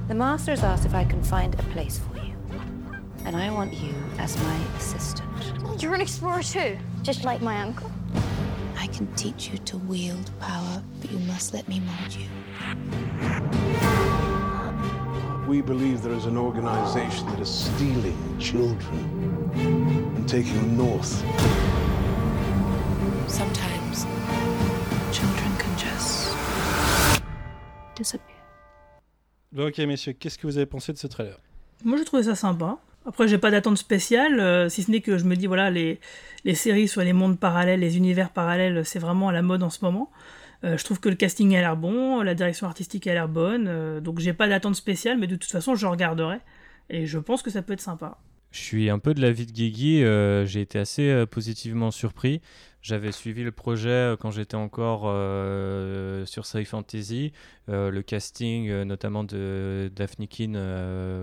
[0.09, 2.35] the Masters asked if I can find a place for you.
[3.27, 5.27] And I want you as my assistant.
[5.81, 7.91] You're an explorer too, just like my uncle.
[8.99, 12.27] I can teach you to wield power, but you must let me mold you.
[15.47, 18.83] We believe there is an organization that is stealing children
[19.55, 21.23] and taking them north.
[23.29, 24.05] Sometimes
[25.13, 26.35] children can just
[27.95, 28.35] disappear.
[29.57, 31.39] Ok, messieurs, qu'est-ce que vous avez pensé de ce trailer?
[31.85, 35.19] Moi je trouvais ça sympa après j'ai pas d'attente spéciale euh, si ce n'est que
[35.19, 36.01] je me dis voilà les,
[36.45, 39.71] les séries sur les mondes parallèles les univers parallèles c'est vraiment à la mode en
[39.71, 40.11] ce moment.
[40.65, 43.67] Euh, je trouve que le casting a l'air bon la direction artistique a l'air bonne
[43.69, 46.39] euh, donc j'ai pas d'attente spéciale mais de toute façon je regarderai.
[46.91, 48.19] Et je pense que ça peut être sympa.
[48.51, 52.41] Je suis un peu de l'avis de Guigui, euh, j'ai été assez positivement surpris.
[52.89, 57.35] J'avais suivi le projet euh, quand j'étais encore euh, sur Sci Fantasy.
[57.69, 60.55] Euh, le casting, notamment de Daphne Keane,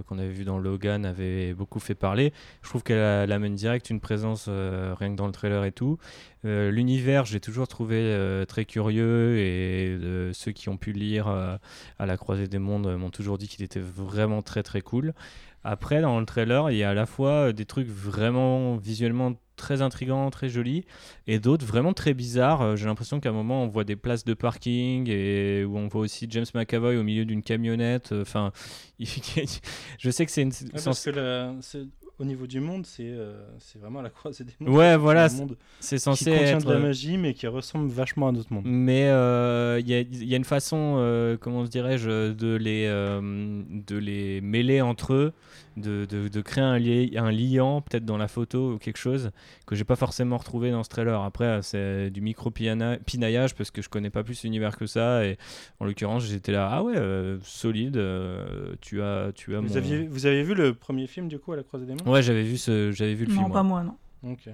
[0.05, 2.33] qu'on avait vu dans Logan, avait beaucoup fait parler.
[2.61, 5.97] Je trouve qu'elle amène direct une présence, rien que dans le trailer et tout.
[6.43, 8.15] L'univers, j'ai toujours trouvé
[8.47, 9.97] très curieux et
[10.33, 13.79] ceux qui ont pu lire à la croisée des mondes m'ont toujours dit qu'il était
[13.79, 15.15] vraiment très très cool.
[15.63, 19.81] Après, dans le trailer, il y a à la fois des trucs vraiment visuellement très
[19.81, 20.83] intrigants, très jolis,
[21.27, 22.61] et d'autres vraiment très bizarres.
[22.61, 25.87] Euh, J'ai l'impression qu'à un moment, on voit des places de parking et où on
[25.87, 28.11] voit aussi James McAvoy au milieu d'une camionnette.
[28.11, 28.51] Euh, Enfin,
[28.99, 29.07] il-
[29.99, 30.49] je sais que c'est une.
[30.49, 31.85] Ouais, parce sens- que la- c'est-
[32.17, 33.45] au niveau du monde, c'est euh,
[33.77, 34.73] vraiment à la croisée des mondes.
[34.73, 35.43] Ouais, voilà, c'est-
[35.81, 36.65] c'est qui censé contient être.
[36.65, 38.63] de la magie, mais qui ressemble vachement à notre monde.
[38.65, 42.85] Mais euh, il y, a, il y a une façon, euh, comment dirais-je, de les,
[42.87, 45.33] euh, de les mêler entre eux,
[45.77, 49.31] de, de, de créer un, li- un liant, peut-être dans la photo ou quelque chose,
[49.65, 51.21] que j'ai pas forcément retrouvé dans ce trailer.
[51.21, 55.25] Après, c'est du micro-pinaillage parce que je connais pas plus l'univers que ça.
[55.25, 55.37] Et
[55.79, 59.75] en l'occurrence, j'étais là, ah ouais, euh, solide, euh, tu as, tu as Vous, mon-
[59.75, 62.07] aviez, vous avez vu le premier film, du coup, à la croisée des mondes?
[62.07, 63.51] Ouais, j'avais vu, ce, j'avais vu le non film.
[63.51, 63.67] pas ouais.
[63.67, 64.49] moi non Ok.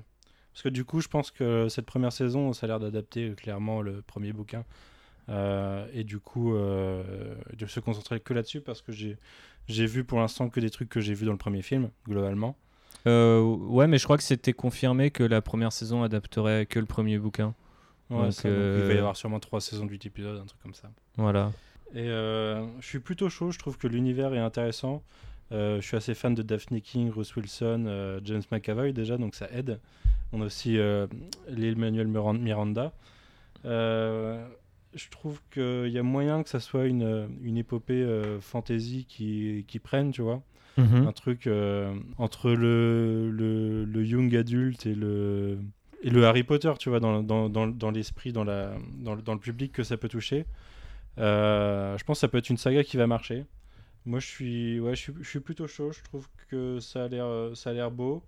[0.54, 3.36] Parce que du coup, je pense que cette première saison, ça a l'air d'adapter euh,
[3.36, 4.66] clairement le premier bouquin.
[5.30, 7.04] Euh, et du coup, euh,
[7.58, 9.18] de se concentrer que là-dessus parce que j'ai
[9.68, 12.56] j'ai vu pour l'instant que des trucs que j'ai vus dans le premier film, globalement.
[13.08, 16.86] Euh, ouais, mais je crois que c'était confirmé que la première saison adapterait que le
[16.86, 17.54] premier bouquin.
[18.10, 20.46] Ouais, Donc, donc il va euh, y avoir sûrement trois saisons de 8 épisodes, un
[20.46, 20.90] truc comme ça.
[21.18, 21.52] Voilà.
[21.96, 25.02] Et euh, je suis plutôt chaud, je trouve que l'univers est intéressant.
[25.52, 29.36] Euh, je suis assez fan de Daphne King, Russ Wilson, euh, James McAvoy déjà, donc
[29.36, 29.80] ça aide.
[30.32, 31.08] On a aussi euh,
[31.50, 32.94] Lil Manuel Miran- Miranda.
[33.66, 34.46] Euh,
[34.94, 39.66] je trouve qu'il y a moyen que ça soit une, une épopée euh, fantasy qui,
[39.68, 40.42] qui prenne, tu vois.
[40.78, 41.08] Mhm.
[41.08, 45.60] Un truc euh, entre le, le, le young adulte et le,
[46.02, 49.22] et le Harry Potter, tu vois, dans, dans, dans, dans l'esprit, dans, la, dans, le-
[49.22, 50.46] dans le public que ça peut toucher.
[51.18, 53.46] Euh, je pense que ça peut être une saga qui va marcher.
[54.06, 55.92] Moi, je suis, ouais, je suis, je suis plutôt chaud.
[55.92, 58.24] Je trouve que ça a l'air, ça a l'air beau.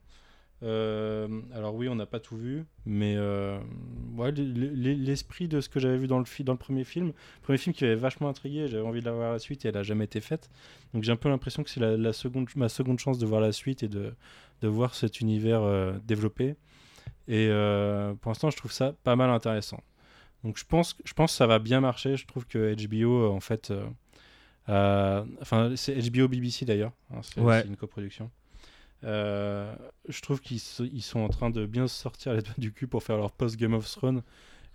[0.63, 3.59] Euh, alors oui, on n'a pas tout vu, mais euh,
[4.15, 7.11] ouais, l'esprit de ce que j'avais vu dans le, fi- dans le premier film,
[7.41, 9.77] premier film qui avait vachement intrigué, j'avais envie de la voir la suite et elle
[9.77, 10.49] a jamais été faite.
[10.93, 13.41] Donc j'ai un peu l'impression que c'est la, la seconde, ma seconde chance de voir
[13.41, 14.13] la suite et de,
[14.61, 16.55] de voir cet univers euh, développé.
[17.27, 19.81] Et euh, pour l'instant, je trouve ça pas mal intéressant.
[20.45, 22.15] Donc je pense, je pense que ça va bien marcher.
[22.15, 23.73] Je trouve que HBO, en fait,
[24.67, 27.61] enfin c'est HBO BBC d'ailleurs, hein, c'est Ouais.
[27.61, 28.29] c'est une coproduction.
[29.05, 29.73] Euh,
[30.07, 33.17] je trouve qu'ils sont en train de bien sortir les doigts du cul pour faire
[33.17, 34.21] leur post Game of Thrones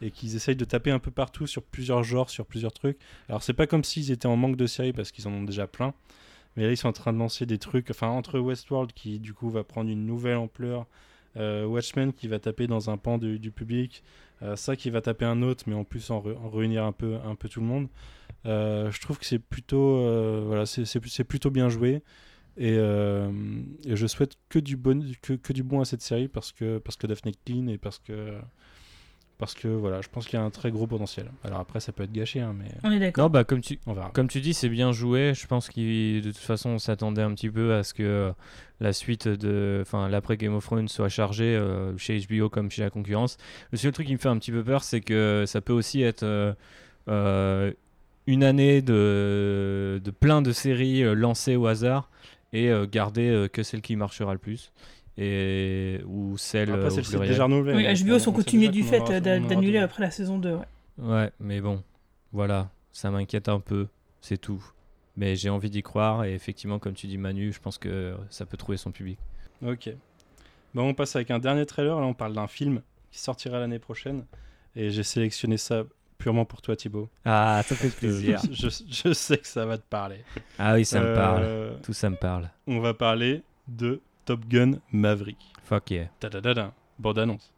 [0.01, 2.99] et qu'ils essayent de taper un peu partout sur plusieurs genres, sur plusieurs trucs.
[3.29, 5.67] Alors c'est pas comme s'ils étaient en manque de séries parce qu'ils en ont déjà
[5.67, 5.95] plein,
[6.57, 9.35] mais là ils sont en train de lancer des trucs, enfin entre Westworld qui du
[9.35, 10.87] coup va prendre une nouvelle ampleur,
[11.37, 14.05] euh, Watchmen qui va taper dans un pan du, public,
[14.43, 17.35] euh, ça qui va taper un autre, mais en plus en, réunir un peu, un
[17.35, 17.89] peu tout le monde.
[18.45, 22.03] Je trouve que c'est plutôt, voilà, c'est plutôt bien joué.
[22.59, 23.31] Et, euh,
[23.85, 26.79] et je souhaite que du, bon, que, que du bon à cette série parce que,
[26.79, 28.37] parce que Daphne est clean et parce que,
[29.39, 31.31] parce que voilà, je pense qu'il y a un très gros potentiel.
[31.45, 33.25] Alors après, ça peut être gâché, hein, mais On est d'accord.
[33.25, 34.11] Non, bah comme tu, on verra.
[34.11, 35.33] Comme tu dis, c'est bien joué.
[35.35, 38.33] Je pense qu'il, de toute façon, on s'attendait un petit peu à ce que euh,
[38.81, 42.83] la suite de, enfin, l'après Game of Thrones soit chargée euh, chez HBO comme chez
[42.83, 43.37] la concurrence.
[43.71, 46.03] Le seul truc qui me fait un petit peu peur, c'est que ça peut aussi
[46.03, 46.53] être euh,
[47.09, 47.73] euh,
[48.27, 52.11] une année de, de plein de séries lancées au hasard
[52.53, 54.73] et euh, garder euh, que celle qui marchera le plus
[55.17, 56.71] et ou celle.
[56.71, 57.29] Après, euh, pluriel.
[57.29, 57.75] déjà renouvelée.
[57.75, 60.55] Oui, HBO on- sont coutumiers du fait d'annuler après la saison 2.
[60.55, 60.65] ouais.
[60.99, 61.83] Ouais, mais bon,
[62.33, 63.87] voilà, ça m'inquiète un peu,
[64.21, 64.63] c'est tout.
[65.17, 68.47] Mais j'ai envie d'y croire et effectivement, comme tu dis Manu, je pense que ça
[68.47, 69.19] peut trouver son public.
[69.67, 69.91] Ok.
[70.75, 71.99] Bon, on passe avec un dernier trailer.
[72.01, 74.25] Là, on parle d'un film qui sortira l'année prochaine.
[74.77, 75.85] Et j'ai sélectionné ça
[76.19, 77.09] purement pour toi, Thibaut.
[77.25, 78.41] Ah, ça fait Je, plaisir.
[78.51, 80.25] je- je sais que ça va te parler.
[80.59, 81.43] ah oui, ça me parle.
[81.45, 82.51] Euh, Tout ça me parle.
[82.67, 85.39] On va parler de Top Gun Maverick.
[85.65, 86.07] Fuck yeah.
[86.21, 86.73] Ta-da-da-da.
[86.99, 87.53] Bande annonce.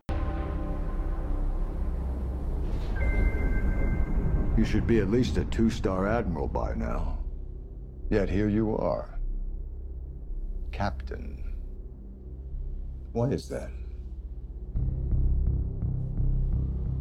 [4.59, 7.19] You should be at least a two-star admiral by now.
[8.11, 9.19] Yet here you are.
[10.73, 11.39] Captain.
[13.13, 13.71] What is that?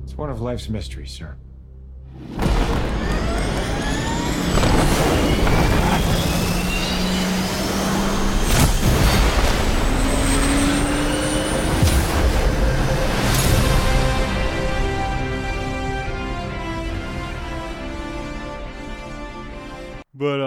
[0.03, 1.36] It's one of life's mysteries, sir.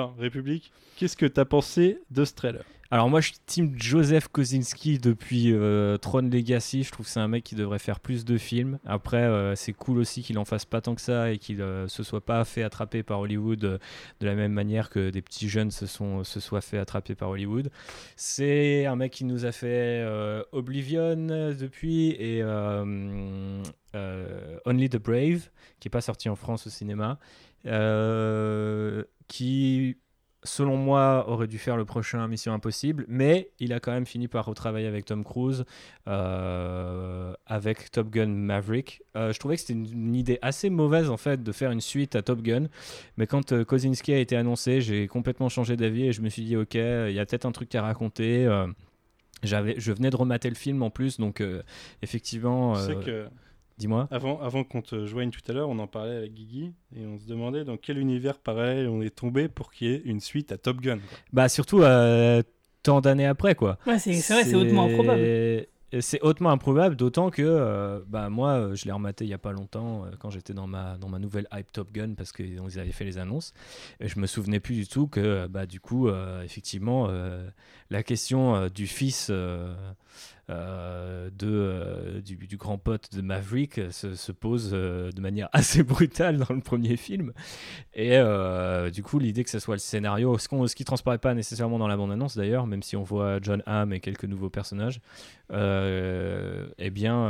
[0.02, 2.64] Alors, République, qu'est-ce que t'as pensé de ce trailer?
[2.92, 5.96] Alors moi, je team Joseph Kosinski depuis euh,
[6.30, 6.82] Legacy.
[6.82, 8.78] Je trouve que c'est un mec qui devrait faire plus de films.
[8.84, 11.88] Après, euh, c'est cool aussi qu'il en fasse pas tant que ça et qu'il euh,
[11.88, 13.78] se soit pas fait attraper par Hollywood euh,
[14.20, 17.70] de la même manière que des petits jeunes se, sont, soient fait attraper par Hollywood.
[18.16, 22.44] C'est un mec qui nous a fait euh, Oblivion depuis et
[24.66, 25.48] Only the Brave,
[25.80, 27.18] qui est pas sorti en France au cinéma,
[29.28, 29.96] qui
[30.44, 34.28] selon moi, aurait dû faire le prochain Mission Impossible, mais il a quand même fini
[34.28, 35.64] par retravailler avec Tom Cruise,
[36.08, 39.02] euh, avec Top Gun Maverick.
[39.16, 41.80] Euh, je trouvais que c'était une, une idée assez mauvaise en fait de faire une
[41.80, 42.66] suite à Top Gun,
[43.16, 46.42] mais quand euh, Kozinski a été annoncé, j'ai complètement changé d'avis et je me suis
[46.42, 48.48] dit ok, il y a peut-être un truc à raconter.
[49.42, 51.42] j'avais, je venais de remater le film en plus, donc
[52.02, 52.74] effectivement.
[52.74, 53.28] Tu sais que
[53.82, 54.08] Dis-moi.
[54.10, 57.18] avant, avant qu'on te joigne tout à l'heure, on en parlait avec Guigui et on
[57.18, 60.52] se demandait dans quel univers pareil on est tombé pour qu'il y ait une suite
[60.52, 60.98] à Top Gun.
[60.98, 61.18] quoi.
[61.32, 62.42] Bah surtout euh,
[62.82, 63.78] tant d'années après quoi.
[63.86, 65.66] Ouais, c'est c'est vrai, c'est hautement improbable.
[66.00, 69.38] C'est hautement improbable, d'autant que euh, bah, moi, euh, je l'ai rematé il n'y a
[69.38, 72.58] pas longtemps, euh, quand j'étais dans ma, dans ma nouvelle hype Top Gun, parce qu'ils
[72.78, 73.52] avaient fait les annonces.
[74.00, 77.46] Et je me souvenais plus du tout que, bah, du coup, euh, effectivement, euh,
[77.90, 79.30] la question euh, du fils
[80.50, 85.82] euh, de, euh, du, grand pote de Maverick euh, se, se pose de manière assez
[85.82, 87.32] brutale dans le premier film.
[87.94, 88.18] Et
[88.92, 91.78] du coup, l'idée que ce soit le scénario, ce, qu'on- ce qui transparaît pas nécessairement
[91.78, 95.00] dans la bande-annonce d'ailleurs, même si on voit John Hamm et quelques nouveaux personnages,
[95.52, 97.28] eh bien,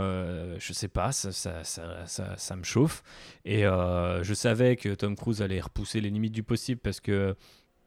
[0.58, 3.02] je sais pas, ça, ça, ça, ça- me chauffe.
[3.44, 7.34] Et je savais que Tom Cruise allait repousser les limites du possible parce que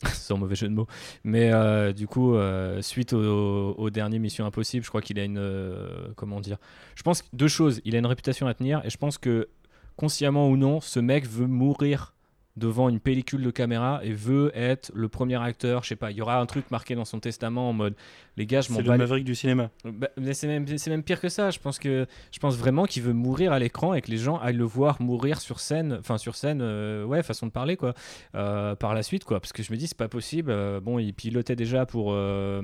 [0.13, 0.87] sans mauvais jeu de mots.
[1.23, 5.37] Mais euh, du coup, euh, suite au, dernier Mission Impossible, je crois qu'il a une.
[5.37, 6.57] euh, comment dire
[6.95, 7.81] Je pense deux choses.
[7.85, 9.47] Il a une réputation à tenir et je pense que,
[9.95, 12.14] consciemment ou non, ce mec veut mourir
[12.57, 15.83] devant une pellicule de caméra et veut être le premier acteur.
[15.83, 17.95] Je sais pas, il y aura un truc marqué dans son testament en mode
[18.37, 19.69] les gars, je m'en C'est bats le les- Maverick du cinéma.
[19.85, 21.51] bah, mais c'est même, c'est même pire que ça.
[21.51, 24.37] Je pense que je pense vraiment qu'il veut mourir à l'écran et que les gens
[24.39, 27.93] aillent le voir mourir sur scène, enfin sur scène, euh, ouais, façon de parler quoi,
[28.35, 29.39] euh, par la suite quoi.
[29.39, 30.51] Parce que je me dis c'est pas possible.
[30.51, 32.61] euh, bon, il pilotait déjà pour euh,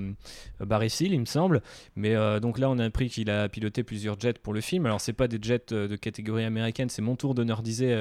[0.59, 1.61] Barry Seal, il me semble,
[1.95, 4.85] mais donc là on a appris qu'il a piloté plusieurs jets pour le film.
[4.85, 7.95] Alors c'est pas des jets de catégorie américaine, c'est mon tour d'honneur disait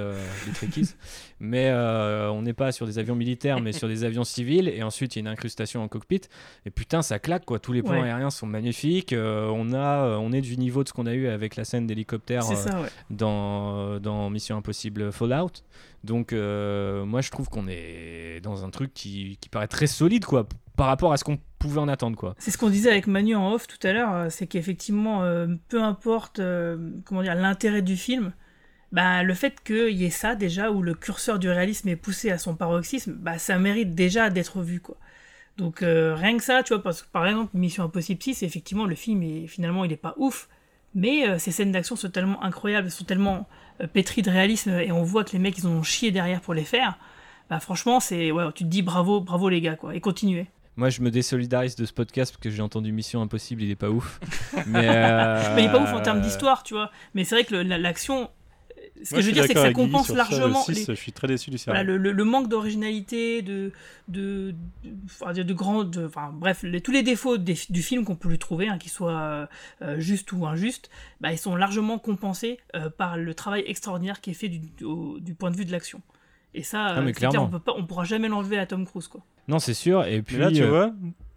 [0.46, 0.94] les Trekkies,
[1.40, 4.68] mais euh, on n'est pas sur des avions militaires, mais sur des avions civils.
[4.68, 6.20] Et ensuite il y a une incrustation en cockpit.
[6.66, 7.58] Et putain ça claque quoi.
[7.58, 8.02] Tous les plans Ouais.
[8.08, 9.12] aériens sont magnifiques.
[9.12, 11.64] Euh, on, a, euh, on est du niveau de ce qu'on a eu avec la
[11.64, 12.56] scène d'hélicoptère ouais.
[13.10, 15.50] dans, dans Mission Impossible Fallout.
[16.04, 20.46] Donc moi je trouve qu'on est dans un truc qui, qui paraît très solide quoi
[20.76, 22.34] par rapport à ce qu'on pouvait en attendre quoi.
[22.38, 25.82] C'est ce qu'on disait avec Manu en off tout à l'heure, c'est qu'effectivement, euh, peu
[25.82, 28.32] importe euh, comment dire l'intérêt du film,
[28.92, 32.30] bah, le fait qu'il y ait ça déjà, où le curseur du réalisme est poussé
[32.30, 34.80] à son paroxysme, bah, ça mérite déjà d'être vu.
[34.80, 34.96] quoi.
[35.56, 38.86] Donc euh, rien que ça, tu vois, parce que par exemple, Mission Impossible 6, effectivement,
[38.86, 40.48] le film, est, finalement, il est pas ouf,
[40.94, 43.46] mais euh, ces scènes d'action sont tellement incroyables, sont tellement
[43.80, 46.54] euh, pétries de réalisme, et on voit que les mecs, ils ont chié derrière pour
[46.54, 46.98] les faire.
[47.48, 50.46] Bah franchement, c'est ouais, tu te dis bravo, bravo les gars, quoi, et continuez.
[50.76, 53.76] Moi je me désolidarise de ce podcast parce que j'ai entendu Mission Impossible, il est
[53.76, 54.20] pas ouf.
[54.66, 56.90] Mais, euh, Mais il est pas ouf en termes d'histoire, tu vois.
[57.14, 58.30] Mais c'est vrai que l'action.
[59.02, 60.62] Ce que je veux dire, c'est que ça Guy compense sur ça, le largement.
[60.62, 61.96] 6, les- Je suis très déçu du voilà, scénario.
[61.96, 63.72] le, le- le manque d'originalité, de,
[64.08, 64.54] de,
[64.84, 68.04] de, enfin, de, de grands, de- enfin, bref, les- tous les défauts des- du film
[68.04, 69.46] qu'on peut lui trouver, hein, qu'ils soient euh,
[69.82, 70.90] euh, justes ou injustes,
[71.20, 75.18] bah, ils sont largement compensés euh, par le travail extraordinaire qui est fait du, au-
[75.20, 76.02] du point de vue de l'action.
[76.52, 79.06] Et ça, Ah, mais clair, on peut pas, on pourra jamais l'enlever à Tom Cruise,
[79.08, 79.22] quoi.
[79.48, 80.04] Non c'est sûr.
[80.04, 80.92] Et puis Mais là, tu euh, vois,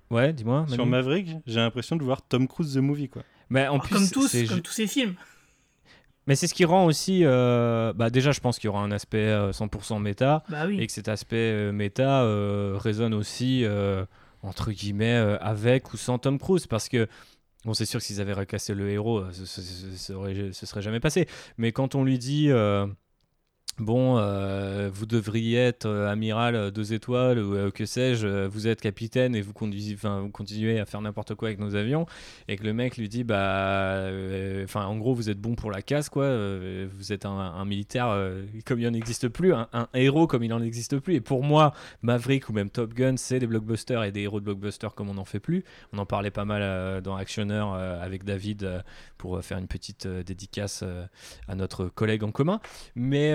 [0.09, 0.65] Ouais, dis-moi.
[0.67, 0.91] sur Manu.
[0.91, 3.23] Maverick, j'ai l'impression de voir Tom Cruise the movie, quoi.
[3.49, 5.13] Mais en Alors, plus, comme tous, comme tous ces films.
[6.27, 7.21] Mais c'est ce qui rend aussi.
[7.25, 10.43] euh, bah déjà, je pense qu'il y aura un aspect euh, 100% méta.
[10.49, 10.79] Bah oui.
[10.79, 14.05] Et que cet aspect euh, méta euh, résonne aussi, euh,
[14.41, 16.67] entre guillemets, euh, avec ou sans Tom Cruise.
[16.67, 17.07] Parce que.
[17.65, 20.81] Bon, c'est sûr que s'ils avaient recassé le héros, euh, ce, ce- ce- ce serait
[20.81, 21.27] jamais passé.
[21.57, 22.49] Mais quand on lui dit.
[23.79, 28.67] Bon, euh, vous devriez être euh, amiral euh, deux étoiles ou euh, que sais-je, vous
[28.67, 29.97] êtes capitaine et vous, conduisez,
[30.31, 32.05] continuez à faire n'importe quoi avec nos avions,
[32.47, 34.09] et que le mec lui dit, bah,
[34.63, 38.15] enfin, en gros, vous êtes bon pour la casse, quoi, vous êtes un, militaire
[38.65, 41.73] comme il n'en existe plus, un, héros comme il n'en existe plus, et pour moi,
[42.01, 45.15] Maverick ou même Top Gun, c'est des blockbusters et des héros de blockbusters comme on
[45.15, 45.63] n'en fait plus.
[45.93, 48.83] On en parlait pas mal dans Actioner euh, avec David
[49.17, 50.83] pour faire une petite dédicace
[51.47, 52.59] à notre collègue en commun,
[52.95, 53.33] mais,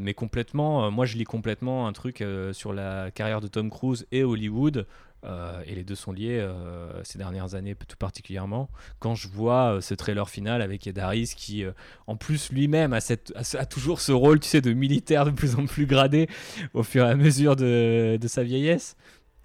[0.00, 3.70] mais complètement, euh, moi je lis complètement un truc euh, sur la carrière de Tom
[3.70, 4.86] Cruise et Hollywood.
[5.26, 8.70] euh, et les deux sont liés euh, ces dernières années tout particulièrement
[9.00, 11.72] quand je vois euh, ce trailer final avec Ed Harris qui euh,
[12.06, 15.26] en plus lui-même a, cette, a, ce- a toujours ce rôle tu sais de militaire
[15.26, 16.26] de plus en plus gradé
[16.72, 18.96] au fur et à mesure de, de sa vieillesse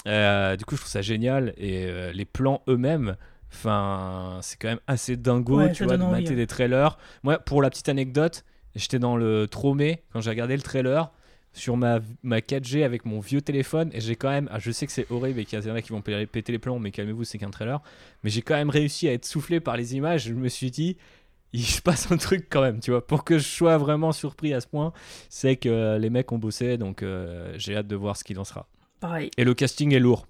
[0.08, 3.18] Euh, du coup je trouve ça génial et euh, les plans eux-mêmes
[3.54, 6.36] Enfin, c'est quand même assez dingo, Ouais, tu ça vois, de envie, mater hein.
[6.36, 6.98] des trailers.
[7.24, 8.44] Moi, pour la petite anecdote,
[8.76, 11.12] j'étais dans le Tromé quand j'ai regardé le trailer
[11.54, 14.86] sur ma, ma 4G avec mon vieux téléphone et j'ai quand même, ah, je sais
[14.86, 16.92] que c'est horrible et qu'il y en a qui vont pé- péter les plombs, mais
[16.92, 17.82] calmez-vous, c'est qu'un trailer.
[18.24, 20.26] Mais j'ai quand même réussi à être soufflé par les images.
[20.26, 20.98] Je me suis dit,
[21.54, 23.08] il se passe un truc quand même, tu vois.
[23.08, 24.92] Pour que je sois vraiment surpris à ce point,
[25.30, 28.38] c'est que euh, les mecs ont bossé, donc euh, j'ai hâte de voir ce qu'il
[28.38, 28.68] en sera.
[29.00, 29.32] Pareil.
[29.38, 30.28] Et le casting est lourd,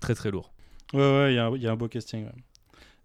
[0.00, 0.52] très très lourd.
[0.92, 2.24] Ouais, ouais, il y, a un- il y a un beau casting.
[2.26, 2.32] ouais.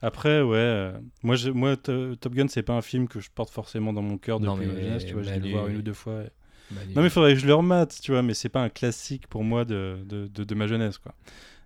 [0.05, 0.91] Après, ouais, euh,
[1.23, 4.01] moi, je- moi To- Top Gun, c'est pas un film que je porte forcément dans
[4.03, 6.21] mon cœur depuis ma jeunesse, tu vois, le Manu- voir une ou deux fois.
[6.21, 8.61] et- Manu- Non, mais il faudrait que je le remate, tu vois, mais c'est pas
[8.61, 11.13] un classique pour moi de, de, de, de ma jeunesse, quoi.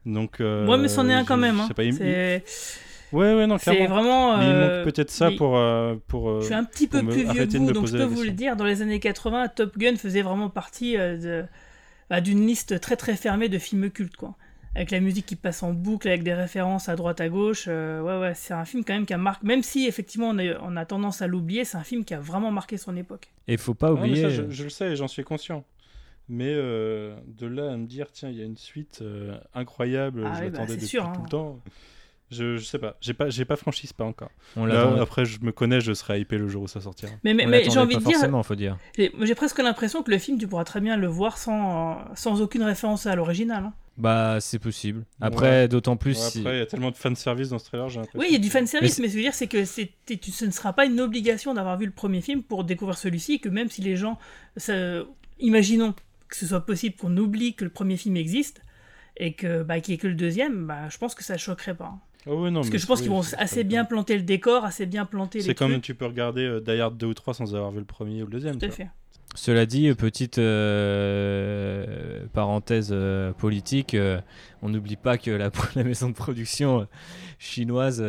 [0.05, 1.55] Donc, euh, Ouais, mais c'en est un quand même.
[1.57, 1.67] je hein.
[1.67, 2.41] sais pas, il-
[3.11, 4.37] Ouais, ouais, non, C'est vraiment.
[4.37, 5.57] Mais il euh, manque peut-être ça mais- pour.
[5.57, 8.03] euh, pour euh, Je suis un petit peu plus vieux que vous, donc je peux
[8.03, 8.55] vous le dire.
[8.55, 11.45] Dans les années 80, Top Gun faisait vraiment partie euh, de-
[12.09, 14.35] bah, d'une liste très très fermée de films cultes, quoi.
[14.75, 17.65] Avec la musique qui passe en boucle, avec des références à droite à gauche.
[17.67, 19.45] euh, ouais, ouais, c'est un film quand même qui a marqué.
[19.45, 22.19] Même si effectivement on a, on a tendance à l'oublier, c'est un film qui a
[22.19, 23.29] vraiment marqué son époque.
[23.47, 24.21] Et faut pas oublier.
[24.21, 25.65] ça, je, je le sais, j'en suis conscient.
[26.31, 30.23] Mais euh, de là à me dire, tiens, il y a une suite euh, incroyable,
[30.27, 31.23] Ah je oui, bah, l'attendais c'est depuis sûr, tout hein.
[31.23, 31.59] le temps.
[32.29, 34.29] Je, je sais pas, j'ai pas, j'ai pas franchi ce pas encore.
[34.55, 35.01] On Là, l'attend.
[35.01, 37.11] après, je me connais, je serai hypé le jour où ça sortira.
[37.23, 38.77] Mais, mais, mais j'ai envie pas de dire, faut dire.
[38.95, 42.39] j'ai j'ai presque l'impression que le film, tu pourras très bien le voir sans, sans
[42.43, 43.63] aucune référence à l'original.
[43.63, 43.73] hein.
[43.99, 45.05] Bah, c'est possible.
[45.21, 45.67] Après, Ouais.
[45.67, 46.17] d'autant plus.
[46.17, 47.99] Ouais, après, il y a tellement de fanservice dans ce trailer, j'ai.
[48.15, 49.47] Oui, il y a du fan service, Mais mais, ce que je veux dire, c'est
[49.47, 49.91] que c'est-
[50.31, 53.49] ce ne sera pas une obligation d'avoir vu le premier film pour découvrir celui-ci, que
[53.49, 54.17] même si les gens,
[54.57, 55.03] ça-
[55.39, 55.93] imaginons
[56.27, 58.61] que ce soit possible qu'on oublie que le premier film existe
[59.17, 61.75] et que bah, qu'il n'y ait que le deuxième, bah, je pense que ça choquerait
[61.75, 61.93] pas.
[62.25, 64.85] Ouais, non, Parce que je pense oui, qu'ils vont assez bien planter le décor, assez
[64.85, 67.55] bien planter les C'est comme tu peux regarder euh, Die Hard 2 ou 3 sans
[67.55, 68.57] avoir vu le premier ou le deuxième.
[68.59, 68.89] Tout à fait.
[69.35, 74.19] Cela dit, petite euh, parenthèse euh, politique, euh,
[74.63, 76.87] on n'oublie pas que la, la maison de production
[77.37, 78.03] chinoise,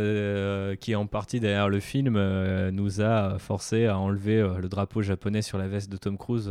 [0.81, 2.15] qui est en partie derrière le film,
[2.71, 6.51] nous a forcé à enlever le drapeau japonais sur la veste de Tom Cruise,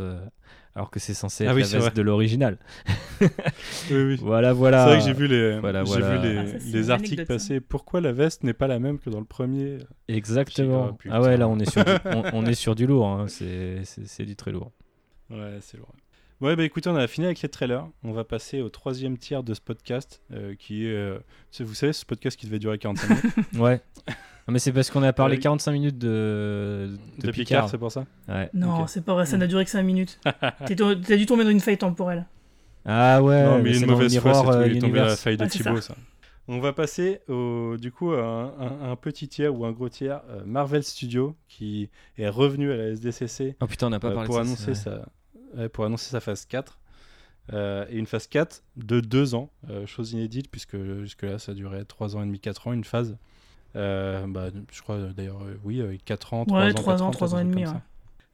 [0.74, 2.58] alors que c'est censé être Ah oui, la c'est veste de l'original.
[3.90, 4.16] Oui, oui.
[4.22, 4.84] Voilà, voilà.
[4.84, 6.16] C'est vrai que j'ai vu les, Voilà, j'ai voilà.
[6.16, 7.60] vu les, Ah, les articles passer.
[7.60, 9.78] Pourquoi la veste n'est pas la même que dans le premier
[10.08, 10.96] Exactement.
[11.10, 13.26] Ah ouais, là on est sur du, on, on est sur du lourd, hein.
[13.28, 14.72] c'est du très lourd.
[15.28, 15.92] Ouais, c'est lourd.
[16.40, 17.86] Ouais, bah écoutez, on a fini avec les trailers.
[18.02, 21.18] On va passer au troisième tiers de ce podcast, euh, qui est, euh,
[21.60, 23.24] vous savez, ce podcast qui devait durer 45 minutes.
[23.58, 23.82] Ouais.
[24.50, 27.78] Non, mais c'est parce qu'on a parlé Euh, 45 minutes de, de, de Picard, c'est
[27.78, 28.50] pour ça Ouais.
[28.52, 30.18] Non, c'est pas vrai, ça n'a duré que 5 minutes.
[30.24, 32.26] T'as dû tomber dans une faille temporelle.
[32.84, 34.80] Ah ouais, non, mais il c'est est une mauvaise foi, miroir, c'est euh, Il est
[34.80, 35.94] tombé dans la faille de c'est Thibaut, ça.
[35.94, 36.00] ça.
[36.48, 39.88] On va passer au, du coup à un, un- un petit tiers ou un gros
[39.88, 44.08] tiers euh, Marvel Studios qui est revenu à la SDCC Oh putain, on n'a pas
[44.08, 45.06] euh, parlé pour, de ça, annoncer sa,
[45.56, 46.78] ouais, pour annoncer sa phase 4.
[47.52, 51.84] Euh, et une phase 4 de 2 ans, euh, chose inédite puisque jusque-là ça durait
[51.84, 53.16] 3 ans et demi, 4 ans, une phase.
[53.76, 57.02] Euh, bah, je crois euh, d'ailleurs, euh, oui, 4 ans, 3 Ouais, ans, 3 4
[57.02, 57.66] ans, ans, 3 peut-être ans et demi.
[57.66, 57.72] ouais.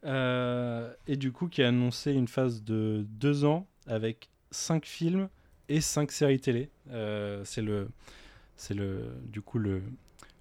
[0.04, 5.28] Euh, et du coup qui a annoncé une phase de 2 ans avec 5 films
[5.68, 6.70] et 5 séries télé.
[6.92, 7.88] Euh, c'est le,
[8.56, 9.82] c'est le, du coup le,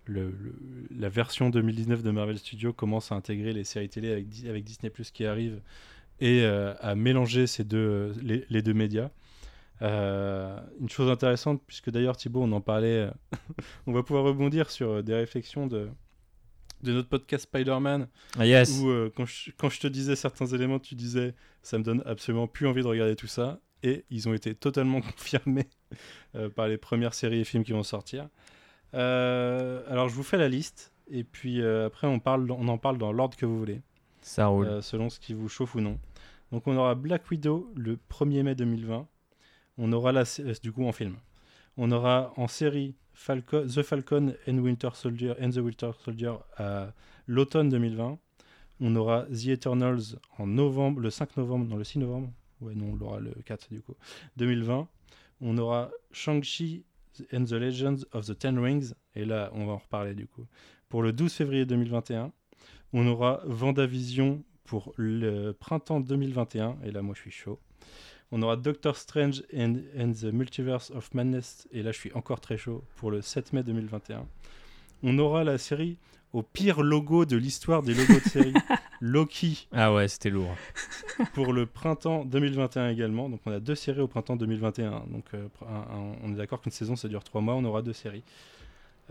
[0.06, 0.56] le, le-
[0.98, 4.90] la version 2019 de Marvel Studios commence à intégrer les séries télé avec, avec Disney
[4.92, 5.60] Plus qui arrive
[6.22, 9.10] et euh, à mélanger ces deux, les, les deux médias.
[9.82, 13.12] Euh, une chose intéressante, puisque d'ailleurs Thibaut, on en parlait, euh,
[13.88, 15.90] on va pouvoir rebondir sur euh, des réflexions de,
[16.84, 18.08] de notre podcast Spider-Man,
[18.40, 18.80] Ah yes.
[18.80, 22.02] où euh, quand, je, quand je te disais certains éléments, tu disais ça me donne
[22.06, 25.68] absolument plus envie de regarder tout ça, et ils ont été totalement confirmés
[26.36, 28.30] euh, par les premières séries et films qui vont sortir.
[28.94, 33.12] Alors je vous fais la liste, et puis après on, parle, on en parle dans
[33.12, 33.82] l'ordre que vous voulez.
[34.22, 34.82] Ça roule.
[34.82, 36.00] Selon ce qui vous chauffe ou non.
[36.54, 39.06] Donc on aura Black Widow le 1er mai 2020.
[39.78, 41.16] On aura la, euh, du coup en film.
[41.78, 46.94] On aura en série Falcon, The Falcon and Winter Soldier and the Winter Soldier à
[47.28, 48.18] l'automne 2020.
[48.82, 52.32] On aura The Eternals en novembre, le 5 novembre, non le 6 novembre.
[52.62, 53.96] Ouais, non, on l'aura le 4 du coup.
[54.38, 54.88] 2020.
[55.42, 56.84] On aura Shang-Chi
[57.34, 58.94] and the Legends of the Ten Rings.
[59.16, 60.46] Et là, on va en reparler du coup.
[60.90, 62.32] Pour le 12 février 2021.
[62.94, 66.78] On aura Vendavision pour le printemps 2021.
[66.84, 67.60] Et là, moi, je suis chaud.
[68.32, 71.68] On aura Doctor Strange and, and the Multiverse of Madness.
[71.72, 74.26] Et là, je suis encore très chaud pour le 7 mai 2021.
[75.04, 75.98] On aura la série
[76.34, 78.54] au pire logo de l'histoire des logos de série,
[79.00, 80.54] Loki, Ah ouais, c'était lourd.
[81.34, 83.30] pour le printemps 2021 également.
[83.30, 85.06] Donc on a deux séries au printemps 2021.
[85.12, 87.82] Donc euh, un- un- on est d'accord qu'une saison ça dure trois mois, on aura
[87.82, 88.24] deux séries.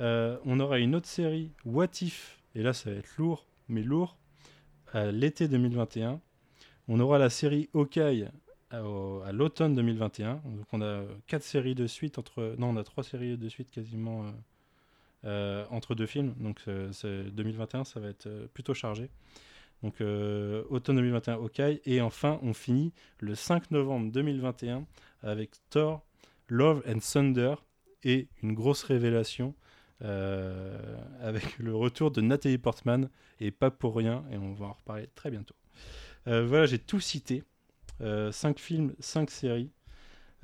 [0.01, 3.83] Euh, on aura une autre série, What If, et là ça va être lourd, mais
[3.83, 4.17] lourd,
[4.93, 6.21] à l'été 2021.
[6.89, 8.27] On aura la série Hawkeye
[8.81, 10.35] à l'automne 2021.
[10.45, 12.55] Donc on a quatre séries de suite entre...
[12.59, 14.31] Non, on a trois séries de suite quasiment euh,
[15.27, 16.35] euh, entre deux films.
[16.39, 19.09] Donc euh, c'est 2021, ça va être euh, plutôt chargé.
[19.83, 21.81] Donc automne 2021, Hawkeye.
[21.85, 24.87] Et enfin, on finit le 5 novembre 2021
[25.23, 26.03] avec Thor,
[26.49, 27.57] Love and Thunder
[28.03, 29.55] et une grosse révélation
[30.01, 33.11] avec le retour de Nathalie Portman
[33.41, 34.25] et pas pour rien.
[34.33, 35.55] Et on va en reparler très bientôt.
[36.25, 37.43] Voilà, j'ai tout cité.
[38.01, 39.71] 5 films, 5 séries.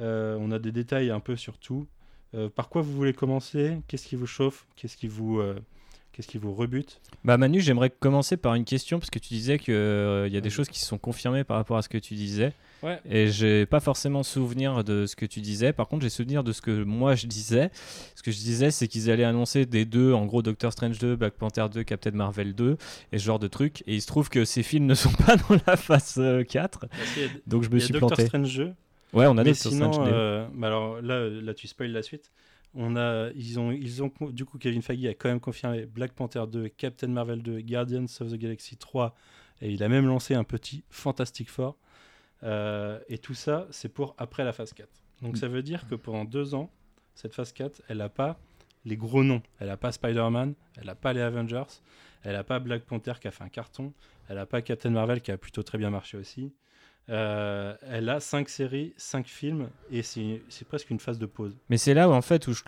[0.00, 1.86] Euh, on a des détails un peu sur tout.
[2.34, 3.78] Euh, par quoi vous voulez commencer?
[3.88, 4.66] Qu'est-ce qui vous chauffe?
[4.76, 5.58] Qu'est-ce qui vous, euh,
[6.12, 7.00] qu'est-ce qui vous rebute?
[7.24, 10.50] Bah Manu, j'aimerais commencer par une question parce que tu disais qu'il y a des
[10.50, 12.52] choses qui se sont confirmées par rapport à ce que tu disais.
[12.82, 12.98] Ouais.
[13.08, 15.72] Et j'ai pas forcément souvenir de ce que tu disais.
[15.72, 17.70] Par contre, j'ai souvenir de ce que moi je disais.
[18.14, 21.16] Ce que je disais, c'est qu'ils allaient annoncer des deux, en gros Doctor Strange 2,
[21.16, 22.76] Black Panther 2, Captain Marvel 2
[23.12, 23.82] et ce genre de trucs.
[23.86, 26.86] Et il se trouve que ces films ne sont pas dans la phase euh, 4.
[27.46, 28.26] Donc je me suis Doctor planté.
[28.26, 28.72] Strange 2.
[29.12, 30.14] Ouais, on a Mais Doctor sinon, Strange 2.
[30.14, 32.30] euh, bah alors là, là, tu spoil la suite.
[32.74, 36.12] On a, ils ont, ils ont, du coup, Kevin Feige a quand même confirmé Black
[36.12, 39.14] Panther 2, Captain Marvel 2, Guardians of the Galaxy 3,
[39.60, 41.76] et il a même lancé un petit Fantastic Four.
[42.42, 44.88] Euh, et tout ça, c'est pour après la phase 4.
[45.22, 46.70] Donc ça veut dire que pendant deux ans,
[47.14, 48.38] cette phase 4, elle n'a pas
[48.84, 49.42] les gros noms.
[49.58, 51.64] Elle n'a pas Spider-Man, elle n'a pas les Avengers,
[52.22, 53.92] elle n'a pas Black Panther qui a fait un carton,
[54.28, 56.52] elle n'a pas Captain Marvel qui a plutôt très bien marché aussi.
[57.08, 61.56] Euh, elle a cinq séries, cinq films, et c'est presque une phase de pause.
[61.68, 62.62] Mais c'est là où en fait où je,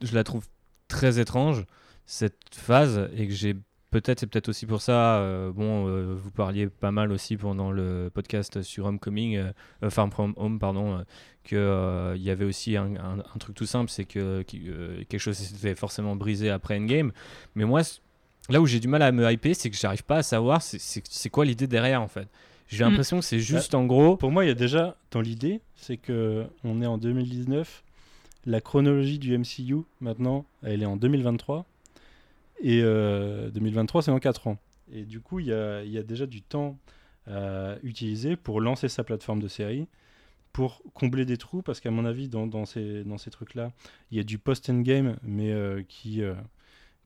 [0.00, 0.46] je la trouve
[0.88, 1.64] très étrange
[2.06, 3.54] cette phase et que j'ai
[3.92, 7.70] peut-être c'est peut-être aussi pour ça euh, bon euh, vous parliez pas mal aussi pendant
[7.70, 9.52] le podcast sur Homecoming euh,
[9.84, 11.04] euh, Farm from Home pardon
[11.44, 14.62] que euh, il y avait aussi un, un- un truc tout simple c'est que qui-
[15.08, 17.12] quelque chose s'était forcément brisé après Endgame
[17.54, 17.82] mais moi
[18.50, 21.30] là où j'ai du mal à me hyper c'est que j'arrive pas à savoir c'est-
[21.30, 22.26] quoi l'idée derrière en fait
[22.68, 22.88] j'ai Mm.
[22.88, 25.98] l'impression que c'est juste en gros Pour moi, il y a déjà dans l'idée, c'est
[25.98, 27.82] que on est en 2019.
[28.46, 31.66] La chronologie du MCU, maintenant, elle est en 2023.
[32.62, 34.58] Et euh, 2023, c'est dans 4 ans.
[34.92, 36.78] Et du coup, il y a, il y a déjà du temps
[37.26, 39.86] à utiliser pour lancer sa plateforme de série,
[40.52, 43.72] pour combler des trous, parce qu'à mon avis, dans, dans ces, dans ces trucs-là,
[44.10, 46.34] il y a du post-endgame, mais euh, qui, euh,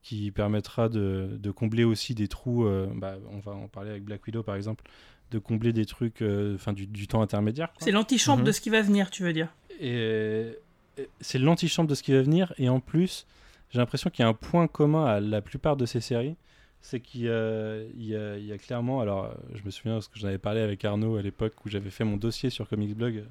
[0.03, 2.65] qui permettra de, de combler aussi des trous.
[2.65, 4.85] euh, bah, on va en parler avec Black Widow, par exemple,
[5.31, 7.73] de combler des trucs, euh, enfin du, du temps intermédiaire.
[7.79, 8.47] C'est l'antichambre Mhm.
[8.47, 9.49] de ce qui va venir, tu veux dire?
[9.81, 10.53] Et,
[10.99, 12.53] et c'est l'antichambre de ce qui va venir.
[12.59, 13.27] Et en plus,
[13.71, 16.37] j'ai l'impression qu'il y a un point commun à la plupart de ces séries.
[16.81, 19.01] C'est qu'il y a, clairement.
[19.01, 21.91] Alors, je me souviens parce que j'en avais parlé avec Arnaud à l'époque où j'avais
[21.91, 23.25] fait mon dossier sur Comics Blog euh,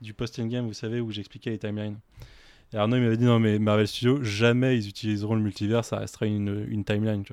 [0.00, 1.98] du post-endgame, vous savez, où j'expliquais les timelines.
[2.72, 6.26] Et Arnaud, m'avait dit non, mais Marvel Studios, jamais ils utiliseront le multivers, ça restera
[6.26, 7.24] une, timeline.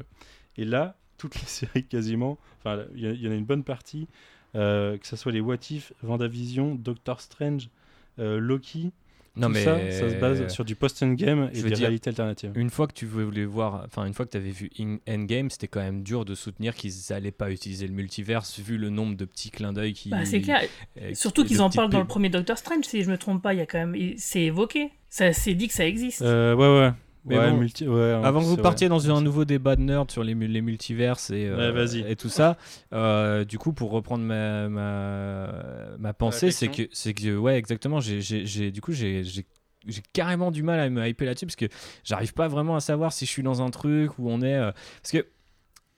[0.57, 3.45] Et là, toutes les séries quasiment, enfin, il y, a- il y en a une
[3.45, 4.07] bonne partie,
[4.55, 7.69] euh, que ce soit les What If, Vendavision, Doctor Strange,
[8.17, 8.91] euh, Loki.
[9.39, 12.51] Non, tout mais ça, ça se base sur du post-endgame et des dire, réalités alternatives.
[12.55, 15.49] Une fois que tu voulais voir, enfin une fois que tu avais vu In- Endgame,
[15.49, 19.15] c'était quand même dur de soutenir qu'ils allaient pas utiliser le multiverse vu le nombre
[19.15, 20.09] de petits clins d'œil qui.
[20.09, 20.61] Bah, c'est clair.
[21.01, 23.41] euh, Surtout qui- qu'ils en parlent dans le premier Doctor Strange, si je me trompe
[23.41, 23.53] pas.
[23.53, 24.89] Il y a quand même, c'est évoqué.
[25.09, 26.21] Ça, c'est dit que ça existe.
[26.21, 26.91] Euh, ouais, ouais.
[27.25, 28.61] Mais Ouais, bon, multi- ouais, en avant que vous ouais.
[28.61, 31.99] partiez dans un nouveau débat de nerd sur les, les multiverses et, euh, Ouais, vas-y.
[32.09, 32.57] et tout ça,
[32.93, 35.51] euh, du coup, pour reprendre ma, ma,
[35.99, 39.45] ma pensée, c'est que, c'est que, ouais, exactement, j'ai, j'ai, j'ai- du coup, j'ai, j'ai,
[39.87, 41.67] j'ai carrément du mal à me hyper là-dessus parce que
[42.03, 44.55] j'arrive pas vraiment à savoir si je suis dans un truc où on est.
[44.55, 44.71] euh,
[45.01, 45.25] parce que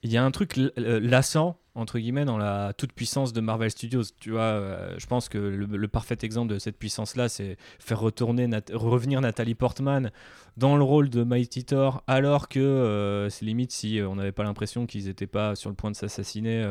[0.03, 3.72] il y a un truc euh, lassant entre guillemets dans la toute puissance de Marvel
[3.72, 7.56] Studios tu vois euh, je pense que le, parfait exemple de cette puissance là c'est
[7.80, 10.11] faire retourner revenir Nathalie Portman
[10.57, 14.44] dans le rôle de Mighty Thor alors que euh, c'est limite si on n'avait pas
[14.44, 16.65] l'impression qu'ils étaient pas sur le point de s'assassiner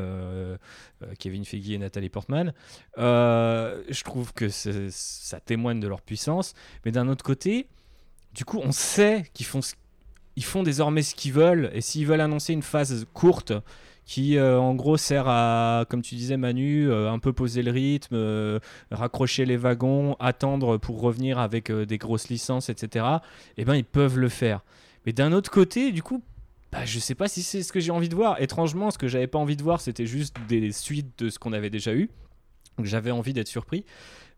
[1.19, 2.53] Kevin Feige et Nathalie Portman.
[2.99, 6.53] Je trouve que ça témoigne de leur puissance
[6.85, 7.69] mais d'un autre côté
[8.35, 9.75] du coup on sait qu'ils font ce
[10.37, 13.53] ils font désormais ce qu'ils veulent et s'ils veulent annoncer une phase courte
[14.11, 17.71] qui euh, en gros sert à, comme tu disais Manu, euh, un peu poser le
[17.71, 18.59] rythme, euh,
[18.91, 23.07] raccrocher les wagons, attendre pour revenir avec des grosses licences, etc.
[23.57, 24.65] Eh ben ils peuvent le faire.
[25.07, 26.25] Mais d'un autre côté, du coup,
[26.73, 28.43] bah, je sais pas si c'est ce que j'ai envie de voir.
[28.43, 31.53] Étrangement, ce que j'avais pas envie de voir, c'était juste des suites de ce qu'on
[31.53, 32.11] avait déjà eu.
[32.79, 33.85] Donc j'avais envie d'être surpris.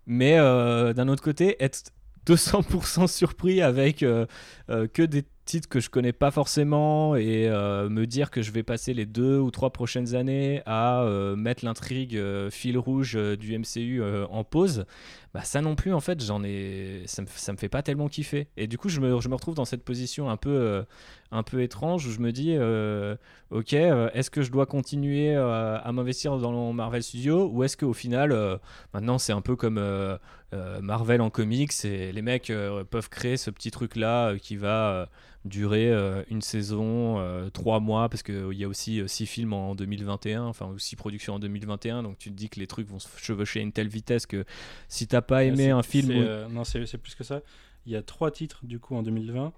[0.06, 1.92] Mais d'un autre côté, être
[2.26, 8.30] 200% surpris avec que des titres que je connais pas forcément et euh, me dire
[8.30, 12.50] que je vais passer les deux ou trois prochaines années à euh, mettre l'intrigue euh,
[12.50, 14.84] fil rouge du MCU en pause,
[15.34, 18.08] bah ça non plus en fait j'en ai ça me, ça me fait pas tellement
[18.08, 18.48] kiffer.
[18.56, 20.82] Et du coup je me, je me retrouve dans cette position un peu euh,
[21.30, 23.16] un peu étrange où je me dis euh,
[23.50, 27.78] ok euh, est-ce que je dois continuer euh, à m'investir dans Marvel Studios ou est-ce
[27.78, 28.58] qu'au final euh,
[28.92, 30.18] maintenant c'est un peu comme euh,
[30.52, 34.56] euh, Marvel en comics et les mecs euh, peuvent créer ce petit truc là qui
[34.56, 35.06] va euh,
[35.44, 39.52] durer euh, une saison, euh, trois mois, parce qu'il y a aussi euh, six films
[39.52, 42.88] en 2021, enfin ou six productions en 2021, donc tu te dis que les trucs
[42.88, 44.44] vont se chevaucher à une telle vitesse que
[44.88, 46.10] si t'as pas aimé C'est- un film...
[46.12, 47.40] euh, non, c'est plus que ça.
[47.86, 49.52] Il y a trois titres du coup en 2020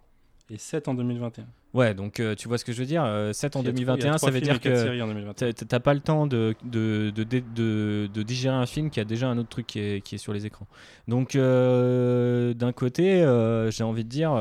[0.51, 1.47] et 7 en 2021.
[1.73, 3.03] Ouais, donc euh, tu vois ce que je veux dire.
[3.32, 4.74] 7 en Il y a trois- il y a 2021, trois ça veut dire que
[4.77, 5.53] séries en 2021.
[5.53, 9.05] t'as- pas le temps de, de, de, de, de- de digérer un film qui a
[9.05, 10.66] déjà un autre truc qui est, qui est sur les écrans.
[11.09, 14.32] Donc euh, d'un côté, euh, j'ai envie de dire...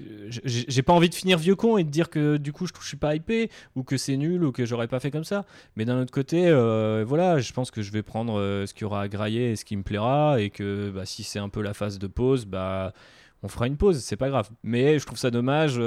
[0.00, 2.72] euh, j'ai pas envie de finir vieux con et de dire que du coup je,
[2.80, 5.44] je suis pas hypé ou que c'est nul ou que j'aurais pas fait comme ça
[5.76, 8.82] mais d'un autre côté euh, voilà je pense que je vais prendre euh, ce qu'il
[8.82, 11.48] y aura à grailler et ce qui me plaira et que bah, si c'est un
[11.48, 12.92] peu la phase de pause bah
[13.42, 15.80] on fera une pause c'est pas grave mais je trouve ça dommage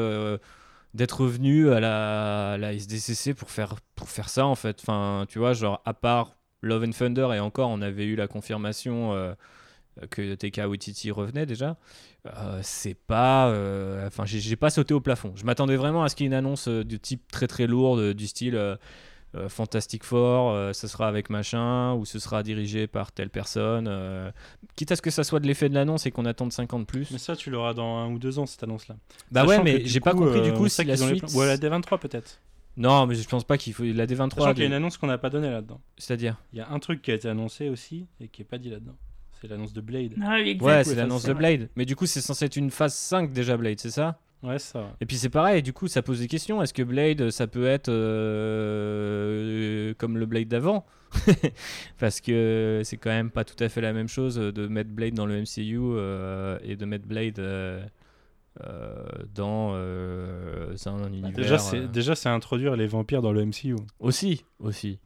[0.94, 4.80] d'être revenu à la, à la SDCC pour faire, pour faire ça en fait.
[4.81, 8.27] Enfin, tu vois, genre à part Love and Thunder et encore on avait eu la
[8.27, 9.14] confirmation
[10.09, 11.77] que TK Waititi revenait déjà.
[12.26, 15.34] Euh, c'est pas, euh, enfin j'ai pas sauté au plafond.
[15.35, 17.67] Je m'attendais vraiment à ce qu'il y ait une annonce euh, de type très très
[17.67, 18.55] lourde du style.
[18.55, 18.76] euh,
[19.47, 23.88] Fantastic Four, ce sera avec machin, ou ce sera dirigé par telle personne.
[24.76, 27.11] quitte à ce que ça soit de l'effet de l'annonce et qu'on attende 50 plus.
[27.11, 28.95] Mais ça, tu l'auras dans un ou deux ans, cette annonce-là.
[29.31, 31.26] Bah Sachant ouais, mais j'ai pas compris du coup si la suite.
[31.35, 32.41] Ou la D23 peut-être.
[32.76, 34.34] Non, mais je pense pas qu'il faut la D23.
[34.34, 35.80] Sachant qu'il y a une annonce qu'on n'a pas donnée là-dedans.
[35.97, 36.38] C'est-à-dire?
[36.53, 38.69] Il y a un truc qui a été annoncé aussi et qui est pas dit
[38.71, 38.95] là-dedans.
[39.41, 40.14] C'est l'annonce de Blade.
[40.22, 40.66] Ah oui, exact.
[40.66, 41.70] Ouais, c'est l'annonce de Blade.
[41.76, 44.20] Mais du coup, c'est censé être une phase 5 déjà, Blade, c'est ça?
[44.44, 44.94] Ouais, ça.
[45.02, 46.61] Et puis c'est pareil, du coup, ça pose des questions.
[46.61, 50.86] Est-ce que Blade, ça peut être euh, comme le Blade d'avant?
[51.99, 55.14] Parce que c'est quand même pas tout à fait la même chose de mettre Blade
[55.14, 57.84] dans le MCU euh, et de mettre Blade euh,
[58.66, 58.95] euh,
[59.34, 61.32] dans euh, un univers.
[61.32, 63.76] Déjà, c'est euh, déjà, c'est introduire les vampires dans le MCU.
[63.99, 64.99] Aussi, aussi.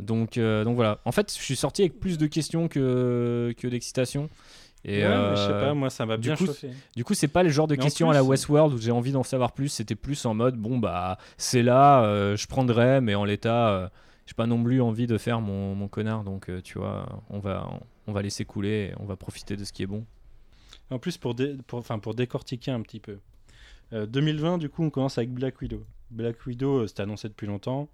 [0.00, 0.98] Donc, euh, donc voilà.
[1.04, 4.28] En fait, je suis sorti avec plus de questions que, que d'excitation.
[4.84, 6.70] Et Ouais, mais je sais euh, pas, moi, ça m'a bien coup, chauffé.
[6.96, 8.90] Du coup, c'est pas le genre de Mais questions à la plus- Westworld où j'ai
[8.92, 9.68] envie d'en savoir plus.
[9.68, 13.88] C'était plus en mode bon bah c'est là, euh, je prendrai, mais en l'état, euh,
[14.26, 16.24] j'ai pas non plus envie de faire mon, mon connard.
[16.24, 17.68] Donc euh, tu vois, on va
[18.06, 20.04] on va laisser couler, et on va profiter de ce qui est bon.
[20.90, 23.18] En plus, pour, dé- pour, pour décortiquer un petit peu.
[23.92, 25.84] Euh, 2020, du coup, on commence avec Black Widow.
[26.10, 27.88] Black Widow, euh, c'était annoncé depuis longtemps.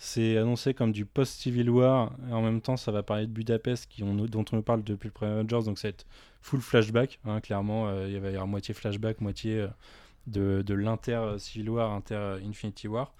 [0.00, 2.12] C'est annoncé comme du post-Civil War.
[2.30, 4.84] Et en même temps, ça va parler de Budapest, qui on, dont on nous parle
[4.84, 5.64] depuis le premier Avengers.
[5.64, 6.06] Donc, ça va être
[6.40, 7.18] full flashback.
[7.24, 9.66] hein, clairement, euh, il va y avoir moitié flashback, moitié euh,
[10.28, 13.12] de, de l'inter-Civil War, inter-Infinity War.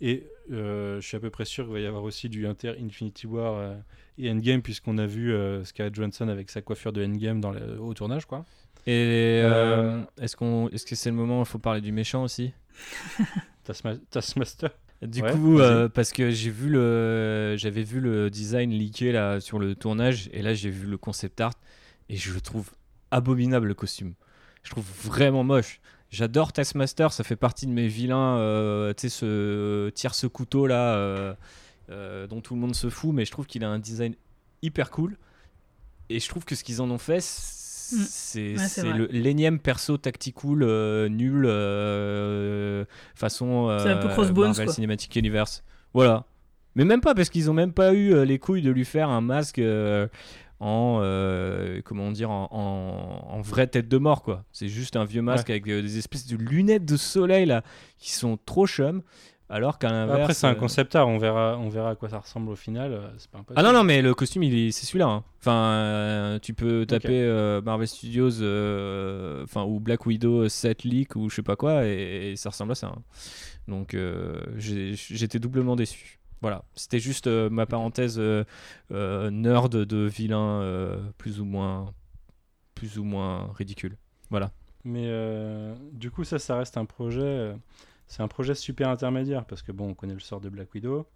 [0.00, 3.28] Et euh, je suis à peu près sûr qu'il va y avoir aussi du inter-Infinity
[3.28, 3.76] War
[4.18, 5.32] et Endgame, puisqu'on a vu
[5.64, 8.44] Scarlett Johansson avec sa coiffure de Endgame dans le- au tournage, quoi.
[8.88, 9.40] Et
[10.20, 12.52] est-ce qu'on est-ce que c'est le moment où il faut parler du méchant aussi?
[13.64, 14.70] Taskma- Taskmaster?
[15.02, 19.38] Du Ouais, coup, euh, parce que j'ai vu le, j'avais vu le design leaké là
[19.40, 21.52] sur le tournage, et là j'ai vu le concept art,
[22.08, 22.70] et je le trouve
[23.10, 24.14] abominable le costume.
[24.62, 25.80] Je trouve vraiment moche.
[26.10, 28.38] J'adore Taskmaster, ça fait partie de mes vilains.
[28.38, 31.34] euh, tu sais, ce tire ce couteau là, euh,
[31.90, 34.14] euh, dont tout le monde se fout, mais je trouve qu'il a un design
[34.62, 35.18] hyper cool.
[36.08, 37.20] Et je trouve que ce qu'ils en ont fait,
[38.08, 38.58] c'est Mm.
[38.58, 42.84] c'est Ouais, l'énième perso tactical euh, nul euh,
[43.14, 44.74] façon C'est un peu euh, Crossbones, Marvel quoi.
[44.74, 45.62] Cinematic Universe.
[45.92, 46.24] Voilà.
[46.76, 49.08] Mais même pas parce qu'ils ont même pas eu euh, les couilles de lui faire
[49.08, 50.08] un masque euh,
[50.60, 54.44] en euh, comment dire en, en- en vraie tête de mort quoi.
[54.50, 57.62] C'est juste un vieux masque avec euh, des espèces de lunettes de soleil là
[57.98, 59.02] qui sont trop chum.
[59.56, 60.20] Alors qu'à l'inverse.
[60.22, 62.56] Après, c'est un euh, concept art, on verra, on verra à quoi ça ressemble au
[62.56, 62.92] final.
[62.92, 63.64] euh, C'est pas impossible.
[63.64, 65.06] Ah non, non, mais le costume, il est, c'est celui-là.
[65.06, 65.24] hein.
[65.40, 71.14] Enfin, euh, tu peux taper euh, Marvel Studios euh, enfin, ou Black Widow 7 leak
[71.14, 72.88] ou je sais pas quoi, et, et ça ressemble à ça.
[72.88, 73.02] hein.
[73.68, 76.18] Donc, euh, j'ai- j'étais doublement déçu.
[76.42, 78.20] Voilà, c'était juste euh, ma parenthèse
[78.90, 81.92] nerd de vilain euh, plus ou moins
[82.74, 83.96] plus ou moins ridicule.
[84.30, 84.50] Voilà.
[84.84, 87.54] Mais euh, du coup, ça, ça reste un projet.
[88.06, 91.06] C'est un projet super intermédiaire parce que bon, on connaît le sort de Black Widow.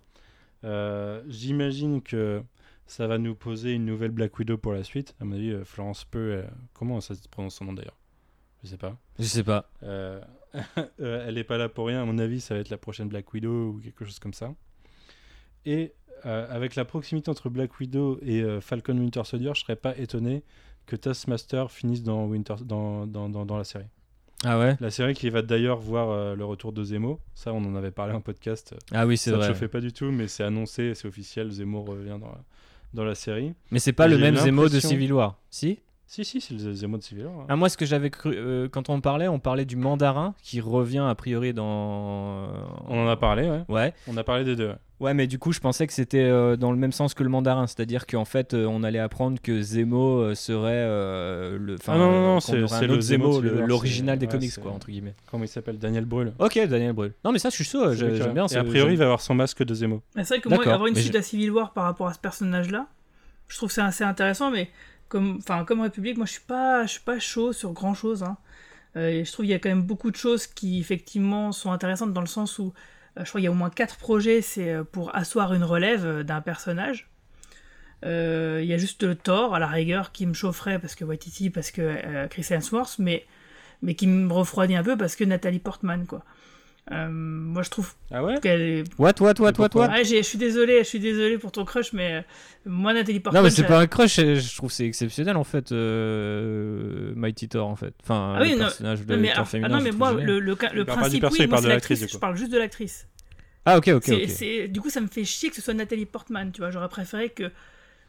[0.64, 2.42] Euh, J'imagine que
[2.88, 5.14] ça va nous poser une nouvelle Black Widow pour la suite.
[5.20, 6.42] À mon avis, euh, Florence Peu, euh,
[6.72, 7.96] comment ça se prononce son nom d'ailleurs?
[8.62, 8.96] Je sais pas.
[9.18, 9.70] Je sais pas.
[10.98, 12.00] Euh, elle est pas là pour rien.
[12.00, 14.54] À mon avis, ça va être la prochaine Black Widow ou quelque chose comme ça.
[15.66, 15.92] Et
[16.24, 20.42] avec la proximité entre Black Widow et Falcon Winter Soldier, je serais pas étonné
[20.86, 23.84] que Taskmaster finisse dans, Winter, dans, dans, dans, dans la série.
[24.44, 27.18] Ah ouais La série qui va d'ailleurs voir euh, le retour de Zemo.
[27.34, 28.74] Ça, on en avait parlé en podcast.
[28.92, 29.48] Ah oui, c'est Ça vrai.
[29.48, 31.50] ne chauffait pas du tout, mais c'est annoncé, c'est officiel.
[31.50, 32.40] Zemo revient dans la,
[32.94, 33.52] dans la série.
[33.72, 35.80] Mais c'est pas Et le même Zemo de Civil War, si?
[36.10, 37.40] Si, si, c'est le Zemo de Civil War.
[37.40, 37.46] hein.
[37.50, 40.58] Ah, moi, ce que j'avais cru, euh, quand on parlait, on parlait du mandarin qui
[40.62, 42.48] revient a priori dans.
[42.88, 43.62] On en a parlé, ouais.
[43.68, 43.92] Ouais.
[44.06, 44.68] On a parlé des deux.
[44.68, 44.76] ouais.
[45.00, 47.28] Ouais, mais du coup, je pensais que c'était euh, dans le même sens que le
[47.28, 51.74] mandarin, c'est-à-dire qu'en fait, euh, on allait apprendre que Zemo euh, serait euh, le.
[51.74, 54.14] enfin, Ah non, non, non, euh, qu'on c'est aurait c'est un le Zemo, le- l'original
[54.16, 55.14] c'est- des ouais, comics, c'est- quoi, entre guillemets.
[55.30, 55.78] Comment il s'appelle?
[55.78, 56.32] Daniel Brühl.
[56.38, 57.12] Ok, Daniel Brühl.
[57.24, 58.46] Non, mais ça, je suis chaud, C'est j'ai- lui qui j'aime bien.
[58.46, 60.02] Et ce- a priori, j'aime- il va avoir son masque de Zemo.
[60.16, 61.84] Mais C'est vrai que moi, D'accord, avoir une mais suite je- à Civil War par
[61.84, 62.86] rapport à ce personnage-là,
[63.46, 64.68] je trouve que c'est assez intéressant, mais
[65.08, 68.22] comme, enfin, comme République, moi je suis pas, je suis pas chaud sur grand chose.
[68.22, 68.36] Hein.
[68.96, 72.12] Euh, je trouve qu'il y a quand même beaucoup de choses qui effectivement sont intéressantes
[72.12, 72.72] dans le sens où
[73.16, 75.64] euh, je crois qu'il y a au moins quatre projets, c'est euh, pour asseoir une
[75.64, 77.08] relève d'un personnage.
[78.04, 81.50] Il y a juste le Thor à la rigueur qui me chaufferait parce que Waititi,
[81.50, 83.26] parce que Chris Hemsworth, mais
[83.82, 86.24] mais qui me refroidit un peu parce que Nathalie Portman quoi.
[86.90, 90.38] Euh, moi je trouve Ah ouais qu'elle est What, what, what, what, j'ai- je suis
[90.38, 92.22] désolé, je suis désolé pour ton crush, mais euh,
[92.64, 93.42] moi Nathalie Portman.
[93.42, 97.12] Non, mais c'est pas un crush, je je trouve que c'est exceptionnel en fait, euh,
[97.14, 97.92] Mighty Thor en fait.
[98.02, 99.68] Enfin, Ah oui, le non, personnage de non, mais, Thor alors- féminin.
[99.70, 102.06] ah non, je mais moi le, le, le principe, du perso, oui, moi c'est l'actrice,
[102.10, 103.06] je parle juste de l'actrice.
[103.66, 104.28] Ah, ok, ok, C'est- ok.
[104.30, 106.70] c'est- Du coup, ça me fait chier que ce soit Nathalie Portman, tu vois.
[106.70, 107.50] J'aurais préféré que.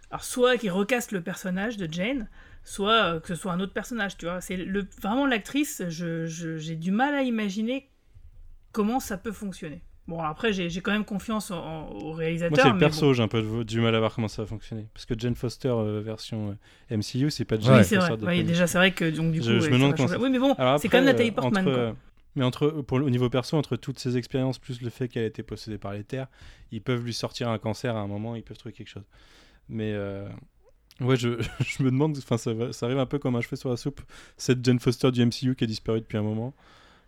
[0.09, 2.29] Alors, soit qu'il recaste le personnage de Jane,
[2.63, 4.39] soit euh, que ce soit un autre personnage, tu vois.
[4.39, 4.87] C'est le...
[5.01, 7.89] vraiment l'actrice, je, je- j'ai du mal à imaginer
[8.71, 9.81] comment ça peut fonctionner.
[10.07, 12.57] Bon, après, j'ai quand même confiance en- en- au Moi, réalisateur.
[12.57, 13.13] c'est le mais perso, bon.
[13.13, 14.87] j'ai un peu de- du mal à voir comment ça va fonctionner.
[14.93, 16.49] Parce que Jane Foster euh, version
[16.91, 17.99] euh, MCU, c'est pas Jane Oui, Foster.
[18.01, 18.25] c'est vrai.
[18.37, 20.17] Ouais, déjà, c'est vrai que donc, du coup, je, ouais, je me demande comment ça-
[20.17, 21.83] Oui, mais bon, c'est quand même Nathalie Portman, entre, quoi.
[21.83, 21.93] euh,
[22.35, 25.27] Mais entre, pour, au niveau perso, entre toutes ces expériences, plus le fait qu'elle a
[25.27, 26.27] été possédée par les terres,
[26.71, 29.05] ils peuvent lui sortir un cancer à un moment, ils peuvent trouver quelque chose.
[29.67, 30.27] Mais euh,
[31.01, 33.69] ouais, je, je me demande, enfin, ça, ça arrive un peu comme un cheveu sur
[33.69, 34.01] la soupe,
[34.37, 36.55] cette Jane Foster du MCU qui a disparu depuis un moment.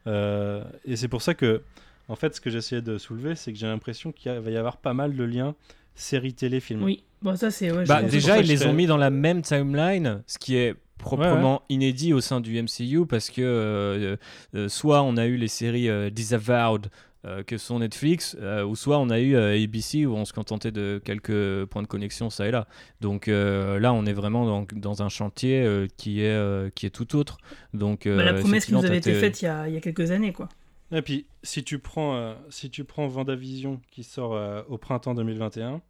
[0.07, 1.61] Euh, et c'est pour ça que,
[2.07, 4.78] en fait, ce que j'essayais de soulever, c'est que j'ai l'impression qu'il va y avoir
[4.78, 5.56] pas mal de liens
[5.95, 6.84] série télé film.
[6.84, 7.72] Oui, bon, ça, c'est.
[7.72, 11.56] Ouais, Bah, déjà, ils les ont mis dans la même timeline, ce qui est proprement
[11.56, 14.15] Ouais, inédit au sein du MCU parce que euh,
[14.56, 16.88] euh, soit on a eu les séries euh, Disavowed
[17.26, 20.34] euh, que sont Netflix, euh, ou soit on a eu euh, ABC où on se
[20.34, 22.68] contentait de quelques points de connexion ça et là.
[22.99, 26.85] Donc euh, là, on est vraiment dans, dans un chantier euh, qui, est, euh, qui
[26.85, 27.38] est tout autre.
[27.73, 29.81] Donc, Bah, la promesse qui nous avait été faite il y a, il y a
[29.81, 30.49] quelques années, quoi.
[30.93, 35.15] Et puis, si tu prends, euh, si tu prends Vendavision qui sort euh, au printemps
[35.15, 35.81] 2021,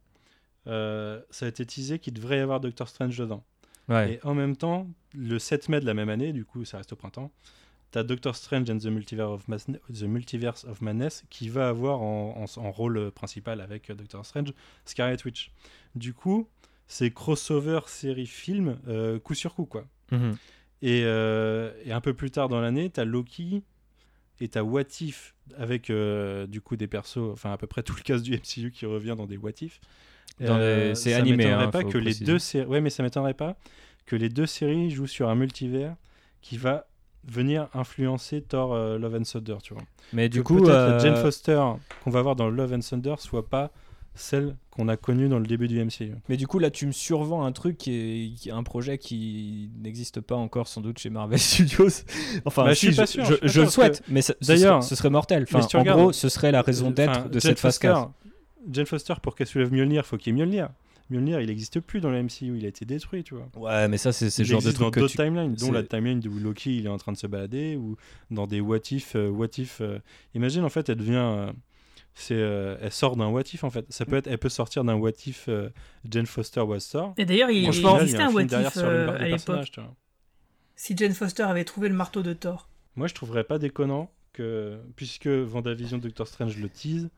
[0.68, 3.42] euh, ça a été teasé qu'il devrait y avoir Doctor Strange dedans.
[3.88, 4.14] Ouais.
[4.14, 6.92] Et en même temps, le 7 mai de la même année, du coup, ça reste
[6.92, 7.32] au printemps,
[7.92, 12.00] t'as Doctor Strange and the Multiverse of, Mas- the Multiverse of Madness qui va avoir
[12.02, 14.52] en, en- en rôle principal avec euh, Doctor Strange
[14.84, 15.52] Scarlet Witch.
[15.94, 16.48] Du coup,
[16.88, 19.86] c'est crossover série-film euh, coup sur coup, quoi.
[20.10, 20.36] Mhm.
[20.82, 23.62] Et, euh, et un peu plus tard dans l'année, t'as Loki
[24.40, 25.92] et t'as What If avec
[26.48, 29.14] du coup des persos, enfin à peu près tout le cast du MCU qui revient
[29.16, 29.80] dans des What If.
[30.40, 32.24] Les- c'est ça animé, m'étonnerait hein, pas faut que les préciser.
[32.24, 33.56] deux séries, ouais, mais ça m'étonnerait pas
[34.06, 35.94] que les deux séries jouent sur un multivers
[36.40, 36.88] qui va
[37.26, 39.82] venir influencer Thor euh, Love and Thunder, tu vois.
[40.12, 41.62] Mais du Que coup, peut-être euh, Jane Foster
[42.04, 43.70] qu'on va voir dans Love and Thunder soit pas
[44.14, 46.14] celle qu'on a connue dans le début du MCU.
[46.28, 50.20] Mais du coup, là, tu me survends un truc qui est, un projet qui n'existe
[50.20, 51.88] pas encore, sans doute, chez Marvel Studios.
[52.44, 55.08] enfin, Bah, je suis pas sûr, Je, le souhaite, que- mais d'ailleurs, serait- ce serait
[55.10, 55.44] mortel.
[55.44, 57.74] Enfin, si en regardes- gros, ce serait la raison Enfin, d'être de Jane cette phase
[57.76, 58.10] Foster- 4.
[58.70, 60.68] Jane Foster, pour qu'elle soulève Mjolnir, faut qu'il y ait Mjolnir.
[61.10, 63.48] Mjolnir, il n'existe plus dans le MCU, il a été détruit, tu vois.
[63.56, 65.54] Ouais, mais ça, c'est c'est Il le genre de truc dans que d'autres tu- timelines,
[65.54, 67.96] dont la timeline où Loki il est en train de se balader, ou
[68.30, 69.14] dans des what if.
[69.16, 69.98] euh, what if euh,
[70.34, 71.12] Imagine, en fait, elle devient.
[71.16, 71.52] euh,
[72.14, 73.86] c'est, euh, elle sort d'un what if, en fait.
[73.90, 75.70] Ça peut être, elle peut sortir d'un what if euh,
[76.08, 77.14] Jane Foster was Thor.
[77.16, 79.80] Et d'ailleurs, il, il Franchement, existait a un film what if euh, à l'époque.
[80.76, 82.68] Si Jane Foster avait trouvé le marteau de Thor.
[82.96, 87.08] Moi, je trouverais pas déconnant que, puisque Vendavision Doctor Strange le tease,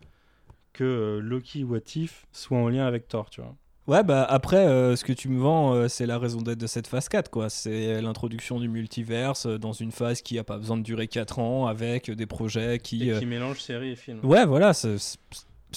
[0.73, 3.55] que Loki What If soit en lien avec Thor, tu vois.
[3.87, 6.67] Ouais, bah après, euh, ce que tu me vends, euh, c'est la raison d'être de
[6.67, 7.51] cette phase 4, quoi.
[7.51, 11.39] C'est l'introduction du multiverse euh, dans une phase qui a pas besoin de durer 4
[11.39, 13.09] ans, avec des projets qui.
[13.09, 14.21] Et euh, qui mélange série et film.
[14.23, 15.19] Ouais, voilà, c'est c'est-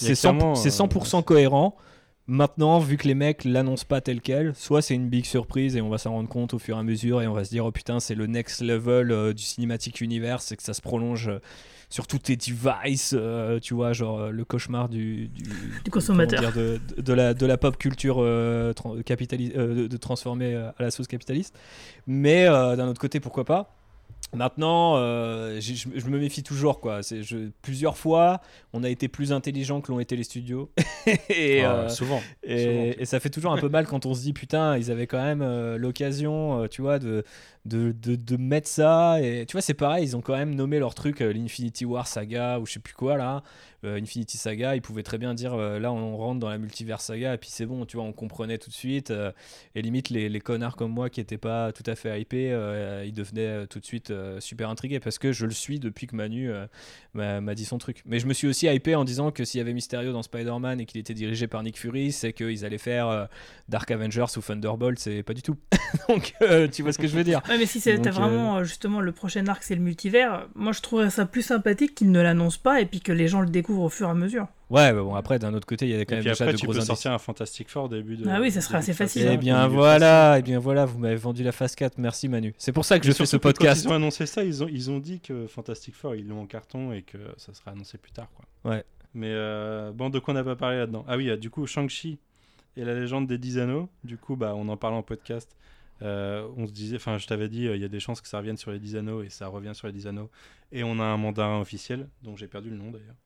[0.00, 1.76] Il y a c'est 100%, clairement, c'est euh, 100% cohérent.
[2.30, 5.80] Maintenant, vu que les mecs l'annoncent pas tel quel, soit c'est une big surprise et
[5.80, 7.64] on va s'en rendre compte au fur et à mesure et on va se dire
[7.64, 11.28] oh putain c'est le next level euh, du cinématique univers, c'est que ça se prolonge
[11.28, 11.40] euh,
[11.90, 15.42] sur tous tes devices, euh, tu vois, genre euh, le cauchemar du, du,
[15.84, 16.40] Du consommateur.
[16.40, 20.74] dire, de, de- de la, de la pop culture euh, euh, de, de transformer à
[20.78, 21.58] la sauce capitaliste.
[22.06, 23.74] Mais euh, d'un autre côté, pourquoi pas?
[24.34, 26.80] Maintenant, euh, je, je me méfie toujours.
[26.80, 27.02] Quoi.
[27.02, 28.42] C'est- Je, plusieurs fois,
[28.74, 30.70] on a été plus intelligent que l'ont été les studios.
[31.30, 32.84] et, Ah, euh, souvent, Et, souvent.
[33.00, 35.22] et ça fait toujours un peu mal quand on se dit putain, ils avaient quand
[35.22, 37.24] même euh, l'occasion, euh, tu vois, de,
[37.68, 39.20] de, mettre ça.
[39.20, 42.06] Et tu vois, c'est pareil, ils ont quand même nommé leur truc euh, l'Infinity War
[42.06, 43.42] Saga ou je sais plus quoi là.
[43.84, 47.00] Euh, Infinity Saga, ils pouvaient très bien dire euh, là on rentre dans la multivers
[47.00, 49.12] saga et puis c'est bon, tu vois, on comprenait tout de suite.
[49.74, 52.48] et limite, les, les connards comme moi qui étaient pas tout à fait hypés,
[53.04, 56.50] ils devenaient tout de suite super intrigués parce que je le suis depuis que Manu
[57.14, 58.02] m'a dit son truc.
[58.06, 60.80] Mais je me suis aussi hypé en disant que s'il y avait Mysterio dans Spider-Man
[60.80, 63.28] et qu'il était dirigé par Nick Fury, c'est qu'ils allaient faire
[63.68, 65.56] Dark Avengers ou Thunderbolt, c'est pas du tout.
[66.08, 66.34] Donc
[66.72, 67.42] tu vois ce que je veux dire.
[67.58, 70.72] Ouais, mais si c'est- euh, vraiment euh, justement le prochain arc, c'est le multivers, moi
[70.72, 73.48] je trouverais ça plus sympathique qu'ils ne l'annoncent pas et puis que les gens le
[73.48, 74.46] découvrent au fur et à mesure.
[74.70, 76.44] Ouais, bah bon, après, d'un autre côté, il y a quand Et même puis déjà
[76.44, 76.86] après, de tu gros peux indices.
[76.88, 78.28] sortir un Fantastic Four début de.
[78.28, 80.98] Ah oui, ça serait début assez facile, Eh au bien voilà, et bien voilà, vous
[80.98, 82.54] m'avez vendu la phase 4, merci Manu.
[82.58, 83.84] C'est pour ça que je fais ce podcast.
[83.84, 86.42] Quand ils ont annoncé ça, ils ont, ils ont dit que Fantastic Four, ils l'ont
[86.42, 88.28] en carton et que ça sera annoncé plus tard.
[88.34, 88.72] Quoi.
[88.72, 88.84] Ouais.
[89.14, 91.04] Mais euh, bon, de quoi on n'a pas parlé là-dedans?
[91.08, 92.18] Ah oui, du coup, Shang-Chi
[92.76, 93.88] et la légende des 10 anneaux.
[94.04, 95.56] Du coup, bah, on en parle en podcast.
[96.02, 98.28] Euh, on se disait, enfin, je t'avais dit, euh, il y a des chances que
[98.28, 100.30] ça revienne sur les 10 anneaux et ça revient sur les 10 anneaux.
[100.72, 103.16] Et on a un mandarin officiel, dont j'ai perdu le nom d'ailleurs.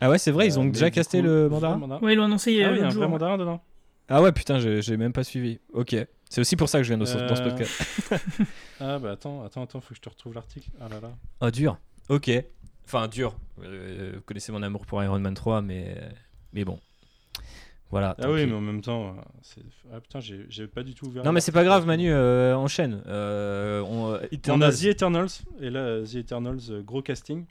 [0.00, 2.00] Ah ouais, c'est vrai, ils Euh, ont mais déjà casté coup, le mandarin mandarin.
[2.04, 3.04] Ouais, ils l'ont annoncé il y a Ah oui, il y a un l'autre vrai
[3.06, 3.10] jour.
[3.12, 3.62] mandarin dedans.
[4.08, 5.58] Ah ouais, putain, j'ai même pas suivi.
[5.72, 5.96] Ok.
[6.28, 7.82] C'est aussi pour ça que je viens dans, ce- dans ce Euh, podcast.
[8.80, 10.70] ah bah attends, attends, attends, faut que je te retrouve l'article.
[10.80, 11.12] Ah là là.
[11.40, 11.78] Oh, dur.
[12.08, 12.30] Ok.
[12.84, 13.36] Enfin, dur.
[13.62, 15.96] Euh, vous connaissez mon amour pour Iron Man 3, mais,
[16.52, 16.78] mais bon.
[17.92, 18.16] Voilà.
[18.20, 18.50] Ah oui, pis.
[18.50, 19.60] mais en même temps, euh, c'est-
[19.92, 21.22] ah putain, j'ai j'ai pas du tout ouvert.
[21.24, 23.02] Non, mais c'est pas grave, Manu, euh, enchaîne.
[23.06, 24.72] Euh, on, euh, On a.
[24.72, 25.28] The Eternals,
[25.60, 27.44] et là, The Eternals, gros casting.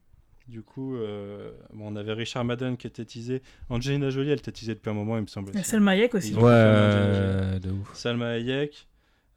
[0.47, 3.41] Du coup, euh, bon, on avait Richard Madden qui était teasé.
[3.69, 5.55] Angelina Jolie, elle était teasée depuis un moment, il me semble.
[5.55, 6.33] Et Salma Hayek aussi.
[6.33, 7.93] Ouais, euh, de ouf.
[7.93, 8.87] Salma Hayek.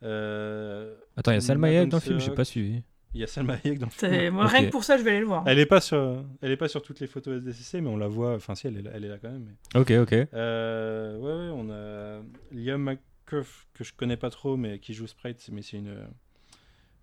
[0.02, 2.82] euh, Attends, il y a Salma Hayek dans le film, j'ai pas suivi.
[3.14, 4.34] Il y a Salma Hayek dans le film.
[4.34, 5.44] Moi, rien que pour ça, je vais aller le voir.
[5.46, 8.08] Elle est pas sur, elle est pas sur toutes les photos SDCC, mais on la
[8.08, 8.34] voit.
[8.34, 9.46] Enfin, si, elle est là, elle est là quand même.
[9.74, 10.28] mais- Ok, ok.
[10.34, 12.22] Euh, ouais, ouais, on a
[12.52, 15.94] Liam McCurf que je connais pas trop, mais qui joue Sprite, mais c'est une,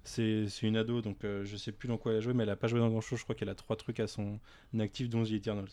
[0.03, 2.43] c'est c'est une ado, donc euh, je sais plus dans quoi elle a joué, mais
[2.43, 3.19] elle a pas joué dans grand chose.
[3.19, 4.39] Je crois qu'elle a trois trucs à son
[4.79, 5.69] actif, dont The Eternals.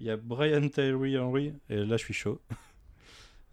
[0.00, 2.40] Il y a Brian Tyree Henry, et là je suis chaud.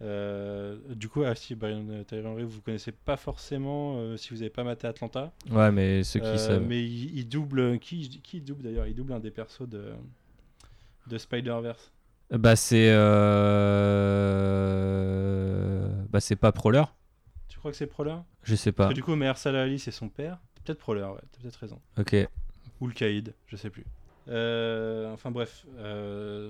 [0.04, 4.42] Euh, du coup, ah si, Brian Tyree Henry, vous connaissez pas forcément euh, si vous
[4.42, 5.32] avez pas maté Atlanta.
[5.50, 6.62] Ouais, mais ceux qui Euh, savent.
[6.66, 9.92] Mais il, il double, qui, qui double d'ailleurs Il double un des persos de,
[11.06, 11.90] de Spider-Verse.
[12.30, 12.90] Bah, c'est.
[16.08, 16.84] Bah, c'est pas Prowler
[17.48, 18.16] Tu crois que c'est Prowler?
[18.42, 18.92] Je sais Parce pas.
[18.92, 20.38] que du coup, Mahershala Ali, c'est son père.
[20.64, 21.80] Peut-être Prowler, ouais, t'as peut-être raison.
[21.98, 22.14] Ok.
[22.80, 23.84] Ou le Kaïd, je sais plus.
[24.26, 25.66] Enfin bref,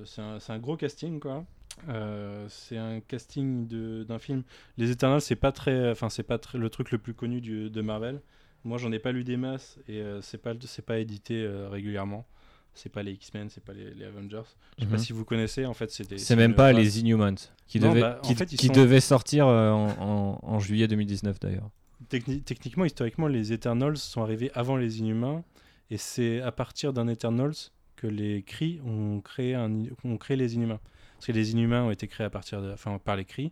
[0.05, 1.45] c'est un, c'est un gros casting quoi.
[1.89, 3.67] Euh, c'est un casting
[4.07, 4.43] d'un film.
[4.79, 7.71] Les Eternals, c'est pas très, enfin c'est pas très, le truc le plus connu du-
[7.71, 8.21] de Marvel.
[8.65, 11.69] Moi, j'en ai pas lu des masses et euh, c'est pas, c'est pas édité euh,
[11.69, 12.25] régulièrement.
[12.77, 14.43] C'est pas les X-Men, c'est pas les, les Avengers.
[14.79, 15.03] Je sais pas Mhm.
[15.03, 15.65] si vous connaissez.
[15.67, 17.35] En fait, c'est C'est même pas les Inhumans
[17.69, 20.89] qui, devaient, bah, qui, fait, ils qui sont- devaient sortir euh, en, en- en juillet
[20.89, 21.71] 2019 d'ailleurs.
[22.11, 25.45] Techni- techniquement, historiquement, les Eternals sont arrivés avant les Inhumains,
[25.91, 27.55] et c'est à partir d'un Eternals
[27.97, 29.71] que les Kree ont créé, un,
[30.03, 30.81] ont créé les Inhumains.
[31.25, 33.51] Parce que les Inhumains ont été créés à partir de, enfin, par les Kree,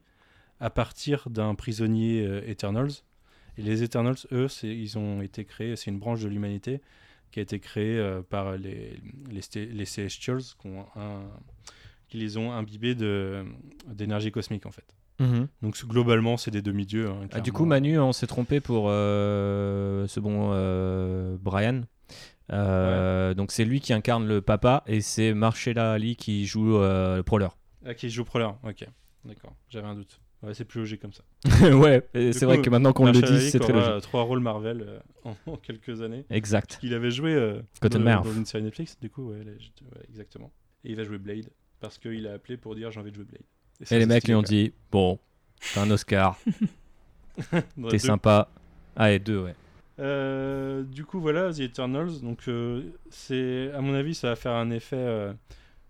[0.61, 2.91] à partir d'un prisonnier euh, Eternals.
[3.57, 6.83] Et les Eternals, eux, ils ont été créés, c'est une branche de l'humanité
[7.31, 9.01] qui a été créée euh, par les,
[9.31, 11.23] les, les Celestials qui, ont un-
[12.09, 14.95] qui les ont imbibés d'énergie cosmique, en fait.
[15.19, 15.49] Mhm.
[15.63, 17.09] Donc globalement, c'est des demi-dieux.
[17.09, 21.85] hein, Ah, du coup, Manu, on s'est trompé pour euh, ce bon euh, Brian.
[22.53, 27.23] Euh, Donc, c'est lui qui incarne le papa et c'est Marcella Ali qui joue le
[27.23, 27.49] Prowler.
[27.85, 28.87] Ah, qui joue Prowler, ok.
[29.25, 30.21] D'accord, j'avais un doute.
[30.43, 31.23] Ouais, c'est plus logique comme ça.
[31.77, 32.03] ouais,
[32.33, 34.03] c'est vrai que maintenant qu'on le dit, c'est très logique.
[34.03, 36.25] trois rôles Marvel euh, en, en quelques années.
[36.31, 36.81] Exact.
[36.83, 39.85] Il avait joué euh, Cotton dans, dans une série Netflix, du coup, ouais, là, j'étais-
[39.85, 40.51] ouais, exactement.
[40.85, 41.49] Et il va jouer Blade,
[41.79, 43.43] parce qu'il a appelé pour dire j'ai envie de jouer Blade.
[43.91, 45.19] Et les mecs lui ont dit Bon,
[45.75, 46.37] t'as un Oscar,
[47.91, 48.49] t'es sympa.
[48.97, 49.55] Ah, et deux, ouais.
[49.99, 52.21] Euh, du coup, voilà, The Eternals.
[52.21, 54.97] Donc, euh, c'est, à mon avis, ça va faire un effet.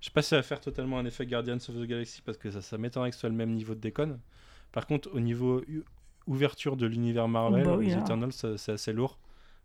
[0.03, 2.37] Je sais pas si ça va faire totalement un effet Guardians of the Galaxy parce
[2.37, 4.19] que ça, ça m'étonnerait que ce soit le même niveau de déconne.
[4.73, 5.63] Par contre, au niveau
[6.27, 8.01] ouverture de l'univers Marvel, bah oui, The hein.
[8.05, 9.19] Eternals, c'est assez lourd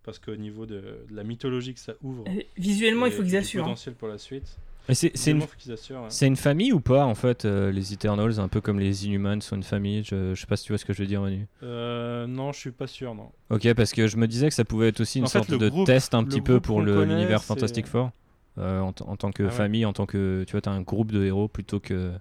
[0.03, 0.75] parce qu'au niveau de,
[1.09, 3.67] de la mythologie que ça ouvre, Euh, visuellement, il faut qu'ils assurent, hein.
[3.69, 4.57] potentiel pour la suite.
[4.89, 6.09] C'est une, Visuellement, faut qu'ils assurent, ouais.
[6.09, 9.41] c'est une famille ou pas, en fait, euh, les Eternals, un peu comme les Inhumans
[9.41, 10.01] sont une famille?
[10.05, 11.45] Je, je sais pas si tu vois ce que je veux dire, Manu.
[11.63, 13.29] Euh, non, je suis pas sûr, non.
[13.49, 15.67] Ok, parce que je me disais que ça pouvait être aussi une En sorte de
[15.69, 18.11] groupe- test un petit peu pour l'univers Fantastic Four.
[18.57, 19.51] Euh, en, tant que Ah ouais.
[19.51, 20.43] famille, en tant que.
[20.47, 22.11] Tu vois, t'as un groupe de héros plutôt que.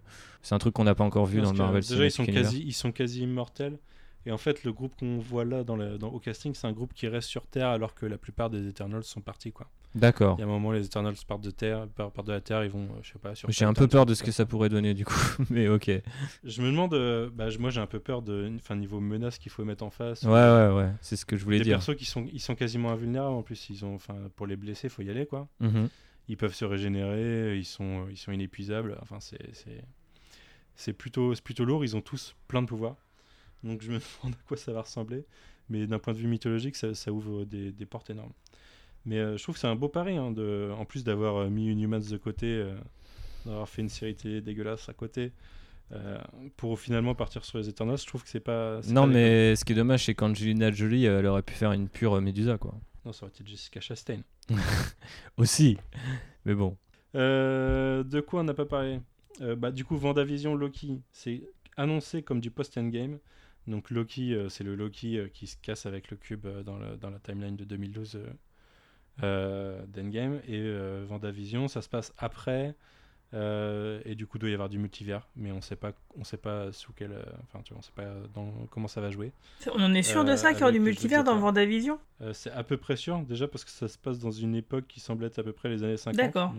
[0.43, 2.25] C'est un truc qu'on n'a pas encore vu Parce dans le Marvel Déjà, ils sont,
[2.25, 2.55] quasi, Universe.
[2.55, 3.79] ils sont quasi immortels.
[4.27, 6.73] Et en fait, le groupe qu'on voit là dans le- dans- au casting, c'est un
[6.73, 9.53] groupe qui reste sur Terre alors que la plupart des Eternals sont partis.
[9.53, 9.69] quoi.
[9.95, 10.35] D'accord.
[10.39, 12.65] Il y a un moment, les Eternals partent de Terre, par- partent de la Terre,
[12.65, 14.45] ils vont, euh, je sais pas, sur J'ai un peu peur de ce que ça
[14.45, 15.15] pourrait donner du coup,
[15.51, 15.87] mais ok.
[15.87, 16.03] Ouais,
[16.45, 19.51] Je me demande, euh, bah, moi j'ai un peu peur de, enfin niveau menace qu'il
[19.53, 20.23] faut mettre en face.
[20.25, 21.77] ouais, ouais, c'est ce que je voulais Des dire.
[21.79, 23.71] persos qui sont, ils sont quasiment invulnérables en plus.
[23.71, 25.49] Ils ont, enfin, pour les blesser, faut y aller quoi.
[25.61, 25.89] Mhm.
[26.29, 28.99] Ils peuvent se régénérer, ils sont, ils sont inépuisables.
[29.01, 31.85] Enfin, c'est, plutôt, plutôt lourd.
[31.85, 32.97] Ils ont tous plein de pouvoirs.
[33.63, 35.25] Donc je me demande à quoi ça va ressembler.
[35.69, 38.33] Mais d'un point de vue mythologique, ça, ça ouvre des, des portes énormes.
[39.07, 41.49] Mais euh, je trouve que c'est un beau pari, hein, de, en plus d'avoir euh,
[41.49, 42.75] mis Inhumans de côté, euh,
[43.47, 45.33] d'avoir fait une série télé dégueulasse à côté,
[46.57, 47.99] pour finalement partir sur les Eternals.
[47.99, 48.81] Je trouve que c'est pas.
[48.89, 51.89] Non, pas mais ce qui est dommage, c'est qu'Angelina Jolie, elle aurait pu faire une
[51.89, 52.75] pure Médusa, quoi.
[53.05, 54.19] Non, ça aurait été Jessica Chastain.
[55.37, 55.79] Aussi.
[56.45, 56.77] Mais bon.
[57.15, 59.01] Euh, de quoi on n'a pas parlé
[59.41, 61.43] Euh, bah, Du coup, Vendavision Loki, c'est
[61.77, 63.19] annoncé comme du post-endgame.
[63.67, 67.19] Donc Loki, euh, c'est le Loki qui se casse avec le cube dans, dans la
[67.19, 68.33] timeline de 2012 euh,
[69.23, 70.41] euh, d'Endgame.
[70.47, 70.63] Et
[71.07, 72.75] Vendavision, ça se passe après.
[73.35, 76.25] Euh, et du coup, il doit y avoir du multivers, mais on sait pas, on
[76.25, 78.05] sait pas sous quel, euh, enfin, tu vois, on sait pas
[78.35, 79.33] dans comment ça va jouer.
[79.75, 81.37] On en est sûr de Euh, ça, qu'il y aura du multivers dans.
[81.37, 81.99] Vendavision?
[82.23, 84.85] Euh, c'est à peu près sûr, déjà parce que ça se passe dans une époque
[84.89, 86.17] qui semble être à peu près les années 50.
[86.17, 86.55] D'accord.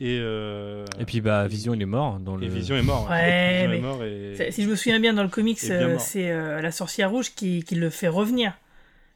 [0.00, 2.44] Et, euh, Et puis, bah, Vision, il est mort dans le.
[2.44, 3.08] et Vision est mort.
[3.08, 3.18] Ouais,
[3.52, 5.96] Vision est mais mort et- c'est- si je me souviens bien, dans le comics, euh,
[5.98, 8.58] c'est euh, la sorcière rouge qui, qui le fait revenir.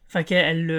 [0.09, 0.71] Enfin, qu'elle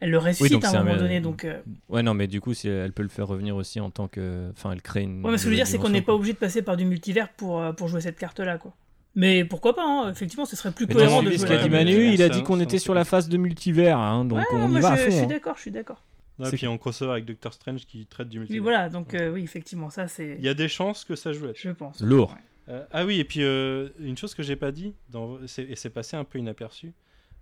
[0.00, 1.20] elle le, ressuscite donc à un un- moment donné.
[1.20, 3.90] Donc, euh, Ouais, non, mais du coup, si elle peut le faire revenir aussi en
[3.90, 4.50] tant que.
[4.52, 5.24] Enfin, elle crée une.
[5.24, 6.76] Ouais, mais ce que je veux dire, c'est qu'on n'est pas obligé de passer par
[6.76, 8.74] du multivers pour, euh, pour jouer cette carte-là, quoi.
[9.14, 11.70] Mais pourquoi pas, hein, effectivement, ce serait plus Mais cohérent de jouer dit.
[11.70, 14.68] Manu, il a dit qu'on était sur la phase de multivers, hein, donc Ouais, on
[14.68, 15.26] moi, y va à je, suis hein.
[15.26, 16.04] d'accord, je suis d'accord.
[16.40, 18.62] Et puis en crossover avec Doctor Strange qui traite du Oui, multivers.
[18.62, 20.36] voilà, donc euh, oui, effectivement, ça c'est.
[20.38, 22.00] Il y a des chances que ça joue là Je pense.
[22.00, 22.36] Lourd.
[22.68, 25.90] Euh, ah oui, et puis euh, une chose que j'ai pas dit, dans, et c'est
[25.90, 26.92] passé un peu inaperçu,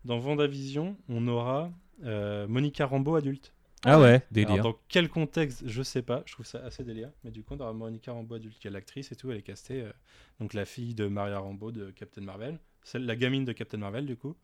[0.06, 1.70] dans Vendavision, on aura
[2.04, 3.52] euh, Monica Rambeau adulte.
[3.84, 4.62] Ah ouais, Alors, délire.
[4.62, 7.60] dans quel contexte, je sais pas, je trouve ça assez délire, mais du coup, on
[7.60, 9.92] aura Monica Rambeau adulte, qui est l'actrice et tout, elle est castée, euh,
[10.40, 14.06] donc la fille de Maria Rambeau de Captain Marvel, celle, la gamine de Captain Marvel,
[14.06, 14.34] du coup,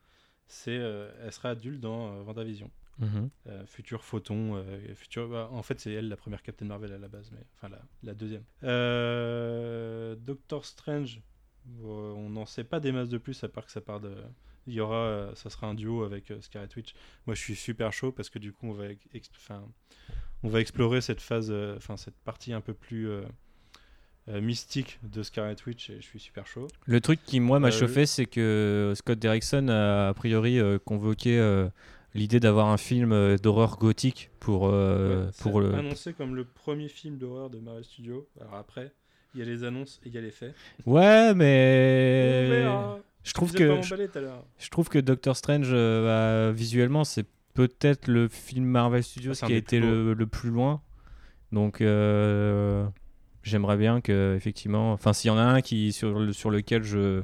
[0.47, 2.71] c'est, euh, elle sera adulte dans Vendavision.
[2.99, 3.31] Mhm.
[3.47, 5.29] Euh, futur photon, euh, futur...
[5.29, 7.81] bah, en fait c'est elle la première Captain Marvel à la base, mais enfin la,
[8.03, 8.45] la deuxième.
[8.63, 11.21] Euh, Doctor Strange,
[11.85, 14.15] on n'en sait pas des masses de plus à part que ça part de...
[14.69, 16.95] Il y aura, euh, ça sera un duo avec euh, Scarlet Witch.
[17.27, 19.63] Moi je suis super chaud parce que du coup on va, ex- enfin,
[20.45, 23.23] on va explorer cette phase, euh, enfin cette partie un peu plus euh,
[24.29, 26.69] euh, mystique de Scarlet Witch et je suis super chaud.
[26.87, 30.79] Le truc qui, moi, m'a Euh, chauffé, c'est que Scott Derrickson a a priori euh,
[30.79, 31.69] convoqué euh,
[32.15, 35.75] l'idée d'avoir un film euh, d'horreur gothique pour, euh, Ouais, pour le.
[35.75, 38.29] annoncé comme le premier film d'horreur de Marvel Studios.
[38.41, 38.93] Alors après,
[39.35, 40.55] il y a les annonces et il y a les faits.
[40.87, 42.65] Ouais, mais.
[43.25, 43.65] Je trouve que.
[43.65, 44.09] emballé.
[44.59, 49.47] Je trouve que Doctor Strange, euh, bah, visuellement, c'est peut-être le film Marvel Studios Ah,
[49.47, 50.83] qui a été le, le plus loin.
[51.53, 52.87] Donc, euh,
[53.43, 56.83] j'aimerais bien que, effectivement, enfin, s'il y en a un qui sur, le- sur lequel
[56.83, 57.23] je,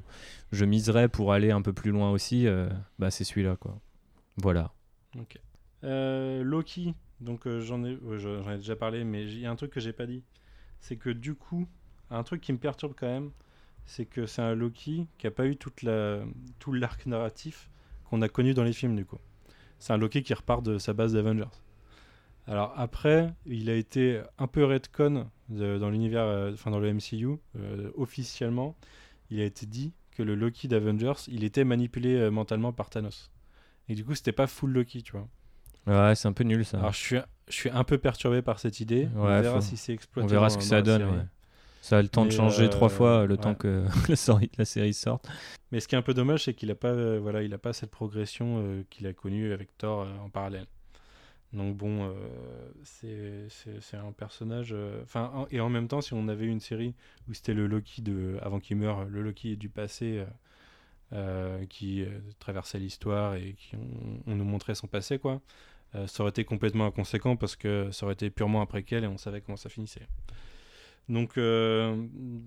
[0.53, 2.69] je miserais pour aller un peu plus loin aussi, euh,
[2.99, 3.81] bah, c'est celui-là, quoi.
[4.37, 4.73] Voilà.
[5.19, 5.39] Ok.
[5.85, 8.19] Euh, Loki, donc euh, j'en ai, ouais,
[8.53, 10.23] ai déjà parlé, mais il y a un truc que j'ai pas dit.
[10.81, 11.67] C'est que du coup,
[12.11, 13.31] un truc qui me perturbe quand même,
[13.87, 16.21] c'est que c'est un Loki qui a pas eu toute la,
[16.59, 17.71] tout l'arc narratif
[18.05, 19.19] qu'on a connu dans les films du coup.
[19.79, 21.45] C'est un Loki qui repart de sa base d'Avengers.
[22.47, 26.89] Alors après, il a été un peu redcon de- dans l'univers, euh, enfin dans le
[26.93, 28.75] MCU, euh, officiellement,
[29.31, 33.31] il a été dit que le Loki d'Avengers, il était manipulé euh, mentalement par Thanos.
[33.89, 35.29] Et du coup, c'était pas full Loki, tu vois.
[35.87, 36.79] Ouais, c'est un peu nul ça.
[36.79, 37.17] Alors je suis,
[37.49, 39.09] je suis un peu perturbé par cette idée.
[39.17, 40.29] on verra faut- si c'est On exploité.
[40.31, 41.03] verra dans- ce que ça donne.
[41.03, 41.25] ouais.
[41.81, 43.41] Ça a le temps de changer trois euh, fois le ouais.
[43.41, 45.29] temps que la, série, sorte.
[45.71, 47.59] Mais ce qui est un peu dommage, c'est qu'il a pas, euh, voilà, il a
[47.59, 50.67] pas cette progression euh, qu'il a connue avec Thor en parallèle.
[51.55, 52.15] Donc bon,
[52.83, 53.49] c'est
[53.95, 54.75] un personnage.
[55.03, 56.95] Enfin, en- et en même temps, si on avait une série
[57.27, 60.25] où c'était le Loki de, avant qu'il meure, le Loki du passé.
[61.71, 62.05] qui
[62.39, 65.41] traversait l'histoire et qui on, on nous montrait son passé quoi
[66.07, 69.17] ça aurait été complètement inconséquent parce que ça aurait été purement un préquel et on
[69.17, 70.07] savait comment ça finissait
[71.09, 71.97] donc euh,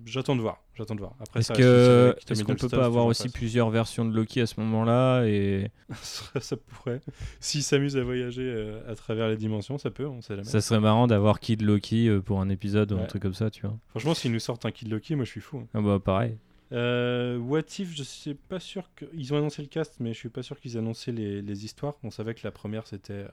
[0.05, 3.29] j'attends de voir j'attends de voir après Est-ce que est-ce qu'on peut pas avoir aussi
[3.29, 5.71] plusieurs versions de Loki à ce moment-là et
[6.01, 7.01] ça, ça pourrait
[7.39, 10.61] s'il s'amuse à voyager euh, à travers les dimensions ça peut on sait jamais ça
[10.61, 13.61] serait marrant d'avoir Kid Loki euh, pour un épisode ou un truc comme ça, tu
[13.61, 13.75] vois.
[13.89, 15.67] franchement s'ils nous sortent un Kid Loki moi je suis fou hein.
[15.73, 16.37] Ah bah pareil.
[16.73, 19.03] Euh, What If, je sais pas sûr que.
[19.13, 21.95] Ils ont annoncé le cast, mais je suis pas sûr qu'ils annonçaient les, les histoires.
[22.01, 23.25] On savait que la première c'était.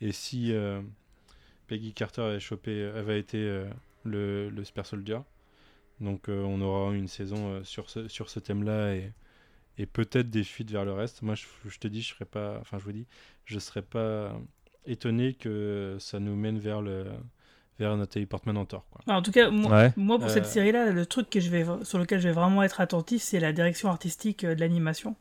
[0.00, 0.54] Et si
[1.66, 3.62] Peggy Carter avait, chopé, avait été
[4.04, 5.18] le, le Super Soldier.
[6.00, 9.12] Donc euh, on aura une saison euh, sur ce, sur ce thème-là et,
[9.78, 11.22] et peut-être des fuites vers le reste.
[11.22, 12.58] Moi je, je te dis, je serais pas.
[12.60, 13.06] Enfin, je vous dis,
[13.44, 14.32] je serais pas
[14.86, 17.06] étonné que ça nous mène vers le
[17.78, 18.86] vers Nathalie Portman en tort.
[18.90, 19.14] Quoi.
[19.14, 19.92] En tout cas, moi, Ouais.
[19.96, 22.64] moi, pour Euh, cette série-là, le truc que je vais, sur lequel je vais vraiment
[22.64, 25.14] être attentif, c'est la direction artistique euh, de l'animation.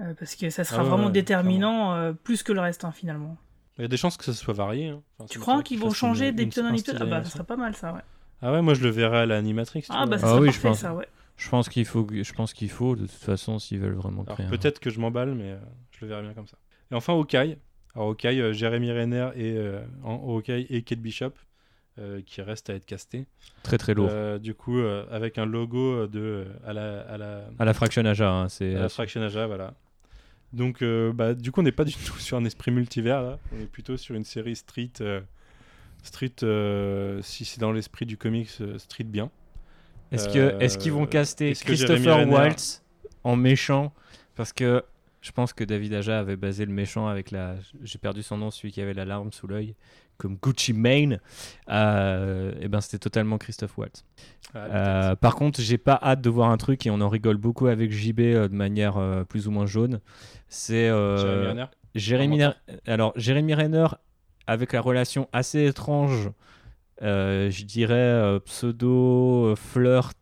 [0.00, 2.84] Euh, parce que ça sera Ah ouais, vraiment ouais, déterminant euh, plus que le reste,
[2.84, 3.36] hein, finalement.
[3.78, 4.88] Il y a des chances que ça soit varié.
[4.88, 5.02] hein.
[5.18, 7.74] Enfin, Tu crois qu'ils vont changer d'épisode en épisode Ah bah, ça serait pas mal,
[7.74, 8.00] ça, ouais.
[8.42, 9.84] Ah ouais, moi je le verrai à l'animatrix.
[9.88, 10.78] Ah bah ça Ah oui, je parfait, pense.
[10.80, 11.08] ça, ouais.
[11.36, 14.46] Je pense qu'il faut je pense qu'il faut de toute façon s'ils veulent vraiment créer.
[14.46, 15.58] un- peut-être que je m'emballe, mais euh,
[15.92, 16.56] je le verrai bien comme ça.
[16.92, 17.58] Et enfin, Hawkeye.
[17.96, 21.32] Alors, Hawkeye, euh, Jérémy Renner et, euh, en Hawkeye et Kate Bishop,
[21.98, 23.26] euh, qui reste à être casté.
[23.62, 24.08] Très très lourd.
[24.10, 27.72] Euh, du coup, euh, avec un logo de, euh, à la, à la, À la
[27.74, 29.74] Fraction Aja, hein, c'est à la Fraction Aja, voilà.
[30.54, 33.38] Donc, euh, bah, du coup, on n'est pas du tout sur un esprit multivers, là.
[33.52, 34.92] On est plutôt sur une série street.
[35.00, 35.20] euh,
[36.02, 39.30] street, euh, si c'est dans l'esprit du comics, street bien.
[40.12, 42.82] Est-ce que est-ce qu'ils vont caster Christopher Waltz
[43.24, 43.92] en méchant?
[44.36, 44.84] Parce que
[45.22, 48.50] je pense que David Aja avait basé le méchant avec la j'ai perdu son nom
[48.50, 49.74] celui qui avait la larme sous l'œil
[50.18, 51.20] comme Gucci Mane
[51.68, 54.04] et ben c'était totalement Christophe Waltz.
[54.54, 57.36] Ah, Euh, par contre, j'ai pas hâte de voir un truc et on en rigole
[57.38, 60.00] beaucoup avec JB euh, de manière euh, plus ou moins jaune.
[60.48, 62.54] C'est euh, Jérémy Renner
[62.86, 63.86] alors Jérémy Renner
[64.46, 66.30] avec la relation assez étrange,
[67.02, 70.16] euh, je dirais euh, pseudo euh, flirt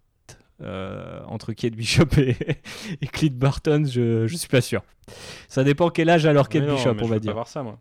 [0.62, 2.36] euh, entre Kate Bishop et,
[3.02, 4.82] et Clint Barton, je, je suis pas sûr.
[5.48, 7.32] Ça dépend quel âge alors Kate non, Bishop, on va dire.
[7.32, 7.78] pas voir ça, moi.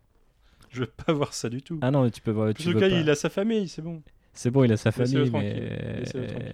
[0.74, 1.78] Je veux pas voir ça du tout.
[1.82, 2.48] Ah non, mais tu peux voir.
[2.48, 2.96] En Tu tout veux cas, pas.
[2.98, 4.02] il a sa famille, c'est bon.
[4.34, 5.54] C'est bon, il a sa famille, mais
[6.16, 6.52] euh,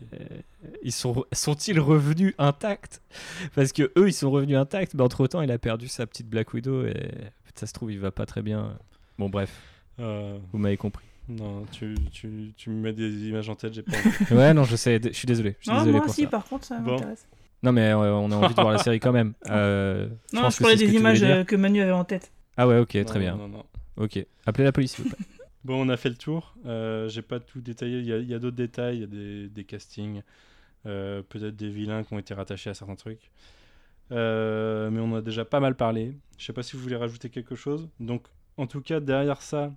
[0.83, 3.01] ils sont sont-ils revenus intacts?
[3.55, 6.29] Parce que eux, ils sont revenus intacts, mais entre temps, il a perdu sa petite
[6.29, 6.95] Black Widow et
[7.55, 8.77] ça se trouve, il va pas très bien.
[9.19, 9.53] Bon, bref.
[10.01, 11.05] Euh, Vous m'avez compris.
[11.29, 14.35] Non, tu, tu, tu me mets des images en tête, j'ai pas envie.
[14.35, 15.55] Ouais, non, je sais, je suis désolé.
[15.61, 16.29] Je suis Non, désolé moi pour aussi, ça.
[16.29, 16.93] par contre, ça Bon.
[16.93, 17.27] m'intéresse.
[17.63, 19.35] Non, mais euh, on a envie de voir la série quand même.
[19.51, 22.33] Euh, Non, je parlais des images que Manu avait en tête.
[22.57, 23.37] Ah ouais, ok, Non, très bien.
[23.37, 23.65] non, non.
[23.99, 25.25] Ok, appelez la police, s'il vous plaît.
[25.65, 26.55] Bon, on a fait le tour.
[26.67, 27.99] Euh, j'ai pas tout détaillé.
[27.99, 30.23] Il y a, il y a d'autres détails, il y a des, des castings,
[30.87, 33.31] euh, peut-être des vilains qui ont été rattachés à certains trucs.
[34.13, 36.17] Euh, mais on a déjà pas mal parlé.
[36.39, 37.89] Je sais pas si vous voulez rajouter quelque chose.
[38.01, 38.27] Donc,
[38.57, 39.73] en tout cas, derrière ça,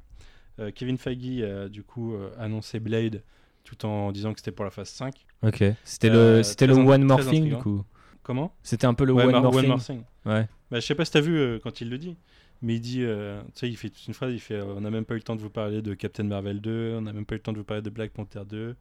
[0.59, 3.23] euh, Kevin Feige a du coup euh, annoncé Blade
[3.63, 5.13] tout en disant que c'était pour la phase 5.
[5.43, 7.83] Ok, c'était Euh, le, c'était le One Thing, du coup.
[8.23, 8.55] Comment?
[8.63, 9.67] C'était un peu le Ouais, One.
[9.67, 10.03] More Thing.
[10.25, 10.47] Ouais.
[10.69, 12.15] Bah, je sais pas si t'as vu euh, quand il le dit,
[12.61, 14.81] mais il dit, euh, tu sais, il fait toute une phrase, il fait, euh, on
[14.81, 17.13] n'a même pas eu le temps de vous parler de Captain Marvel 2, on n'a
[17.13, 18.75] même pas eu le temps de vous parler de Black Panther 2,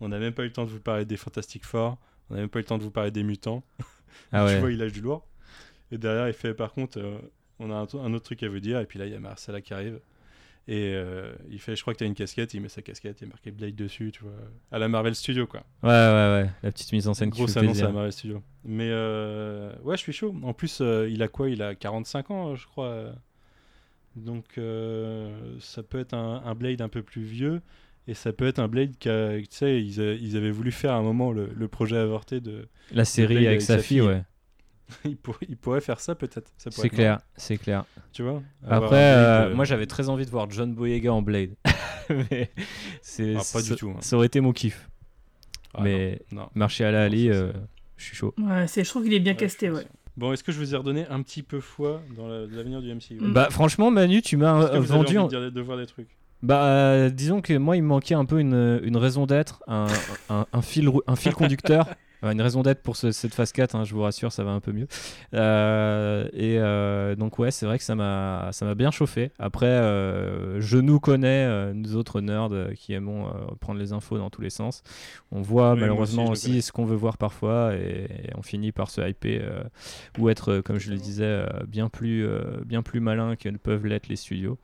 [0.00, 1.98] on n'a même pas eu le temps de vous parler des Fantastic Four,
[2.30, 3.62] on n'a même pas eu le temps de vous parler des mutants.
[4.32, 4.54] Ah ouais.
[4.54, 5.26] Tu vois, il lâche du lourd.
[5.92, 7.18] Et derrière, il fait, par contre, euh,
[7.58, 9.20] on a un, un autre truc à vous dire, et puis là, il y a
[9.20, 10.00] Marcella qui arrive.
[10.68, 10.96] Et
[11.48, 13.28] il fait, je crois que t'as une casquette, il met sa casquette, il y a
[13.28, 14.32] marqué Blade dessus, tu vois,
[14.72, 15.64] à la Marvel Studio, quoi.
[15.84, 16.50] Ouais, ouais, ouais.
[16.64, 18.42] La petite mise en scène qui Grosse annonce à Marvel Studios.
[18.64, 20.34] Mais ouais, je suis chaud.
[20.42, 21.50] En plus, il a quoi?
[21.50, 23.12] Il a 45 ans, je crois.
[24.16, 27.60] Donc, euh, ça peut être un, un Blade un peu plus vieux.
[28.08, 30.70] Et ça peut être un Blade qui a- Tu sais, ils, a- ils avaient voulu
[30.72, 32.68] faire à un moment le, le projet avorté de.
[32.92, 34.22] La série avec sa fille, ouais.
[35.04, 36.52] il, pour- il pourrait faire ça peut-être.
[36.56, 37.84] C'est clair, c'est clair.
[38.12, 41.56] Tu vois Après, euh, euh, moi j'avais très envie de voir John Boyega en Blade.
[42.30, 42.50] Mais
[43.02, 43.96] c'est, Ah, pas ça, du tout, hein.
[44.00, 44.88] ça aurait été mon kiff.
[45.74, 46.48] Ah, Mais non, non.
[46.54, 47.52] Martial Ali, ça, c'est- euh,
[47.96, 48.32] je suis chaud.
[48.38, 49.84] Ouais, c'est, je trouve qu'il est bien Ouais, casté, ouais.
[50.16, 52.88] Bon, est-ce que je vous ai redonné un petit peu foi dans la- l'avenir du
[52.90, 53.18] MCU.
[53.20, 55.18] Bah franchement, Manu, tu m'as vendu.
[55.18, 56.08] envie en- de, dire- de voir des trucs
[56.42, 59.86] Bah, euh, disons que moi, il me manquait un peu une, une raison d'être, un,
[60.28, 61.88] un, un fil, un fil conducteur.
[62.22, 64.58] Une raison d'être pour ce- cette phase 4, hein, je vous rassure, ça va un
[64.58, 64.88] peu mieux.
[65.34, 69.30] Euh, et euh, donc, ouais, c'est vrai que ça m'a bien chauffé.
[69.38, 73.30] Après, euh, je nous connais, nous autres nerds qui aimons
[73.60, 74.82] prendre les infos dans tous les sens.
[75.30, 78.42] On voit Oui, moi aussi, malheureusement aussi, ce qu'on veut voir parfois et, et on
[78.42, 79.66] finit par se hyper
[80.18, 82.26] ou être, comme je le disais, bien, plus,
[82.64, 84.58] bien plus malin que ne peuvent l'être les studios.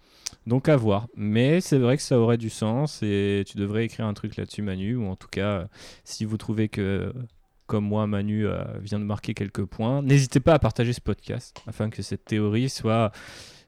[0.47, 1.06] Donc à voir.
[1.16, 4.62] Mais c'est vrai que ça aurait du sens et tu devrais écrire un truc là-dessus,
[4.62, 4.97] Manu.
[4.97, 5.64] Ou en tout cas, euh,
[6.05, 7.12] si vous trouvez que,
[7.66, 11.62] comme moi, Manu euh, vient de marquer quelques points, n'hésitez pas à partager ce podcast
[11.66, 13.12] afin que cette théorie soit,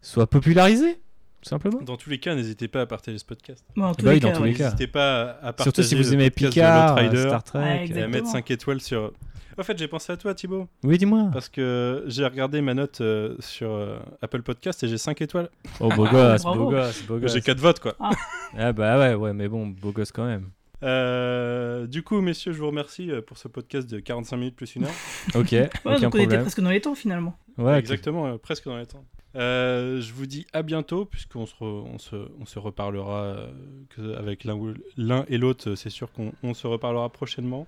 [0.02, 1.00] soit popularisée,
[1.42, 1.80] tout simplement.
[1.82, 3.64] Dans tous les cas, n'hésitez pas à partager ce podcast.
[3.76, 4.64] Bon, en tous Bah les oui, dans cas, tous les cas.
[4.64, 7.60] N'hésitez pas à, partager Surtout si vous aimez Picard, Star Trek.
[7.60, 9.12] Ouais, et à mettre 5 étoiles sur.
[9.58, 11.30] En fait, j'ai pensé à toi, Thibaut, Oui, dis-moi.
[11.32, 15.48] parce que j'ai regardé ma note euh, sur euh, Apple Podcast et j'ai 5 étoiles.
[15.80, 16.64] Oh, beau gosse, Bravo.
[16.64, 17.32] beau gosse, beau gosse.
[17.34, 17.96] J'ai 4 votes, quoi.
[18.58, 20.50] Ah bah ouais, ouais, mais bon, beau gosse quand même.
[20.82, 24.84] Euh, du coup, messieurs, je vous remercie pour ce podcast de 45 minutes plus une
[24.84, 24.90] heure.
[25.34, 27.36] Ok, Ouais, aucun donc on était presque dans les temps finalement.
[27.58, 27.78] Ouais.
[27.78, 29.04] Exactement, euh, presque dans les temps.
[29.36, 33.48] Euh, je vous dis à bientôt, puisqu'on se, re- on se, on se reparlera euh,
[33.90, 37.66] que avec l'un et l'autre, c'est sûr qu'on on se reparlera prochainement.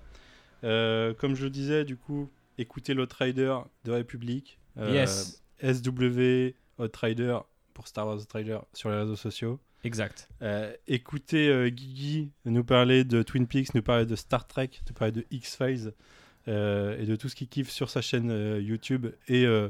[0.66, 2.28] Euh, comme je le disais, du coup,
[2.58, 4.58] écoutez l'Outrider de République.
[4.78, 5.42] euh, Yes.
[5.62, 7.38] SW Outrider
[7.72, 9.58] pour Star Wars Outrider sur les réseaux sociaux.
[9.84, 10.28] Exact.
[10.42, 14.94] Euh, écoutez euh, Guigui nous parler de Twin Peaks, nous parler de Star Trek, nous
[14.94, 15.92] parler de X-Files
[16.48, 19.68] euh, et de tout ce qu'il kiffe sur sa chaîne euh, YouTube et, euh,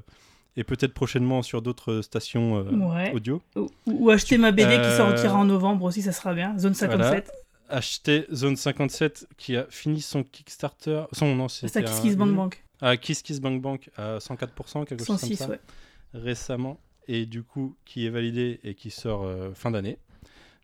[0.56, 3.12] et peut-être prochainement sur d'autres stations euh, Ouais.
[3.12, 3.42] audio.
[3.56, 6.58] Ou, ou acheter ma BD qui Euh, sortira en novembre aussi, ça sera bien.
[6.58, 7.30] Zone 57.
[7.68, 11.04] Achetez Zone 57 qui a fini son Kickstarter.
[11.12, 12.64] Son C'est c'était ça, Kiss Kiss Bank Bank.
[12.80, 15.48] Ah, Kiss Kiss Bank Bank à 104%, quelque chose 106, comme ça.
[15.52, 15.60] ouais.
[16.14, 16.78] Récemment.
[17.08, 19.98] Et du coup, qui est validé et qui sort euh, fin d'année.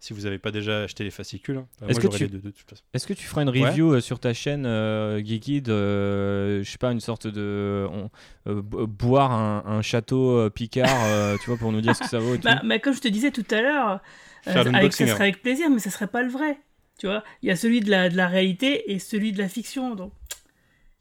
[0.00, 1.68] Si vous n'avez pas déjà acheté les fascicules, hein.
[1.82, 2.82] Euh, Est-ce que tu- les deux de toute façon.
[2.92, 6.68] Est-ce que tu feras une review euh, sur ta chaîne euh, Geeky de, euh, je
[6.68, 8.10] sais pas, une sorte de on-
[8.48, 12.08] euh, bo- boire un, un château Picard, euh, tu vois, pour nous dire ce que
[12.08, 12.44] ça vaut et tout.
[12.48, 14.00] Bah, bah, comme je te disais tout à l'heure,
[14.48, 15.06] euh, avec, ça hein.
[15.06, 16.58] serait avec plaisir, mais ça serait pas le vrai.
[17.02, 19.48] Tu vois, il y a celui de la, de la réalité et celui de la
[19.48, 19.96] fiction.
[19.96, 20.12] Donc,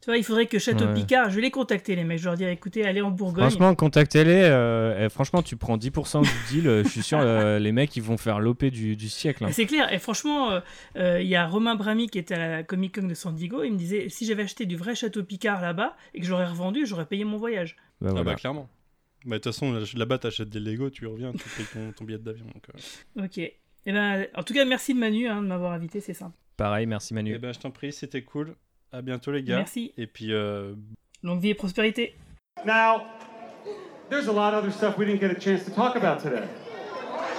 [0.00, 0.94] tu vois, il faudrait que Château Ouais.
[0.94, 2.18] Picard, je vais les contacter, les mecs.
[2.18, 3.44] Je leur dire, écoutez, allez en Bourgogne.
[3.48, 4.32] Franchement, contactez-les.
[4.32, 6.66] euh, franchement, tu prends 10% du deal.
[6.66, 9.44] euh, je suis sûr, euh, les mecs, ils vont faire l'OP du, du siècle.
[9.44, 9.50] hein.
[9.52, 9.92] C'est clair.
[9.92, 10.60] Et franchement, euh,
[10.96, 13.62] euh, il y a Romain Brami qui était à la Comic Con de San Diego.
[13.62, 16.84] Il me disait, si j'avais acheté du vrai Château Picard là-bas et que j'aurais revendu,
[16.84, 17.76] j'aurais payé mon voyage.
[18.00, 18.24] Bah, Ah voilà.
[18.24, 18.68] bah clairement.
[19.24, 22.04] Bah, De toute façon, là- là-bas, t'achètes des Lego, tu reviens, tu payes ton, ton
[22.04, 22.46] billet d'avion.
[22.46, 23.24] Donc, euh.
[23.24, 23.52] Ok.
[23.84, 26.36] Et ben, en tout cas, merci Manu hein, de m'avoir invité, c'est simple.
[26.56, 27.32] Pareil, merci Manu.
[27.34, 28.54] Eh ben, je t'en prie, c'était cool.
[28.92, 29.56] À bientôt, les gars.
[29.56, 29.92] Merci.
[29.96, 30.74] Et puis, euh,
[31.22, 32.14] Longue vie et prospérité.
[32.66, 33.02] Now,
[34.10, 36.46] there's a lot of other stuff we didn't get a chance to talk about today.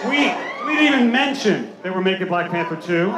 [0.09, 0.31] We,
[0.65, 3.13] we didn't even mention that we're making Black Panther 2.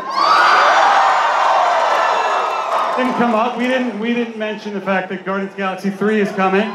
[2.97, 3.57] Didn't come up.
[3.57, 6.67] We didn't, we didn't mention the fact that Guardians of the Galaxy 3 is coming.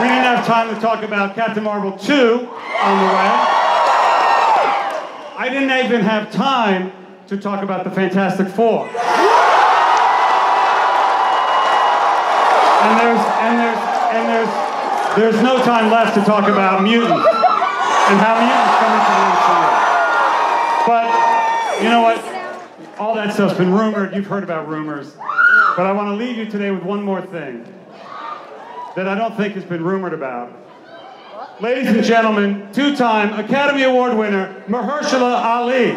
[0.00, 2.14] We didn't have time to talk about Captain Marvel 2
[2.82, 3.59] on the way.
[5.40, 6.92] I didn't even have time
[7.28, 8.86] to talk about the Fantastic Four.
[12.84, 13.78] And there's and there's
[14.12, 14.52] and there's
[15.16, 19.64] there's no time left to talk about mutants and how mutants come into the MCU.
[20.86, 21.08] But
[21.82, 22.20] you know what?
[23.00, 24.14] All that stuff's been rumored.
[24.14, 25.16] You've heard about rumors.
[25.74, 27.64] But I want to leave you today with one more thing
[28.94, 30.52] that I don't think has been rumored about.
[31.60, 35.90] Ladies and gentlemen, two-time Academy Award winner Mahershala Ali.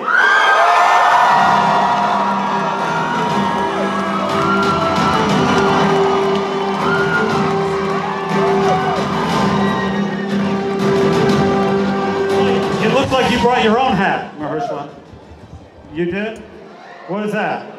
[12.86, 14.94] It looks like you brought your own hat, Mahershala.
[15.94, 16.40] You did?
[17.08, 17.73] What is that?